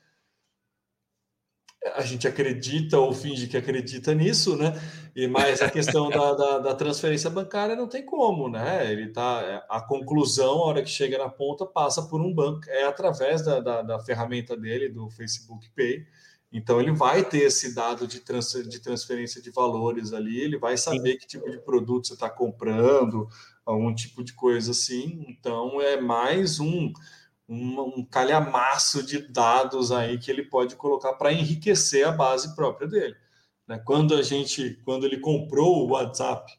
A 1.95 2.01
gente 2.01 2.28
acredita 2.28 2.99
ou 2.99 3.11
finge 3.11 3.47
que 3.47 3.57
acredita 3.57 4.13
nisso, 4.13 4.55
né? 4.55 4.74
E 5.15 5.28
mais 5.28 5.61
a 5.63 5.70
questão 5.70 6.09
da, 6.09 6.34
da, 6.36 6.59
da, 6.59 6.76
transferência 6.76 7.30
bancária 7.30 7.76
não 7.76 7.88
tem 7.88 8.05
como, 8.05 8.49
né? 8.49 8.91
Ele 8.91 9.07
tá 9.11 9.65
a 9.68 9.82
conclusão, 9.82 10.59
a 10.59 10.65
hora 10.65 10.84
que 10.84 10.89
chega 10.89 11.18
na 11.18 11.30
ponta, 11.30 11.65
passa 11.65 12.03
por 12.03 12.22
um 12.22 12.32
banco, 12.32 12.70
é 12.70 12.84
através 12.84 13.43
da, 13.43 13.59
da, 13.59 13.82
da 13.82 13.99
ferramenta 13.99 14.55
dele, 14.55 14.89
do 14.89 15.09
Facebook 15.09 15.70
Pay 15.72 16.05
então, 16.51 16.79
ele 16.79 16.91
vai 16.91 17.23
ter 17.23 17.39
esse 17.39 17.75
dado 17.75 18.07
de, 18.07 18.23
de 18.67 18.79
transferência 18.79 19.41
de 19.41 19.51
valores 19.51 20.13
ali, 20.13 20.39
ele 20.39 20.57
vai 20.57 20.77
saber 20.77 21.13
Sim. 21.13 21.17
que 21.17 21.27
tipo 21.27 21.49
de 21.49 21.59
produto 21.59 22.07
você 22.07 22.13
está 22.13 22.29
comprando, 22.29 23.27
algum 23.65 23.93
tipo 23.93 24.23
de 24.23 24.33
coisa 24.33 24.71
assim. 24.71 25.25
Então, 25.27 25.81
é 25.81 25.99
mais 25.99 26.59
um, 26.59 26.93
um, 27.49 27.99
um 27.99 28.05
calhamaço 28.05 29.03
de 29.03 29.19
dados 29.27 29.91
aí 29.91 30.17
que 30.17 30.31
ele 30.31 30.43
pode 30.43 30.75
colocar 30.77 31.13
para 31.13 31.33
enriquecer 31.33 32.07
a 32.07 32.11
base 32.11 32.55
própria 32.55 32.87
dele. 32.87 33.15
Né? 33.67 33.77
Quando 33.85 34.15
a 34.15 34.21
gente, 34.21 34.81
quando 34.85 35.05
ele 35.05 35.19
comprou 35.19 35.85
o 35.85 35.91
WhatsApp, 35.91 36.53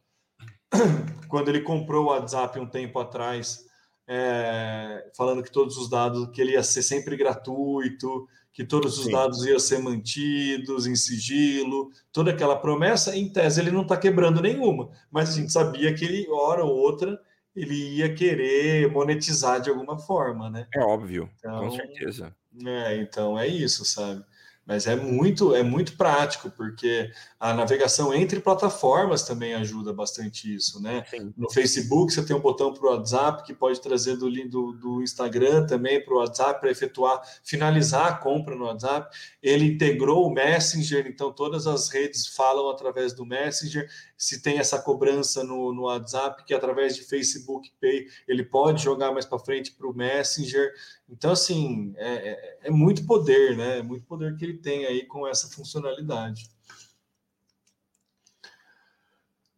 quando 1.28 1.48
ele 1.48 1.62
comprou 1.62 2.04
o 2.04 2.08
WhatsApp 2.08 2.60
um 2.60 2.68
tempo 2.68 2.98
atrás, 2.98 3.66
é, 4.06 5.10
falando 5.16 5.42
que 5.42 5.50
todos 5.50 5.78
os 5.78 5.88
dados, 5.88 6.28
que 6.30 6.42
ele 6.42 6.52
ia 6.52 6.62
ser 6.62 6.82
sempre 6.82 7.16
gratuito, 7.16 8.28
que 8.58 8.64
todos 8.64 8.98
os 8.98 9.04
Sim. 9.04 9.12
dados 9.12 9.46
iam 9.46 9.60
ser 9.60 9.78
mantidos 9.78 10.84
em 10.84 10.96
sigilo, 10.96 11.92
toda 12.10 12.32
aquela 12.32 12.56
promessa, 12.56 13.16
em 13.16 13.28
tese 13.28 13.60
ele 13.60 13.70
não 13.70 13.82
está 13.82 13.96
quebrando 13.96 14.42
nenhuma, 14.42 14.90
mas 15.12 15.30
a 15.30 15.32
gente 15.32 15.52
sabia 15.52 15.94
que 15.94 16.04
ele, 16.04 16.28
hora 16.28 16.64
ou 16.64 16.76
outra, 16.76 17.20
ele 17.54 17.98
ia 17.98 18.12
querer 18.12 18.90
monetizar 18.90 19.60
de 19.60 19.70
alguma 19.70 19.96
forma, 19.96 20.50
né? 20.50 20.66
É 20.74 20.80
óbvio, 20.80 21.30
então, 21.38 21.60
com 21.60 21.70
certeza. 21.70 22.34
É, 22.66 22.96
então 22.96 23.38
é 23.38 23.46
isso, 23.46 23.84
sabe? 23.84 24.24
Mas 24.68 24.86
é 24.86 24.94
muito, 24.94 25.54
é 25.54 25.62
muito 25.62 25.96
prático, 25.96 26.50
porque 26.50 27.10
a 27.40 27.54
navegação 27.54 28.12
entre 28.12 28.38
plataformas 28.38 29.22
também 29.22 29.54
ajuda 29.54 29.94
bastante 29.94 30.54
isso, 30.54 30.82
né? 30.82 31.06
Sim. 31.08 31.32
No 31.38 31.50
Facebook 31.50 32.12
você 32.12 32.22
tem 32.22 32.36
um 32.36 32.40
botão 32.40 32.74
para 32.74 32.86
o 32.86 32.90
WhatsApp 32.92 33.44
que 33.44 33.54
pode 33.54 33.80
trazer 33.80 34.18
do, 34.18 34.30
do, 34.30 34.72
do 34.72 35.02
Instagram 35.02 35.64
também 35.64 36.04
para 36.04 36.12
o 36.12 36.18
WhatsApp 36.18 36.60
para 36.60 36.70
efetuar, 36.70 37.22
finalizar 37.42 38.08
a 38.08 38.14
compra 38.16 38.54
no 38.54 38.66
WhatsApp. 38.66 39.08
Ele 39.42 39.64
integrou 39.64 40.26
o 40.26 40.30
Messenger, 40.30 41.06
então 41.06 41.32
todas 41.32 41.66
as 41.66 41.88
redes 41.88 42.26
falam 42.26 42.68
através 42.68 43.14
do 43.14 43.24
Messenger. 43.24 43.88
Se 44.18 44.42
tem 44.42 44.58
essa 44.58 44.82
cobrança 44.82 45.44
no, 45.44 45.72
no 45.72 45.82
WhatsApp, 45.82 46.44
que 46.44 46.52
através 46.52 46.96
de 46.96 47.04
Facebook 47.04 47.72
Pay 47.80 48.08
ele 48.26 48.44
pode 48.44 48.82
jogar 48.82 49.12
mais 49.12 49.24
para 49.24 49.38
frente 49.38 49.70
para 49.70 49.86
o 49.86 49.94
Messenger. 49.94 50.72
Então, 51.08 51.30
assim, 51.30 51.94
é, 51.96 52.30
é, 52.30 52.58
é, 52.64 52.70
muito 52.70 53.06
poder, 53.06 53.56
né? 53.56 53.78
É 53.78 53.82
muito 53.82 54.04
poder 54.04 54.36
que 54.36 54.44
ele 54.44 54.58
tem 54.58 54.86
aí 54.86 55.06
com 55.06 55.24
essa 55.24 55.48
funcionalidade. 55.48 56.50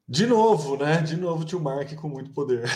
De 0.07 0.27
novo, 0.27 0.77
né? 0.77 1.01
De 1.01 1.17
novo, 1.17 1.47
tio 1.47 1.59
Mark 1.59 1.95
com 1.95 2.11
muito 2.11 2.31
poder. 2.31 2.65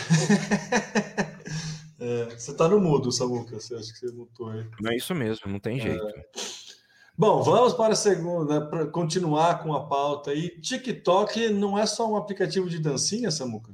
é, 1.99 2.35
você 2.35 2.49
está 2.49 2.67
no 2.67 2.79
mudo, 2.79 3.11
Samuca. 3.11 3.59
Você 3.59 3.75
acha 3.75 3.93
que 3.93 3.99
você 3.99 4.11
mutou 4.11 4.49
aí? 4.49 4.67
Não 4.81 4.91
é 4.91 4.95
isso 4.95 5.13
mesmo, 5.13 5.51
não 5.51 5.59
tem 5.59 5.79
jeito. 5.79 6.03
É. 7.15 7.21
Bom, 7.21 7.41
vamos 7.41 7.73
para 7.73 7.93
a 7.93 7.95
segunda, 7.95 8.59
né, 8.59 8.65
para 8.65 8.85
continuar 8.87 9.63
com 9.63 9.73
a 9.73 9.87
pauta 9.87 10.31
aí. 10.31 10.49
TikTok 10.59 11.49
não 11.49 11.79
é 11.79 11.85
só 11.85 12.11
um 12.11 12.17
aplicativo 12.17 12.69
de 12.69 12.79
dancinha, 12.79 13.31
Samuca? 13.31 13.73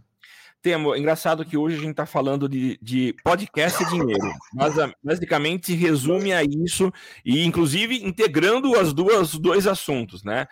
Temo, 0.61 0.95
engraçado 0.95 1.43
que 1.43 1.57
hoje 1.57 1.77
a 1.77 1.79
gente 1.79 1.91
está 1.91 2.05
falando 2.05 2.47
de, 2.47 2.77
de 2.79 3.15
podcast 3.23 3.81
e 3.81 3.89
dinheiro, 3.89 4.31
mas 4.53 4.77
ah, 4.77 4.93
basicamente 5.03 5.73
resume 5.73 6.31
a 6.33 6.43
isso, 6.43 6.93
e 7.25 7.43
inclusive 7.43 8.05
integrando 8.05 8.77
as 8.77 8.93
duas, 8.93 9.33
os 9.33 9.39
dois 9.39 9.65
assuntos, 9.65 10.23
né? 10.23 10.45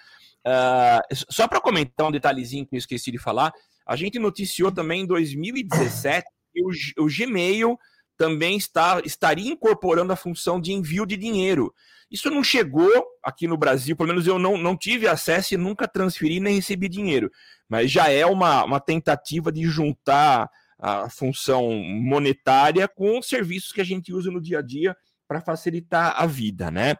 Uh, 0.47 1.15
só 1.29 1.47
para 1.47 1.61
comentar 1.61 2.07
um 2.07 2.11
detalhezinho 2.11 2.65
que 2.65 2.75
eu 2.75 2.79
esqueci 2.79 3.11
de 3.11 3.19
falar, 3.19 3.53
a 3.85 3.95
gente 3.95 4.17
noticiou 4.17 4.71
também 4.71 5.01
em 5.01 5.05
2017 5.05 6.25
que 6.51 6.63
o, 6.63 7.05
o 7.05 7.07
Gmail 7.07 7.77
também 8.19 8.57
está, 8.57 9.01
estaria 9.05 9.49
incorporando 9.49 10.11
a 10.11 10.17
função 10.17 10.59
de 10.59 10.73
envio 10.73 11.05
de 11.05 11.15
dinheiro. 11.15 11.73
Isso 12.11 12.29
não 12.29 12.43
chegou 12.43 12.91
aqui 13.23 13.47
no 13.47 13.55
Brasil, 13.55 13.95
pelo 13.95 14.09
menos 14.09 14.27
eu 14.27 14.37
não, 14.37 14.57
não 14.57 14.75
tive 14.75 15.07
acesso 15.07 15.53
e 15.53 15.57
nunca 15.57 15.87
transferi 15.87 16.41
nem 16.41 16.55
recebi 16.55 16.89
dinheiro. 16.89 17.31
Mas 17.69 17.89
já 17.89 18.09
é 18.09 18.25
uma, 18.25 18.65
uma 18.65 18.79
tentativa 18.81 19.53
de 19.53 19.63
juntar 19.63 20.49
a 20.77 21.09
função 21.09 21.71
monetária 21.71 22.89
com 22.89 23.21
serviços 23.21 23.71
que 23.71 23.79
a 23.79 23.85
gente 23.85 24.11
usa 24.11 24.29
no 24.29 24.41
dia 24.41 24.59
a 24.59 24.61
dia 24.61 24.93
para 25.25 25.39
facilitar 25.39 26.21
a 26.21 26.25
vida, 26.25 26.69
né? 26.69 26.95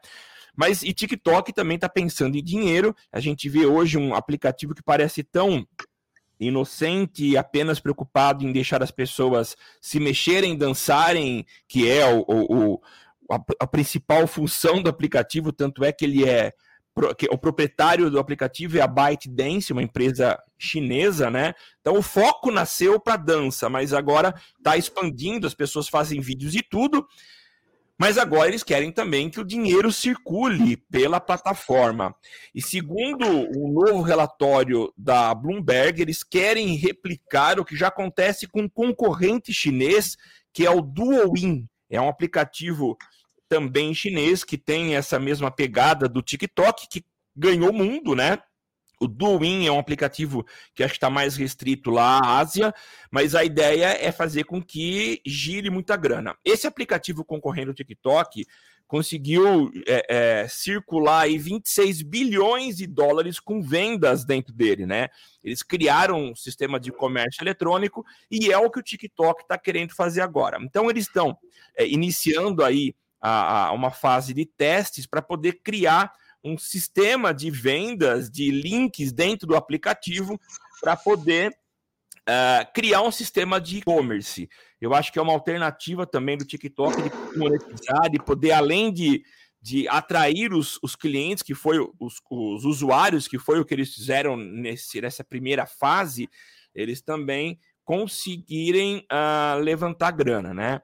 Mas 0.55 0.84
e 0.84 0.93
TikTok 0.93 1.51
também 1.51 1.76
está 1.76 1.89
pensando 1.89 2.38
em 2.38 2.43
dinheiro. 2.43 2.95
A 3.11 3.20
gente 3.20 3.49
vê 3.49 3.65
hoje 3.65 3.97
um 3.97 4.15
aplicativo 4.15 4.74
que 4.74 4.84
parece 4.84 5.22
tão 5.24 5.67
inocente 6.39 7.25
e 7.25 7.37
apenas 7.37 7.79
preocupado 7.79 8.45
em 8.45 8.51
deixar 8.51 8.81
as 8.81 8.91
pessoas 8.91 9.57
se 9.81 9.99
mexerem, 9.99 10.57
dançarem, 10.57 11.45
que 11.67 11.89
é 11.89 12.05
o, 12.05 12.23
o, 12.27 12.73
o 12.73 12.81
a, 13.29 13.39
a, 13.59 13.67
principal 13.67 14.25
função 14.25 14.81
do 14.81 14.89
aplicativo, 14.89 15.51
tanto 15.51 15.83
é 15.83 15.91
que 15.91 16.05
ele 16.05 16.27
é 16.27 16.53
que 17.17 17.27
o 17.31 17.37
proprietário 17.37 18.09
do 18.09 18.19
aplicativo 18.19 18.77
é 18.77 18.81
a 18.81 18.87
ByteDance, 18.87 19.71
uma 19.71 19.83
empresa 19.83 20.37
chinesa, 20.57 21.29
né? 21.29 21.53
Então 21.79 21.95
o 21.95 22.01
foco 22.01 22.51
nasceu 22.51 22.99
para 22.99 23.15
dança, 23.15 23.69
mas 23.69 23.93
agora 23.93 24.33
está 24.57 24.75
expandindo, 24.75 25.47
as 25.47 25.53
pessoas 25.53 25.87
fazem 25.87 26.19
vídeos 26.19 26.55
e 26.55 26.61
tudo. 26.61 27.07
Mas 28.00 28.18
agora 28.18 28.47
eles 28.47 28.64
querem 28.64 28.93
também 28.93 29.30
que 29.30 29.41
o 29.41 29.45
dinheiro 29.45 29.91
circule 29.91 30.78
pela 30.89 31.20
plataforma. 31.20 32.16
E 32.56 32.62
segundo 32.62 33.26
o 33.28 33.70
novo 33.70 34.02
relatório 34.02 34.93
da 34.97 35.36
Bloomberg, 35.36 36.02
eles 36.02 36.24
querem 36.24 36.76
replicar 36.76 37.60
o 37.60 37.66
que 37.66 37.76
já 37.76 37.89
acontece 37.89 38.47
com 38.47 38.62
um 38.62 38.70
concorrente 38.70 39.54
chinês, 39.54 40.16
que 40.54 40.66
é 40.66 40.72
o 40.72 40.82
Duoin. 40.82 41.68
É 41.89 42.00
um 42.00 42.08
aplicativo 42.08 42.97
também 43.50 43.93
chinês 43.93 44.45
que 44.45 44.58
tem 44.58 44.95
essa 44.95 45.20
mesma 45.20 45.52
pegada 45.52 46.08
do 46.08 46.22
TikTok, 46.22 46.88
que 46.89 47.04
ganhou 47.36 47.72
o 47.72 47.74
mundo, 47.74 48.16
né? 48.16 48.38
O 49.00 49.08
Douyin 49.08 49.66
é 49.66 49.72
um 49.72 49.80
aplicativo 49.80 50.45
que 50.76 50.84
acho 50.84 50.93
que 50.93 50.97
está 50.97 51.10
mais 51.10 51.36
restrito 51.36 51.89
lá 51.89 52.20
à 52.20 52.39
Ásia, 52.39 52.74
mas 53.10 53.34
a 53.34 53.43
ideia 53.43 53.97
é 54.00 54.12
fazer 54.12 54.43
com 54.43 54.62
que 54.62 55.22
gire 55.26 55.70
muita 55.70 55.95
grana. 55.95 56.36
Esse 56.43 56.68
aplicativo 56.68 57.24
concorrendo 57.24 57.72
ao 57.72 57.76
TikTok 57.76 58.45
conseguiu 58.89 59.72
é, 59.88 60.06
é, 60.41 60.47
circular 60.47 61.22
aí 61.22 61.38
26 61.38 62.02
bilhões 62.02 62.78
de 62.78 62.88
dólares 62.88 63.39
com 63.39 63.62
vendas 63.62 64.26
dentro 64.26 64.52
dele, 64.52 64.88
né? 64.88 65.10
Eles 65.43 65.62
criaram 65.62 66.32
um 66.32 66.36
sistema 66.36 66.80
de 66.80 66.91
comércio 66.91 67.43
eletrônico 67.43 68.04
e 68.32 68.52
é 68.52 68.58
o 68.58 68.70
que 68.70 68.80
o 68.80 68.84
TikTok 68.84 69.43
está 69.43 69.60
querendo 69.60 69.93
fazer 69.93 70.22
agora. 70.22 70.58
Então 70.60 70.89
eles 70.89 71.06
estão 71.06 71.38
é, 71.78 71.88
iniciando 71.88 72.64
aí 72.64 72.95
a, 73.22 73.68
a 73.68 73.72
uma 73.74 73.91
fase 73.91 74.34
de 74.34 74.43
testes 74.43 75.06
para 75.06 75.22
poder 75.22 75.62
criar 75.62 76.12
um 76.43 76.57
sistema 76.57 77.33
de 77.33 77.51
vendas 77.51 78.29
de 78.29 78.49
links 78.51 79.11
dentro 79.11 79.47
do 79.47 79.55
aplicativo 79.55 80.39
para 80.81 80.95
poder 80.95 81.51
uh, 82.21 82.73
criar 82.73 83.01
um 83.01 83.11
sistema 83.11 83.59
de 83.59 83.77
e-commerce. 83.77 84.49
Eu 84.79 84.93
acho 84.93 85.11
que 85.11 85.19
é 85.19 85.21
uma 85.21 85.33
alternativa 85.33 86.05
também 86.05 86.37
do 86.37 86.45
TikTok 86.45 86.95
de 87.01 87.37
monetizar, 87.37 88.09
de 88.09 88.19
poder, 88.19 88.51
além 88.51 88.93
de, 88.93 89.23
de 89.61 89.87
atrair 89.89 90.53
os, 90.53 90.79
os 90.81 90.95
clientes, 90.95 91.43
que 91.43 91.53
foi 91.53 91.79
os, 91.99 92.21
os 92.29 92.63
usuários, 92.63 93.27
que 93.27 93.37
foi 93.37 93.59
o 93.59 93.65
que 93.65 93.73
eles 93.73 93.93
fizeram 93.93 94.37
nesse, 94.37 95.01
nessa 95.01 95.23
primeira 95.23 95.65
fase, 95.65 96.29
eles 96.73 97.01
também 97.01 97.59
conseguirem 97.83 99.05
uh, 99.11 99.59
levantar 99.59 100.11
grana, 100.11 100.53
né? 100.53 100.81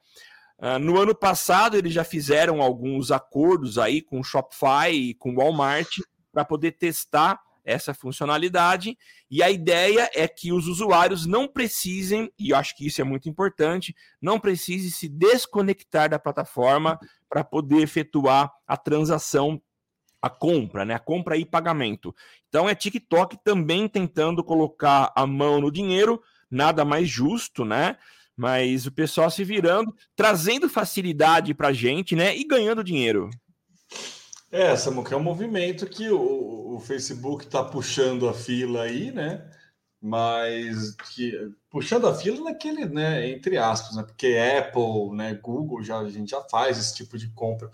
Uh, 0.58 0.80
no 0.80 1.00
ano 1.00 1.14
passado, 1.14 1.76
eles 1.78 1.94
já 1.94 2.04
fizeram 2.04 2.62
alguns 2.62 3.12
acordos 3.12 3.78
aí 3.78 4.02
com 4.02 4.24
Shopify 4.24 4.90
e 4.92 5.14
com 5.14 5.36
Walmart 5.36 6.00
para 6.32 6.46
poder 6.46 6.74
testar 6.74 7.40
essa 7.66 7.94
funcionalidade. 7.94 8.98
E 9.30 9.42
a 9.42 9.50
ideia 9.50 10.10
é 10.14 10.28
que 10.28 10.54
os 10.54 10.68
usuários 10.68 11.26
não 11.26 11.48
precisem, 11.48 12.32
e 12.38 12.52
eu 12.52 12.58
acho 12.58 12.76
que 12.76 12.86
isso 12.86 13.02
é 13.02 13.04
muito 13.04 13.28
importante, 13.28 13.96
não 14.22 14.40
precisem 14.40 14.92
se 14.92 15.10
desconectar 15.10 16.10
da 16.10 16.20
plataforma 16.20 16.98
para 17.28 17.44
poder 17.44 17.82
efetuar 17.82 18.52
a 18.68 18.78
transação, 18.78 19.62
a 20.22 20.30
compra, 20.30 20.86
né? 20.86 20.94
A 20.94 21.00
compra 21.00 21.36
e 21.36 21.46
pagamento. 21.46 22.16
Então 22.48 22.70
é 22.70 22.76
TikTok 22.76 23.38
também 23.44 23.88
tentando 23.88 24.44
colocar 24.44 25.12
a 25.16 25.26
mão 25.26 25.60
no 25.60 25.72
dinheiro, 25.72 26.22
nada 26.50 26.86
mais 26.86 27.10
justo, 27.10 27.66
né? 27.66 27.98
Mas 28.36 28.86
o 28.86 28.92
pessoal 28.92 29.30
se 29.30 29.44
virando, 29.44 29.96
trazendo 30.16 30.70
facilidade 30.70 31.54
para 31.54 31.70
a 31.70 31.74
gente, 31.74 32.16
né? 32.16 32.36
E 32.36 32.44
ganhando 32.44 32.84
dinheiro. 32.84 33.30
É, 34.52 34.76
Samuca, 34.76 35.14
é 35.14 35.18
um 35.18 35.24
movimento 35.24 35.86
que 35.86 36.10
o, 36.10 36.76
o 36.76 36.80
Facebook 36.80 37.46
está 37.46 37.64
puxando 37.64 38.28
a 38.28 38.34
fila 38.34 38.84
aí, 38.84 39.12
né? 39.12 39.50
Mas 40.02 40.96
que 41.14 41.34
puxando 41.70 42.08
a 42.08 42.14
fila 42.14 42.44
naquele, 42.44 42.86
né? 42.86 43.30
Entre 43.30 43.58
aspas, 43.58 43.96
né? 43.96 44.04
Porque 44.04 44.38
Apple, 44.38 45.16
né? 45.16 45.34
Google 45.34 45.84
já 45.84 46.00
a 46.00 46.10
gente 46.10 46.32
já 46.32 46.42
faz 46.42 46.78
esse 46.78 46.96
tipo 46.96 47.18
de 47.18 47.28
compra 47.30 47.70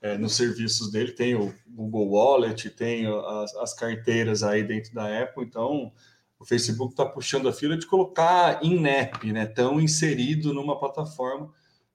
é, 0.00 0.16
nos 0.16 0.34
serviços 0.34 0.90
dele. 0.90 1.12
Tem 1.12 1.34
o 1.34 1.54
Google 1.66 2.10
Wallet, 2.10 2.70
tem 2.70 3.06
as, 3.06 3.54
as 3.56 3.74
carteiras 3.74 4.42
aí 4.42 4.62
dentro 4.62 4.94
da 4.94 5.22
Apple, 5.22 5.44
então 5.44 5.92
o 6.42 6.44
Facebook 6.44 6.92
está 6.92 7.06
puxando 7.06 7.48
a 7.48 7.52
fila 7.52 7.76
de 7.76 7.86
colocar 7.86 8.64
in-app, 8.64 9.32
né? 9.32 9.46
Tão 9.46 9.80
inserido 9.80 10.52
numa 10.52 10.78
plataforma 10.78 11.48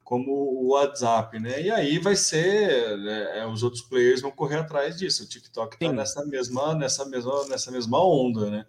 como 0.03 0.31
o 0.31 0.69
WhatsApp, 0.69 1.37
né? 1.37 1.61
E 1.61 1.69
aí 1.69 1.99
vai 1.99 2.15
ser, 2.15 2.97
né, 2.97 3.39
é, 3.39 3.45
os 3.45 3.61
outros 3.61 3.81
players 3.81 4.21
vão 4.21 4.31
correr 4.31 4.55
atrás 4.55 4.97
disso. 4.97 5.23
O 5.23 5.27
TikTok 5.27 5.75
está 5.75 5.91
nessa 5.91 6.25
mesma, 6.25 6.73
nessa 6.73 7.05
mesma, 7.05 7.45
nessa 7.49 7.71
mesma 7.71 8.01
onda, 8.01 8.49
né? 8.49 8.65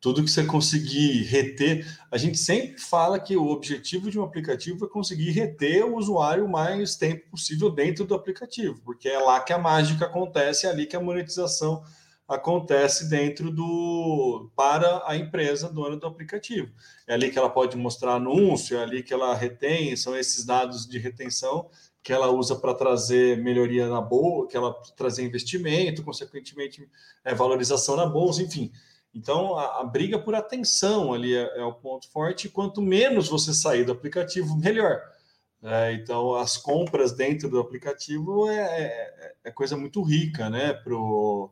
Tudo 0.00 0.24
que 0.24 0.30
você 0.30 0.44
conseguir 0.44 1.24
reter, 1.24 1.86
a 2.10 2.16
gente 2.16 2.38
sempre 2.38 2.80
fala 2.80 3.18
que 3.18 3.36
o 3.36 3.48
objetivo 3.48 4.10
de 4.10 4.18
um 4.18 4.22
aplicativo 4.22 4.86
é 4.86 4.88
conseguir 4.88 5.32
reter 5.32 5.84
o 5.84 5.96
usuário 5.96 6.46
o 6.46 6.50
mais 6.50 6.96
tempo 6.96 7.28
possível 7.32 7.68
dentro 7.68 8.06
do 8.06 8.14
aplicativo, 8.14 8.80
porque 8.82 9.10
é 9.10 9.18
lá 9.18 9.40
que 9.40 9.52
a 9.52 9.58
mágica 9.58 10.06
acontece, 10.06 10.66
é 10.66 10.70
ali 10.70 10.86
que 10.86 10.96
a 10.96 11.00
monetização 11.00 11.82
acontece 12.28 13.08
dentro 13.08 13.50
do 13.50 14.50
para 14.54 15.02
a 15.06 15.16
empresa 15.16 15.72
dona 15.72 15.96
do 15.96 16.06
aplicativo. 16.06 16.70
É 17.06 17.14
ali 17.14 17.30
que 17.30 17.38
ela 17.38 17.48
pode 17.48 17.76
mostrar 17.76 18.16
anúncio, 18.16 18.76
é 18.76 18.82
ali 18.82 19.02
que 19.02 19.14
ela 19.14 19.34
retém, 19.34 19.96
são 19.96 20.14
esses 20.14 20.44
dados 20.44 20.86
de 20.86 20.98
retenção 20.98 21.70
que 22.02 22.12
ela 22.12 22.30
usa 22.30 22.54
para 22.54 22.74
trazer 22.74 23.38
melhoria 23.38 23.88
na 23.88 24.00
bolsa, 24.00 24.50
que 24.50 24.56
ela 24.56 24.72
trazer 24.96 25.24
investimento, 25.24 26.04
consequentemente 26.04 26.88
é, 27.24 27.34
valorização 27.34 27.96
na 27.96 28.06
bolsa, 28.06 28.42
enfim. 28.42 28.70
Então 29.14 29.56
a, 29.56 29.80
a 29.80 29.84
briga 29.84 30.18
por 30.18 30.34
atenção 30.34 31.14
ali 31.14 31.34
é, 31.34 31.58
é, 31.58 31.64
o 31.64 31.72
ponto 31.72 32.10
forte. 32.10 32.48
Quanto 32.48 32.82
menos 32.82 33.28
você 33.28 33.54
sair 33.54 33.84
do 33.84 33.92
aplicativo, 33.92 34.56
melhor. 34.56 35.00
É, 35.62 35.92
então 35.94 36.34
as 36.34 36.56
compras 36.56 37.12
dentro 37.12 37.48
do 37.48 37.58
aplicativo 37.58 38.48
é, 38.48 38.58
é, 38.58 39.34
é 39.44 39.50
coisa 39.50 39.76
muito 39.76 40.02
rica, 40.02 40.48
né? 40.48 40.72
Pro 40.74 41.50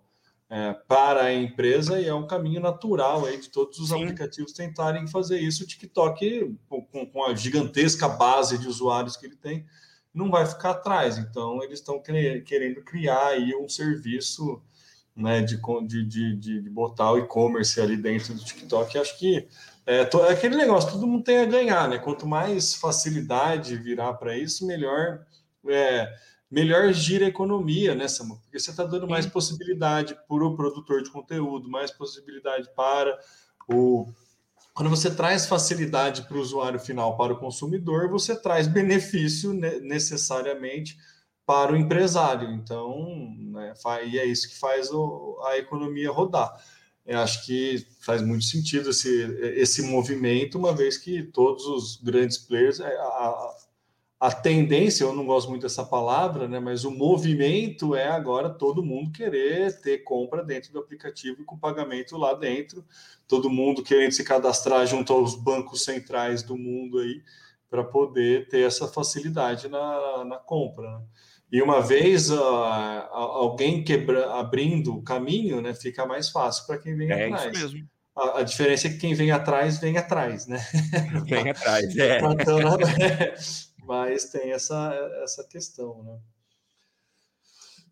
é, 0.48 0.72
para 0.86 1.24
a 1.24 1.34
empresa 1.34 2.00
e 2.00 2.06
é 2.06 2.14
um 2.14 2.26
caminho 2.26 2.60
natural 2.60 3.24
aí 3.24 3.38
de 3.40 3.50
todos 3.50 3.78
os 3.78 3.88
Sim. 3.88 4.02
aplicativos 4.02 4.52
tentarem 4.52 5.06
fazer 5.08 5.38
isso. 5.38 5.64
O 5.64 5.66
TikTok, 5.66 6.56
com, 6.68 6.82
com, 7.06 7.24
a 7.24 7.34
gigantesca 7.34 8.08
base 8.08 8.56
de 8.58 8.68
usuários 8.68 9.16
que 9.16 9.26
ele 9.26 9.36
tem, 9.36 9.66
não 10.14 10.30
vai 10.30 10.46
ficar 10.46 10.70
atrás. 10.70 11.18
Então, 11.18 11.62
eles 11.62 11.80
estão 11.80 12.00
querendo 12.00 12.82
criar 12.82 13.28
aí 13.28 13.54
um 13.56 13.68
serviço 13.68 14.62
né, 15.16 15.42
de, 15.42 15.60
de, 15.86 16.04
de, 16.04 16.36
de 16.36 16.70
botar 16.70 17.12
o 17.12 17.18
e-commerce 17.18 17.80
ali 17.80 17.96
dentro 17.96 18.34
do 18.34 18.44
TikTok. 18.44 18.98
Acho 18.98 19.18
que 19.18 19.48
é, 19.84 20.04
to, 20.04 20.24
é 20.24 20.32
aquele 20.32 20.56
negócio, 20.56 20.90
todo 20.90 21.06
mundo 21.06 21.24
tem 21.24 21.38
a 21.38 21.44
ganhar, 21.44 21.88
né? 21.88 21.98
Quanto 21.98 22.26
mais 22.26 22.74
facilidade 22.74 23.76
virar 23.76 24.14
para 24.14 24.36
isso, 24.36 24.66
melhor. 24.66 25.24
É, 25.68 26.12
melhor 26.50 26.92
gira 26.92 27.26
a 27.26 27.28
economia, 27.28 27.94
né, 27.94 28.08
Samu? 28.08 28.38
Porque 28.40 28.58
você 28.58 28.70
está 28.70 28.84
dando 28.84 29.08
mais 29.08 29.26
possibilidade 29.26 30.16
para 30.28 30.44
o 30.44 30.56
produtor 30.56 31.02
de 31.02 31.10
conteúdo, 31.10 31.68
mais 31.68 31.90
possibilidade 31.90 32.68
para 32.74 33.18
o. 33.68 34.06
Quando 34.74 34.90
você 34.90 35.10
traz 35.10 35.46
facilidade 35.46 36.22
para 36.22 36.36
o 36.36 36.40
usuário 36.40 36.78
final, 36.78 37.16
para 37.16 37.32
o 37.32 37.38
consumidor, 37.38 38.10
você 38.10 38.36
traz 38.36 38.66
benefício 38.66 39.54
necessariamente 39.54 40.98
para 41.46 41.72
o 41.72 41.76
empresário. 41.76 42.50
Então, 42.50 43.34
né, 43.38 43.72
e 44.06 44.18
é 44.18 44.24
isso 44.26 44.48
que 44.48 44.58
faz 44.58 44.90
a 45.46 45.56
economia 45.56 46.10
rodar. 46.10 46.54
Eu 47.06 47.20
acho 47.20 47.46
que 47.46 47.86
faz 48.00 48.20
muito 48.20 48.44
sentido 48.44 48.90
esse, 48.90 49.22
esse 49.54 49.82
movimento, 49.82 50.58
uma 50.58 50.74
vez 50.74 50.98
que 50.98 51.22
todos 51.22 51.64
os 51.64 51.96
grandes 52.02 52.36
players, 52.36 52.80
é, 52.80 52.96
a, 52.96 53.55
a 54.18 54.32
tendência, 54.32 55.04
eu 55.04 55.14
não 55.14 55.26
gosto 55.26 55.50
muito 55.50 55.62
dessa 55.62 55.84
palavra, 55.84 56.48
né, 56.48 56.58
mas 56.58 56.84
o 56.84 56.90
movimento 56.90 57.94
é 57.94 58.08
agora 58.08 58.48
todo 58.48 58.82
mundo 58.82 59.12
querer 59.12 59.78
ter 59.82 59.98
compra 59.98 60.42
dentro 60.42 60.72
do 60.72 60.78
aplicativo 60.78 61.42
e 61.42 61.44
com 61.44 61.58
pagamento 61.58 62.16
lá 62.16 62.32
dentro, 62.32 62.82
todo 63.28 63.50
mundo 63.50 63.82
querendo 63.82 64.12
se 64.12 64.24
cadastrar 64.24 64.86
junto 64.86 65.12
aos 65.12 65.34
bancos 65.34 65.84
centrais 65.84 66.42
do 66.42 66.56
mundo 66.56 66.98
aí 66.98 67.22
para 67.68 67.84
poder 67.84 68.48
ter 68.48 68.66
essa 68.66 68.88
facilidade 68.88 69.68
na, 69.68 70.24
na 70.24 70.36
compra. 70.36 70.90
Né? 70.90 71.04
E 71.52 71.60
uma 71.60 71.82
vez 71.82 72.30
uh, 72.30 72.38
alguém 72.40 73.84
quebra, 73.84 74.32
abrindo 74.34 74.96
o 74.96 75.02
caminho, 75.02 75.60
né, 75.60 75.74
fica 75.74 76.06
mais 76.06 76.30
fácil 76.30 76.66
para 76.66 76.78
quem 76.78 76.96
vem 76.96 77.10
é 77.10 77.26
atrás. 77.26 77.54
Isso 77.54 77.62
mesmo. 77.74 77.88
A, 78.16 78.38
a, 78.38 78.42
diferença 78.42 78.86
é 78.86 78.90
que 78.90 78.96
quem 78.96 79.12
vem 79.12 79.30
atrás, 79.30 79.78
vem 79.78 79.98
atrás, 79.98 80.46
né? 80.46 80.58
Vem 81.28 81.50
atrás, 81.50 81.94
é. 81.98 82.16
Então, 82.16 82.78
mas 83.86 84.24
tem 84.26 84.52
essa, 84.52 84.92
essa 85.22 85.44
questão, 85.44 86.02
né? 86.02 86.18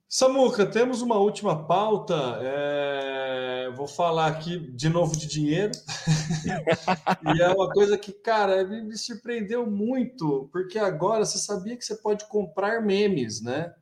Samuca, 0.08 0.64
temos 0.64 1.02
uma 1.02 1.16
última 1.16 1.66
pauta. 1.66 2.14
É... 2.40 3.72
Vou 3.76 3.88
falar 3.88 4.26
aqui 4.26 4.58
de 4.58 4.88
novo 4.88 5.16
de 5.16 5.26
dinheiro. 5.26 5.72
e 7.34 7.42
é 7.42 7.48
uma 7.48 7.68
coisa 7.70 7.98
que, 7.98 8.12
cara, 8.12 8.64
me 8.64 8.96
surpreendeu 8.96 9.68
muito, 9.68 10.48
porque 10.52 10.78
agora 10.78 11.24
você 11.24 11.38
sabia 11.38 11.76
que 11.76 11.84
você 11.84 11.96
pode 11.96 12.28
comprar 12.28 12.80
memes, 12.80 13.40
né? 13.40 13.74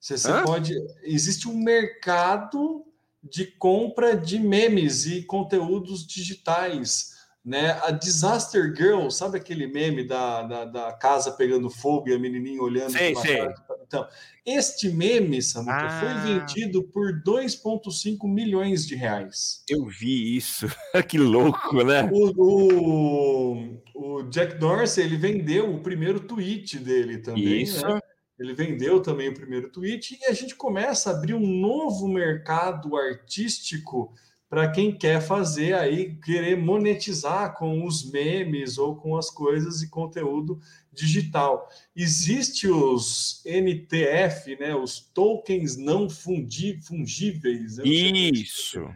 Você, 0.00 0.18
você 0.18 0.42
pode. 0.42 0.74
Existe 1.04 1.48
um 1.48 1.56
mercado 1.56 2.84
de 3.22 3.46
compra 3.46 4.16
de 4.16 4.40
memes 4.40 5.06
e 5.06 5.22
conteúdos 5.22 6.04
digitais 6.04 7.15
né? 7.46 7.78
A 7.84 7.92
Disaster 7.92 8.74
Girl, 8.76 9.08
sabe 9.08 9.38
aquele 9.38 9.68
meme 9.68 10.02
da, 10.02 10.42
da, 10.42 10.64
da, 10.64 10.92
casa 10.92 11.30
pegando 11.30 11.70
fogo 11.70 12.08
e 12.08 12.14
a 12.14 12.18
menininha 12.18 12.60
olhando? 12.60 12.90
Sei, 12.90 13.14
sei. 13.14 13.48
Então, 13.86 14.04
este 14.44 14.88
meme, 14.88 15.40
Samuca, 15.40 15.86
ah. 15.86 16.00
foi 16.00 16.32
vendido 16.32 16.82
por 16.82 17.22
2,5 17.22 18.28
milhões 18.28 18.84
de 18.84 18.96
reais. 18.96 19.62
Eu 19.68 19.86
vi 19.86 20.36
isso. 20.36 20.66
que 21.08 21.18
louco, 21.18 21.84
né? 21.84 22.10
O, 22.12 22.32
o, 22.36 23.80
o, 23.94 24.22
Jack 24.24 24.56
Dorsey, 24.56 25.04
ele 25.04 25.16
vendeu 25.16 25.72
o 25.72 25.80
primeiro 25.80 26.18
tweet 26.18 26.80
dele 26.80 27.18
também, 27.18 27.62
isso. 27.62 27.86
Né? 27.86 28.00
Ele 28.40 28.54
vendeu 28.54 29.00
também 29.00 29.28
o 29.28 29.34
primeiro 29.34 29.70
tweet 29.70 30.18
e 30.20 30.24
a 30.26 30.32
gente 30.32 30.56
começa 30.56 31.10
a 31.10 31.12
abrir 31.16 31.34
um 31.34 31.46
novo 31.46 32.08
mercado 32.08 32.96
artístico 32.96 34.12
para 34.48 34.70
quem 34.70 34.96
quer 34.96 35.20
fazer 35.20 35.74
aí, 35.74 36.14
querer 36.16 36.56
monetizar 36.56 37.54
com 37.54 37.84
os 37.84 38.08
memes 38.10 38.78
ou 38.78 38.94
com 38.94 39.16
as 39.16 39.28
coisas 39.28 39.82
e 39.82 39.90
conteúdo 39.90 40.60
digital. 40.92 41.68
Existe 41.94 42.68
os 42.68 43.42
NTF, 43.44 44.56
né, 44.58 44.74
os 44.74 45.00
tokens 45.00 45.76
não 45.76 46.08
fungíveis. 46.08 47.78
Isso. 47.84 48.88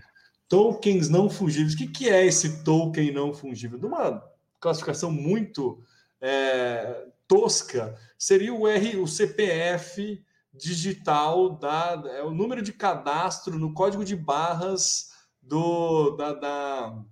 Tokens 0.48 1.08
não 1.08 1.28
fungíveis. 1.28 1.74
O 1.74 1.76
que, 1.76 1.88
que 1.88 2.08
é 2.08 2.24
esse 2.24 2.62
token 2.62 3.12
não 3.12 3.34
fungível? 3.34 3.78
De 3.78 3.86
uma 3.86 4.22
classificação 4.60 5.10
muito 5.10 5.82
é, 6.20 7.06
tosca, 7.26 7.96
seria 8.18 8.54
o 8.54 8.68
R, 8.68 8.96
o 8.98 9.06
CPF 9.06 10.22
digital 10.52 11.50
da 11.50 12.02
é 12.06 12.22
o 12.22 12.32
número 12.32 12.60
de 12.60 12.72
cadastro 12.72 13.58
no 13.58 13.72
código 13.72 14.04
de 14.04 14.16
barras 14.16 15.09
do, 15.50 16.12
da, 16.12 16.32
da, 16.32 17.04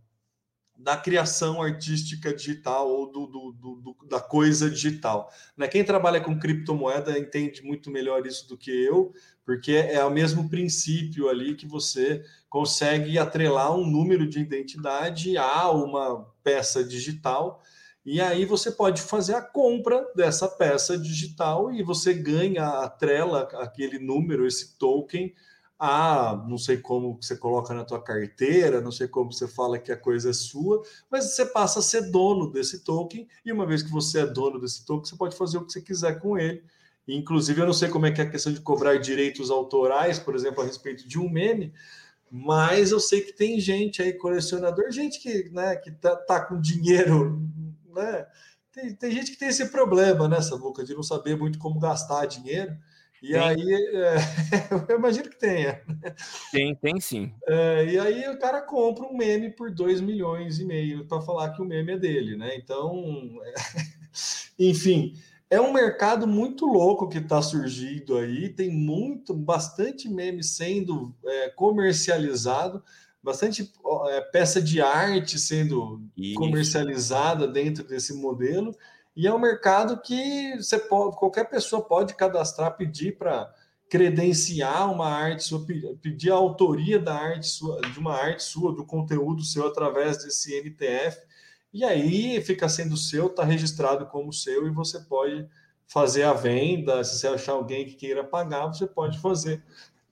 da 0.76 0.96
criação 0.96 1.60
artística 1.60 2.32
digital 2.32 2.88
ou 2.88 3.10
do, 3.10 3.26
do, 3.26 3.52
do, 3.52 3.96
da 4.08 4.20
coisa 4.20 4.70
digital. 4.70 5.28
Né? 5.56 5.66
Quem 5.66 5.82
trabalha 5.82 6.20
com 6.20 6.38
criptomoeda 6.38 7.18
entende 7.18 7.64
muito 7.64 7.90
melhor 7.90 8.24
isso 8.24 8.48
do 8.48 8.56
que 8.56 8.70
eu, 8.70 9.12
porque 9.44 9.72
é 9.72 10.04
o 10.04 10.10
mesmo 10.10 10.48
princípio 10.48 11.28
ali 11.28 11.56
que 11.56 11.66
você 11.66 12.24
consegue 12.48 13.18
atrelar 13.18 13.74
um 13.74 13.84
número 13.84 14.24
de 14.28 14.38
identidade 14.38 15.36
a 15.36 15.68
uma 15.72 16.24
peça 16.44 16.84
digital. 16.84 17.60
E 18.06 18.20
aí 18.20 18.44
você 18.44 18.70
pode 18.70 19.02
fazer 19.02 19.34
a 19.34 19.42
compra 19.42 20.06
dessa 20.14 20.46
peça 20.46 20.96
digital 20.96 21.72
e 21.72 21.82
você 21.82 22.14
ganha, 22.14 22.84
atrela 22.84 23.48
aquele 23.54 23.98
número, 23.98 24.46
esse 24.46 24.78
token, 24.78 25.34
ah, 25.78 26.44
não 26.48 26.58
sei 26.58 26.78
como 26.78 27.18
você 27.20 27.36
coloca 27.36 27.72
na 27.72 27.84
tua 27.84 28.02
carteira, 28.02 28.80
não 28.80 28.90
sei 28.90 29.06
como 29.06 29.32
você 29.32 29.46
fala 29.46 29.78
que 29.78 29.92
a 29.92 29.96
coisa 29.96 30.30
é 30.30 30.32
sua, 30.32 30.82
mas 31.10 31.24
você 31.24 31.46
passa 31.46 31.78
a 31.78 31.82
ser 31.82 32.10
dono 32.10 32.50
desse 32.50 32.82
token, 32.82 33.28
e 33.44 33.52
uma 33.52 33.64
vez 33.66 33.82
que 33.82 33.90
você 33.90 34.20
é 34.20 34.26
dono 34.26 34.60
desse 34.60 34.84
token, 34.84 35.08
você 35.08 35.16
pode 35.16 35.36
fazer 35.36 35.58
o 35.58 35.64
que 35.64 35.72
você 35.72 35.80
quiser 35.80 36.18
com 36.18 36.36
ele. 36.36 36.64
Inclusive, 37.06 37.60
eu 37.60 37.66
não 37.66 37.72
sei 37.72 37.88
como 37.88 38.06
é 38.06 38.10
que 38.10 38.20
é 38.20 38.24
a 38.24 38.30
questão 38.30 38.52
de 38.52 38.60
cobrar 38.60 38.98
direitos 38.98 39.50
autorais, 39.50 40.18
por 40.18 40.34
exemplo, 40.34 40.62
a 40.62 40.66
respeito 40.66 41.08
de 41.08 41.18
um 41.18 41.30
meme, 41.30 41.72
mas 42.30 42.90
eu 42.90 43.00
sei 43.00 43.20
que 43.20 43.32
tem 43.32 43.58
gente 43.60 44.02
aí, 44.02 44.12
colecionador, 44.12 44.90
gente 44.90 45.20
que, 45.20 45.48
né, 45.50 45.76
que 45.76 45.90
tá, 45.92 46.16
tá 46.16 46.40
com 46.40 46.60
dinheiro, 46.60 47.40
né? 47.94 48.26
Tem, 48.72 48.94
tem 48.94 49.10
gente 49.12 49.30
que 49.30 49.38
tem 49.38 49.48
esse 49.48 49.70
problema, 49.70 50.28
né, 50.28 50.38
boca 50.60 50.84
de 50.84 50.94
não 50.94 51.02
saber 51.02 51.36
muito 51.36 51.58
como 51.58 51.80
gastar 51.80 52.26
dinheiro. 52.26 52.76
E 53.22 53.32
tem. 53.32 53.40
aí, 53.40 53.72
é, 53.94 54.16
eu 54.92 54.96
imagino 54.98 55.28
que 55.28 55.38
tenha. 55.38 55.82
Tem, 56.52 56.74
tem 56.74 57.00
sim. 57.00 57.32
É, 57.46 57.86
e 57.86 57.98
aí 57.98 58.28
o 58.28 58.38
cara 58.38 58.60
compra 58.62 59.04
um 59.04 59.16
meme 59.16 59.50
por 59.50 59.70
2 59.70 60.00
milhões 60.00 60.58
e 60.58 60.64
meio 60.64 61.06
para 61.06 61.20
falar 61.20 61.50
que 61.50 61.62
o 61.62 61.64
meme 61.64 61.92
é 61.92 61.98
dele, 61.98 62.36
né? 62.36 62.56
Então, 62.56 62.92
é... 63.42 63.54
enfim, 64.58 65.14
é 65.50 65.60
um 65.60 65.72
mercado 65.72 66.26
muito 66.26 66.66
louco 66.66 67.08
que 67.08 67.18
está 67.18 67.40
surgindo 67.40 68.18
aí. 68.18 68.48
Tem 68.50 68.70
muito, 68.70 69.34
bastante 69.34 70.08
meme 70.08 70.44
sendo 70.44 71.14
é, 71.24 71.48
comercializado, 71.50 72.82
bastante 73.22 73.72
é, 74.10 74.20
peça 74.20 74.60
de 74.60 74.80
arte 74.80 75.38
sendo 75.38 76.02
Isso. 76.16 76.34
comercializada 76.34 77.48
dentro 77.48 77.82
desse 77.82 78.12
modelo. 78.12 78.76
E 79.18 79.26
é 79.26 79.34
um 79.34 79.38
mercado 79.40 80.00
que 80.00 80.54
você 80.58 80.78
pode, 80.78 81.16
qualquer 81.16 81.50
pessoa 81.50 81.82
pode 81.82 82.14
cadastrar, 82.14 82.76
pedir 82.76 83.18
para 83.18 83.52
credenciar 83.90 84.92
uma 84.92 85.08
arte 85.08 85.42
sua, 85.42 85.66
pedir 86.00 86.30
a 86.30 86.36
autoria 86.36 87.00
da 87.00 87.16
arte 87.16 87.48
sua, 87.48 87.80
de 87.80 87.98
uma 87.98 88.14
arte 88.14 88.44
sua, 88.44 88.72
do 88.72 88.86
conteúdo 88.86 89.42
seu 89.42 89.66
através 89.66 90.22
desse 90.22 90.56
NTF. 90.60 91.20
E 91.72 91.82
aí 91.82 92.40
fica 92.42 92.68
sendo 92.68 92.96
seu, 92.96 93.26
está 93.26 93.42
registrado 93.42 94.06
como 94.06 94.32
seu 94.32 94.68
e 94.68 94.70
você 94.70 95.00
pode 95.00 95.48
fazer 95.88 96.22
a 96.22 96.32
venda. 96.32 97.02
Se 97.02 97.18
você 97.18 97.26
achar 97.26 97.54
alguém 97.54 97.86
que 97.86 97.96
queira 97.96 98.22
pagar, 98.22 98.68
você 98.68 98.86
pode 98.86 99.18
fazer 99.18 99.60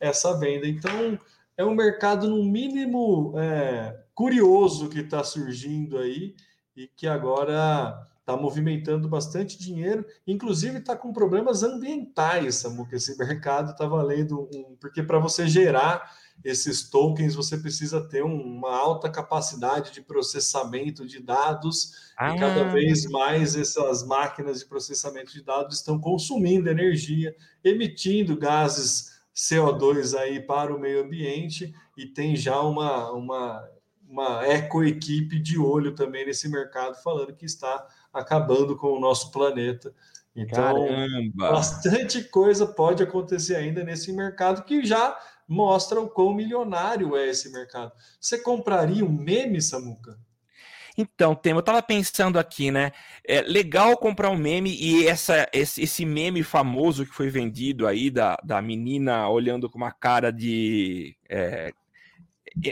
essa 0.00 0.36
venda. 0.36 0.66
Então, 0.66 1.16
é 1.56 1.64
um 1.64 1.76
mercado, 1.76 2.28
no 2.28 2.42
mínimo, 2.42 3.34
é, 3.38 4.00
curioso 4.12 4.88
que 4.88 4.98
está 4.98 5.22
surgindo 5.22 5.96
aí 5.96 6.34
e 6.76 6.88
que 6.88 7.06
agora 7.06 8.04
está 8.26 8.36
movimentando 8.36 9.08
bastante 9.08 9.56
dinheiro, 9.56 10.04
inclusive 10.26 10.78
está 10.78 10.96
com 10.96 11.12
problemas 11.12 11.62
ambientais, 11.62 12.56
Samuca. 12.56 12.96
Esse 12.96 13.16
mercado 13.16 13.70
está 13.70 13.86
valendo 13.86 14.50
um. 14.52 14.76
Porque 14.80 15.00
para 15.00 15.20
você 15.20 15.46
gerar 15.46 16.12
esses 16.44 16.90
tokens, 16.90 17.36
você 17.36 17.56
precisa 17.56 18.00
ter 18.00 18.24
uma 18.24 18.76
alta 18.76 19.08
capacidade 19.08 19.92
de 19.92 20.02
processamento 20.02 21.06
de 21.06 21.22
dados, 21.22 22.12
ah. 22.18 22.34
e 22.34 22.38
cada 22.38 22.64
vez 22.64 23.04
mais 23.06 23.54
essas 23.54 24.04
máquinas 24.04 24.58
de 24.58 24.66
processamento 24.66 25.32
de 25.32 25.42
dados 25.42 25.76
estão 25.76 25.98
consumindo 25.98 26.68
energia, 26.68 27.34
emitindo 27.62 28.36
gases 28.36 29.20
CO2 29.34 30.18
aí 30.18 30.40
para 30.40 30.74
o 30.74 30.80
meio 30.80 31.04
ambiente, 31.04 31.72
e 31.96 32.06
tem 32.06 32.34
já 32.34 32.60
uma, 32.60 33.10
uma, 33.12 33.66
uma 34.08 34.46
eco-equipe 34.46 35.38
de 35.38 35.58
olho 35.58 35.94
também 35.94 36.24
nesse 36.26 36.48
mercado, 36.48 36.96
falando 37.02 37.34
que 37.34 37.44
está 37.44 37.86
acabando 38.12 38.76
com 38.76 38.88
o 38.88 39.00
nosso 39.00 39.30
planeta. 39.30 39.92
Então, 40.34 40.86
Caramba. 40.86 41.50
bastante 41.52 42.22
coisa 42.24 42.66
pode 42.66 43.02
acontecer 43.02 43.56
ainda 43.56 43.82
nesse 43.82 44.12
mercado 44.12 44.64
que 44.64 44.84
já 44.84 45.18
mostra 45.48 46.00
o 46.00 46.08
quão 46.08 46.34
milionário 46.34 47.16
é 47.16 47.28
esse 47.28 47.50
mercado. 47.50 47.92
Você 48.20 48.38
compraria 48.38 49.04
um 49.04 49.12
meme, 49.12 49.62
Samuca? 49.62 50.18
Então, 50.98 51.34
Temo, 51.34 51.58
eu 51.58 51.60
estava 51.60 51.82
pensando 51.82 52.38
aqui, 52.38 52.70
né? 52.70 52.90
É 53.26 53.42
legal 53.42 53.96
comprar 53.98 54.30
um 54.30 54.36
meme 54.36 54.74
e 54.74 55.06
essa, 55.06 55.46
esse, 55.52 55.82
esse, 55.82 56.06
meme 56.06 56.42
famoso 56.42 57.04
que 57.04 57.14
foi 57.14 57.28
vendido 57.28 57.86
aí 57.86 58.10
da, 58.10 58.36
da 58.42 58.62
menina 58.62 59.28
olhando 59.28 59.68
com 59.68 59.76
uma 59.76 59.92
cara 59.92 60.32
de. 60.32 61.14
É, 61.28 61.72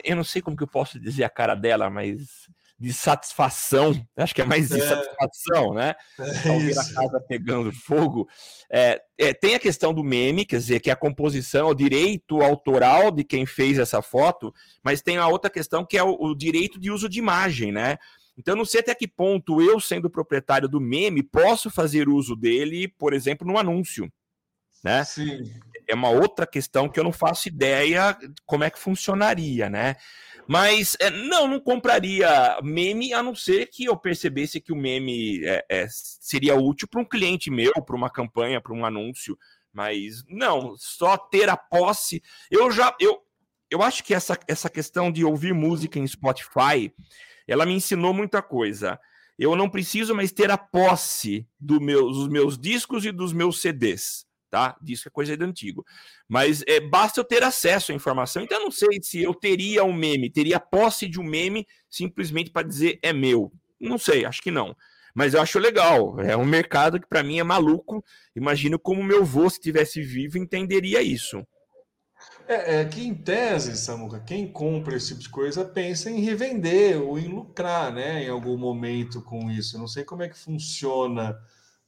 eu 0.05 0.17
não 0.17 0.25
sei 0.25 0.41
como 0.41 0.57
que 0.57 0.63
eu 0.63 0.69
posso 0.69 0.99
dizer 0.99 1.25
a 1.25 1.31
cara 1.31 1.55
dela, 1.55 1.91
mas 1.91 2.49
de 2.79 2.93
satisfação, 2.93 3.95
acho 4.17 4.35
que 4.35 4.43
é 4.43 4.45
mais 4.45 4.69
de 4.69 4.81
é. 4.81 4.87
satisfação, 4.87 5.75
né? 5.75 5.95
É 6.19 6.49
Ao 6.49 6.59
ver 6.59 6.79
a 6.79 6.85
casa 6.93 7.21
pegando 7.21 7.73
fogo. 7.73 8.29
É, 8.71 9.01
é, 9.17 9.33
tem 9.33 9.55
a 9.55 9.61
questão 9.61 9.95
do 9.95 10.03
meme, 10.03 10.45
quer 10.45 10.59
dizer, 10.59 10.81
que 10.81 10.91
a 10.91 10.97
composição, 10.97 11.69
o 11.69 11.75
direito 11.75 12.43
autoral 12.43 13.11
de 13.11 13.23
quem 13.23 13.47
fez 13.47 13.79
essa 13.79 14.03
foto, 14.03 14.53
mas 14.83 15.03
tem 15.03 15.17
a 15.17 15.29
outra 15.29 15.51
questão 15.51 15.85
que 15.85 15.97
é 15.97 16.03
o, 16.03 16.17
o 16.21 16.35
direito 16.35 16.81
de 16.81 16.91
uso 16.91 17.09
de 17.09 17.19
imagem, 17.19 17.71
né? 17.71 17.97
Então, 18.37 18.57
não 18.57 18.65
sei 18.65 18.81
até 18.81 18.95
que 18.95 19.07
ponto 19.07 19.63
eu, 19.63 19.79
sendo 19.79 20.11
proprietário 20.11 20.69
do 20.69 20.81
meme, 20.81 21.23
posso 21.23 21.71
fazer 21.71 22.09
uso 22.09 22.35
dele, 22.35 22.89
por 22.89 23.15
exemplo, 23.15 23.47
no 23.47 23.57
anúncio. 23.57 24.13
Né? 24.85 25.03
Sim. 25.03 25.51
É 25.89 25.95
uma 25.95 26.11
outra 26.11 26.47
questão 26.47 26.89
que 26.89 27.01
eu 27.01 27.05
não 27.05 27.13
faço 27.13 27.49
ideia 27.49 28.17
como 28.47 28.65
é 28.65 28.71
que 28.71 28.79
funcionaria, 28.79 29.69
né? 29.69 29.97
Mas 30.47 30.97
é, 31.01 31.11
não, 31.11 31.49
não 31.49 31.59
compraria 31.59 32.59
meme, 32.63 33.15
a 33.15 33.23
não 33.23 33.35
ser 33.35 33.67
que 33.67 33.87
eu 33.87 33.97
percebesse 33.97 34.61
que 34.61 34.73
o 34.73 34.77
meme 34.77 35.43
é, 35.45 35.65
é, 35.69 35.87
seria 35.89 36.55
útil 36.55 36.87
para 36.87 37.01
um 37.01 37.05
cliente 37.05 37.51
meu, 37.51 37.73
para 37.73 37.97
uma 37.97 38.11
campanha, 38.11 38.61
para 38.61 38.75
um 38.75 38.85
anúncio. 38.85 39.39
Mas 39.73 40.23
não, 40.29 40.77
só 40.77 41.17
ter 41.17 41.49
a 41.49 41.57
posse. 41.57 42.23
Eu 42.51 42.71
já. 42.71 42.95
Eu, 43.01 43.21
eu 43.71 43.83
acho 43.83 44.05
que 44.05 44.15
essa, 44.15 44.39
essa 44.47 44.69
questão 44.69 45.11
de 45.11 45.25
ouvir 45.25 45.55
música 45.55 45.99
em 45.99 46.07
Spotify, 46.07 46.93
ela 47.49 47.67
me 47.67 47.73
ensinou 47.73 48.13
muita 48.13 48.43
coisa. 48.43 49.01
Eu 49.39 49.57
não 49.57 49.69
preciso 49.69 50.15
mais 50.15 50.31
ter 50.31 50.51
a 50.51 50.59
posse 50.59 51.47
do 51.59 51.81
meu, 51.81 52.09
dos 52.09 52.29
meus 52.29 52.57
discos 52.57 53.05
e 53.05 53.11
dos 53.11 53.33
meus 53.33 53.61
CDs, 53.61 54.25
tá? 54.55 54.77
Disco 54.81 55.09
é 55.09 55.11
coisa 55.11 55.37
de 55.37 55.45
antigo. 55.45 55.85
Mas 56.29 56.63
é, 56.69 56.79
basta 56.79 57.19
eu 57.19 57.25
ter 57.25 57.43
acesso 57.43 57.91
à 57.91 57.95
informação. 57.95 58.41
Então, 58.41 58.59
eu 58.59 58.65
não 58.65 58.71
sei 58.71 59.01
se 59.03 59.21
eu 59.21 59.35
teria 59.35 59.83
um 59.83 59.93
meme, 59.93 60.31
teria 60.31 60.61
posse 60.61 61.09
de 61.09 61.19
um 61.19 61.25
meme 61.25 61.67
simplesmente 61.91 62.53
para 62.53 62.65
dizer 62.65 63.01
é 63.03 63.13
meu. 63.13 63.51
Não 63.81 63.99
sei, 63.99 64.25
acho 64.25 64.41
que 64.41 64.53
não. 64.53 64.77
Mas 65.13 65.35
eu 65.35 65.41
acho 65.41 65.59
legal. 65.59 66.21
É 66.21 66.37
um 66.37 66.45
mercado 66.45 67.01
que 67.01 67.09
para 67.09 67.25
mim 67.25 67.41
é 67.41 67.43
maluco. 67.43 68.05
Imagino 68.37 68.79
como 68.79 69.03
meu 69.03 69.23
avô, 69.23 69.51
se 69.51 69.61
tivesse 69.61 70.01
vivo, 70.01 70.39
entenderia 70.39 71.03
isso. 71.03 71.45
É, 72.47 72.81
é, 72.81 72.85
que 72.85 73.05
em 73.05 73.13
tese, 73.13 73.77
Samuca, 73.77 74.21
quem 74.21 74.47
compra 74.47 74.97
esse 74.97 75.09
tipo 75.09 75.21
de 75.21 75.29
coisa 75.31 75.65
pensa 75.65 76.09
em 76.09 76.21
revender 76.21 77.03
ou 77.03 77.19
em 77.19 77.27
lucrar, 77.27 77.93
né, 77.93 78.23
em 78.23 78.29
algum 78.29 78.57
momento 78.57 79.21
com 79.21 79.51
isso. 79.51 79.75
Eu 79.75 79.81
não 79.81 79.89
sei 79.89 80.05
como 80.05 80.23
é 80.23 80.29
que 80.29 80.39
funciona, 80.39 81.37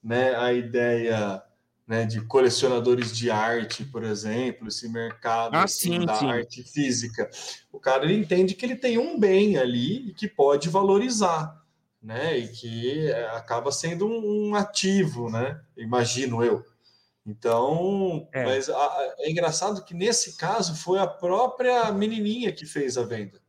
né, 0.02 0.34
a 0.34 0.52
ideia, 0.52 1.42
né, 1.87 2.05
de 2.05 2.20
colecionadores 2.22 3.16
de 3.16 3.30
arte, 3.30 3.84
por 3.84 4.03
exemplo, 4.03 4.66
esse 4.66 4.89
mercado 4.89 5.55
ah, 5.55 5.62
assim, 5.62 6.01
sim, 6.01 6.07
da 6.07 6.16
sim. 6.16 6.26
arte 6.26 6.62
física. 6.64 7.30
O 7.70 7.78
cara 7.78 8.05
ele 8.05 8.18
entende 8.18 8.55
que 8.55 8.66
ele 8.66 8.74
tem 8.74 8.99
um 8.99 9.18
bem 9.18 9.57
ali 9.57 10.09
e 10.09 10.12
que 10.12 10.26
pode 10.26 10.68
valorizar, 10.68 11.62
né, 12.03 12.37
e 12.37 12.49
que 12.49 13.11
é, 13.11 13.28
acaba 13.30 13.70
sendo 13.70 14.07
um, 14.07 14.49
um 14.49 14.55
ativo, 14.57 15.30
né, 15.30 15.61
imagino 15.76 16.43
eu. 16.43 16.64
Então, 17.24 18.28
é. 18.32 18.45
mas 18.45 18.68
a, 18.68 19.14
é 19.18 19.30
engraçado 19.30 19.84
que 19.84 19.95
nesse 19.95 20.37
caso 20.37 20.76
foi 20.76 20.99
a 20.99 21.07
própria 21.07 21.91
menininha 21.93 22.53
que 22.53 22.64
fez 22.64 22.97
a 22.97 23.05
venda. 23.05 23.41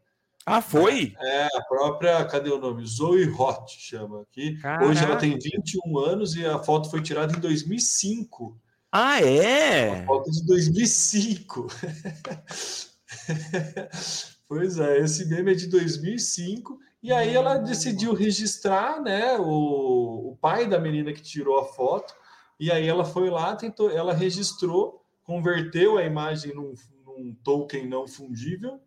Ah, 0.50 0.62
foi? 0.62 1.14
É, 1.20 1.50
a 1.54 1.62
própria, 1.68 2.24
cadê 2.24 2.50
o 2.50 2.58
nome? 2.58 2.86
Zoe 2.86 3.30
Hot 3.30 3.70
chama 3.78 4.22
aqui. 4.22 4.58
Caraca. 4.60 4.86
Hoje 4.86 5.04
ela 5.04 5.18
tem 5.18 5.38
21 5.38 5.98
anos 5.98 6.38
e 6.38 6.46
a 6.46 6.58
foto 6.58 6.90
foi 6.90 7.02
tirada 7.02 7.36
em 7.36 7.40
2005. 7.42 8.58
Ah, 8.90 9.22
é? 9.22 10.04
A 10.04 10.06
foto 10.06 10.32
de 10.32 10.46
2005. 10.46 11.68
pois 14.48 14.80
é, 14.80 15.00
esse 15.00 15.26
meme 15.26 15.52
é 15.52 15.56
de 15.56 15.68
2005. 15.68 16.80
E 17.04 17.12
aí 17.12 17.36
ela 17.36 17.58
decidiu 17.58 18.14
registrar, 18.14 19.02
né, 19.02 19.38
o, 19.38 20.32
o 20.32 20.38
pai 20.40 20.66
da 20.66 20.80
menina 20.80 21.12
que 21.12 21.22
tirou 21.22 21.60
a 21.60 21.66
foto 21.66 22.14
e 22.58 22.72
aí 22.72 22.88
ela 22.88 23.04
foi 23.04 23.30
lá, 23.30 23.54
tentou, 23.54 23.92
ela 23.92 24.14
registrou, 24.14 25.04
converteu 25.26 25.98
a 25.98 26.06
imagem 26.06 26.56
num, 26.56 26.74
num 27.06 27.36
token 27.44 27.86
não 27.86 28.08
fungível 28.08 28.80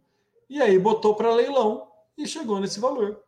e 0.50 0.60
aí 0.60 0.76
botou 0.76 1.14
para 1.14 1.32
leilão 1.32 1.86
e 2.18 2.26
chegou 2.26 2.58
nesse 2.58 2.80
valor. 2.80 3.22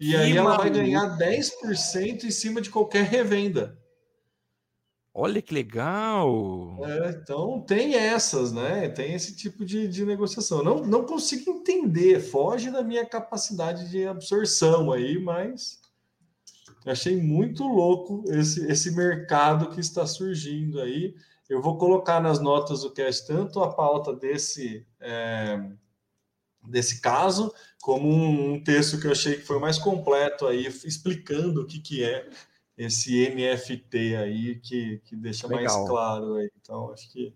E 0.00 0.10
que 0.10 0.16
aí 0.16 0.36
ela 0.36 0.56
vai 0.56 0.68
ganhar 0.68 1.16
10% 1.16 2.24
em 2.24 2.30
cima 2.30 2.60
de 2.60 2.70
qualquer 2.70 3.04
revenda. 3.04 3.78
Olha 5.16 5.40
que 5.40 5.54
legal! 5.54 6.76
É, 6.82 7.10
então 7.10 7.60
tem 7.60 7.94
essas, 7.94 8.50
né? 8.50 8.88
Tem 8.88 9.14
esse 9.14 9.36
tipo 9.36 9.64
de, 9.64 9.86
de 9.86 10.04
negociação. 10.04 10.60
Não, 10.60 10.84
não 10.84 11.06
consigo 11.06 11.52
entender, 11.52 12.18
foge 12.18 12.68
da 12.68 12.82
minha 12.82 13.06
capacidade 13.06 13.88
de 13.88 14.04
absorção 14.04 14.90
aí, 14.90 15.16
mas 15.22 15.78
achei 16.84 17.16
muito 17.16 17.62
louco 17.62 18.24
esse, 18.26 18.66
esse 18.66 18.90
mercado 18.90 19.70
que 19.70 19.78
está 19.78 20.04
surgindo 20.04 20.80
aí. 20.80 21.14
Eu 21.48 21.62
vou 21.62 21.78
colocar 21.78 22.20
nas 22.20 22.40
notas 22.40 22.80
do 22.80 22.90
cast 22.90 23.24
tanto 23.24 23.62
a 23.62 23.72
pauta 23.72 24.12
desse, 24.12 24.84
é, 25.00 25.62
desse 26.66 27.00
caso, 27.00 27.52
como 27.82 28.08
um, 28.08 28.62
texto 28.62 29.00
que 29.00 29.06
eu 29.06 29.12
achei 29.12 29.36
que 29.36 29.46
foi 29.46 29.58
mais 29.58 29.78
completo 29.78 30.46
aí, 30.46 30.66
explicando 30.66 31.62
o 31.62 31.66
que, 31.66 31.78
que 31.80 32.04
é 32.04 32.28
esse 32.76 33.28
NFT 33.28 34.16
aí, 34.16 34.56
que, 34.56 35.00
que 35.04 35.16
deixa 35.16 35.46
Legal. 35.46 35.62
mais 35.62 35.88
claro 35.88 36.34
aí. 36.34 36.50
Então, 36.60 36.92
acho 36.92 37.10
que. 37.12 37.34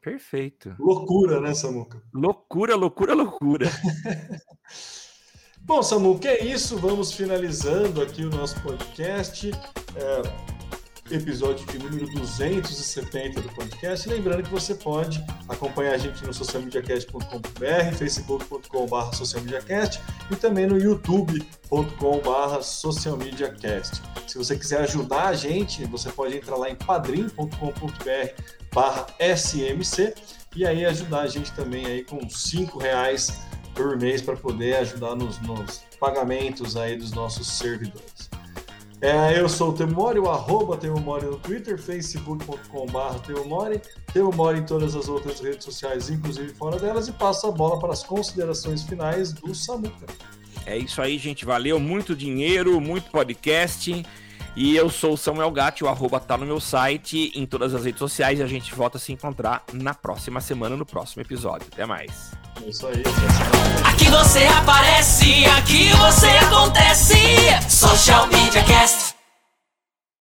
Perfeito. 0.00 0.74
Loucura, 0.78 1.40
né, 1.40 1.54
Samuca? 1.54 2.02
Loucura, 2.14 2.76
loucura, 2.76 3.14
loucura. 3.14 3.66
Bom, 5.60 5.82
Samu, 5.82 6.18
que 6.18 6.28
é 6.28 6.44
isso. 6.44 6.78
Vamos 6.78 7.12
finalizando 7.12 8.00
aqui 8.00 8.24
o 8.24 8.30
nosso 8.30 8.58
podcast. 8.62 9.50
É, 9.50 10.57
episódio 11.10 11.66
de 11.66 11.78
número 11.78 12.06
270 12.12 13.40
do 13.40 13.48
podcast. 13.50 14.08
Lembrando 14.08 14.42
que 14.42 14.50
você 14.50 14.74
pode 14.74 15.24
acompanhar 15.48 15.94
a 15.94 15.98
gente 15.98 16.24
no 16.24 16.32
socialmediacast.com.br, 16.32 17.96
facebook.com.br 17.96 19.16
socialmediacast 19.16 20.00
e 20.30 20.36
também 20.36 20.66
no 20.66 20.78
youtube.com.br 20.78 22.62
socialmediacast. 22.62 24.02
Se 24.26 24.38
você 24.38 24.56
quiser 24.56 24.82
ajudar 24.82 25.28
a 25.28 25.34
gente, 25.34 25.84
você 25.86 26.10
pode 26.10 26.36
entrar 26.36 26.56
lá 26.56 26.68
em 26.70 26.74
padrim.com.br 26.74 28.42
barra 28.72 29.06
smc 29.18 30.14
e 30.54 30.66
aí 30.66 30.84
ajudar 30.84 31.20
a 31.20 31.26
gente 31.26 31.52
também 31.52 31.86
aí 31.86 32.04
com 32.04 32.28
cinco 32.28 32.78
reais 32.78 33.40
por 33.74 33.96
mês 33.96 34.20
para 34.20 34.36
poder 34.36 34.76
ajudar 34.76 35.14
nos, 35.14 35.40
nos, 35.40 35.86
pagamentos 36.00 36.76
aí 36.76 36.96
dos 36.96 37.12
nossos 37.12 37.46
servidores. 37.46 38.30
É, 39.00 39.38
eu 39.38 39.48
sou 39.48 39.70
o 39.70 39.72
Temori, 39.72 40.18
o 40.18 40.28
arroba 40.28 40.76
Temori 40.76 41.26
no 41.26 41.38
Twitter, 41.38 41.80
facebook.com.br 41.80 43.18
Temori, 43.24 43.80
Temori 44.12 44.58
em 44.58 44.66
todas 44.66 44.96
as 44.96 45.08
outras 45.08 45.38
redes 45.40 45.64
sociais, 45.64 46.10
inclusive 46.10 46.52
fora 46.54 46.80
delas, 46.80 47.06
e 47.06 47.12
passo 47.12 47.46
a 47.46 47.52
bola 47.52 47.78
para 47.78 47.92
as 47.92 48.02
considerações 48.02 48.82
finais 48.82 49.32
do 49.32 49.54
Samuca. 49.54 50.06
É 50.66 50.76
isso 50.76 51.00
aí, 51.00 51.16
gente. 51.16 51.44
Valeu, 51.44 51.78
muito 51.78 52.14
dinheiro, 52.14 52.80
muito 52.80 53.08
podcast. 53.10 54.04
E 54.60 54.74
eu 54.74 54.90
sou 54.90 55.12
o 55.12 55.16
Samuel 55.16 55.52
Gatti, 55.52 55.84
o 55.84 55.88
arroba 55.88 56.18
tá 56.18 56.36
no 56.36 56.44
meu 56.44 56.58
site, 56.58 57.30
em 57.32 57.46
todas 57.46 57.76
as 57.76 57.84
redes 57.84 58.00
sociais, 58.00 58.40
e 58.40 58.42
a 58.42 58.46
gente 58.48 58.74
volta 58.74 58.98
a 58.98 59.00
se 59.00 59.12
encontrar 59.12 59.62
na 59.72 59.94
próxima 59.94 60.40
semana, 60.40 60.76
no 60.76 60.84
próximo 60.84 61.22
episódio. 61.22 61.68
Até 61.72 61.86
mais. 61.86 62.32
É 62.60 62.68
isso 62.68 62.88
aí. 62.88 63.04
Aqui 63.84 64.10
você 64.10 64.44
aparece, 64.46 65.44
aqui 65.46 65.90
você 65.92 66.26
acontece. 66.26 67.14
Social 67.70 68.26
Media 68.26 68.64
Cast. 68.64 69.17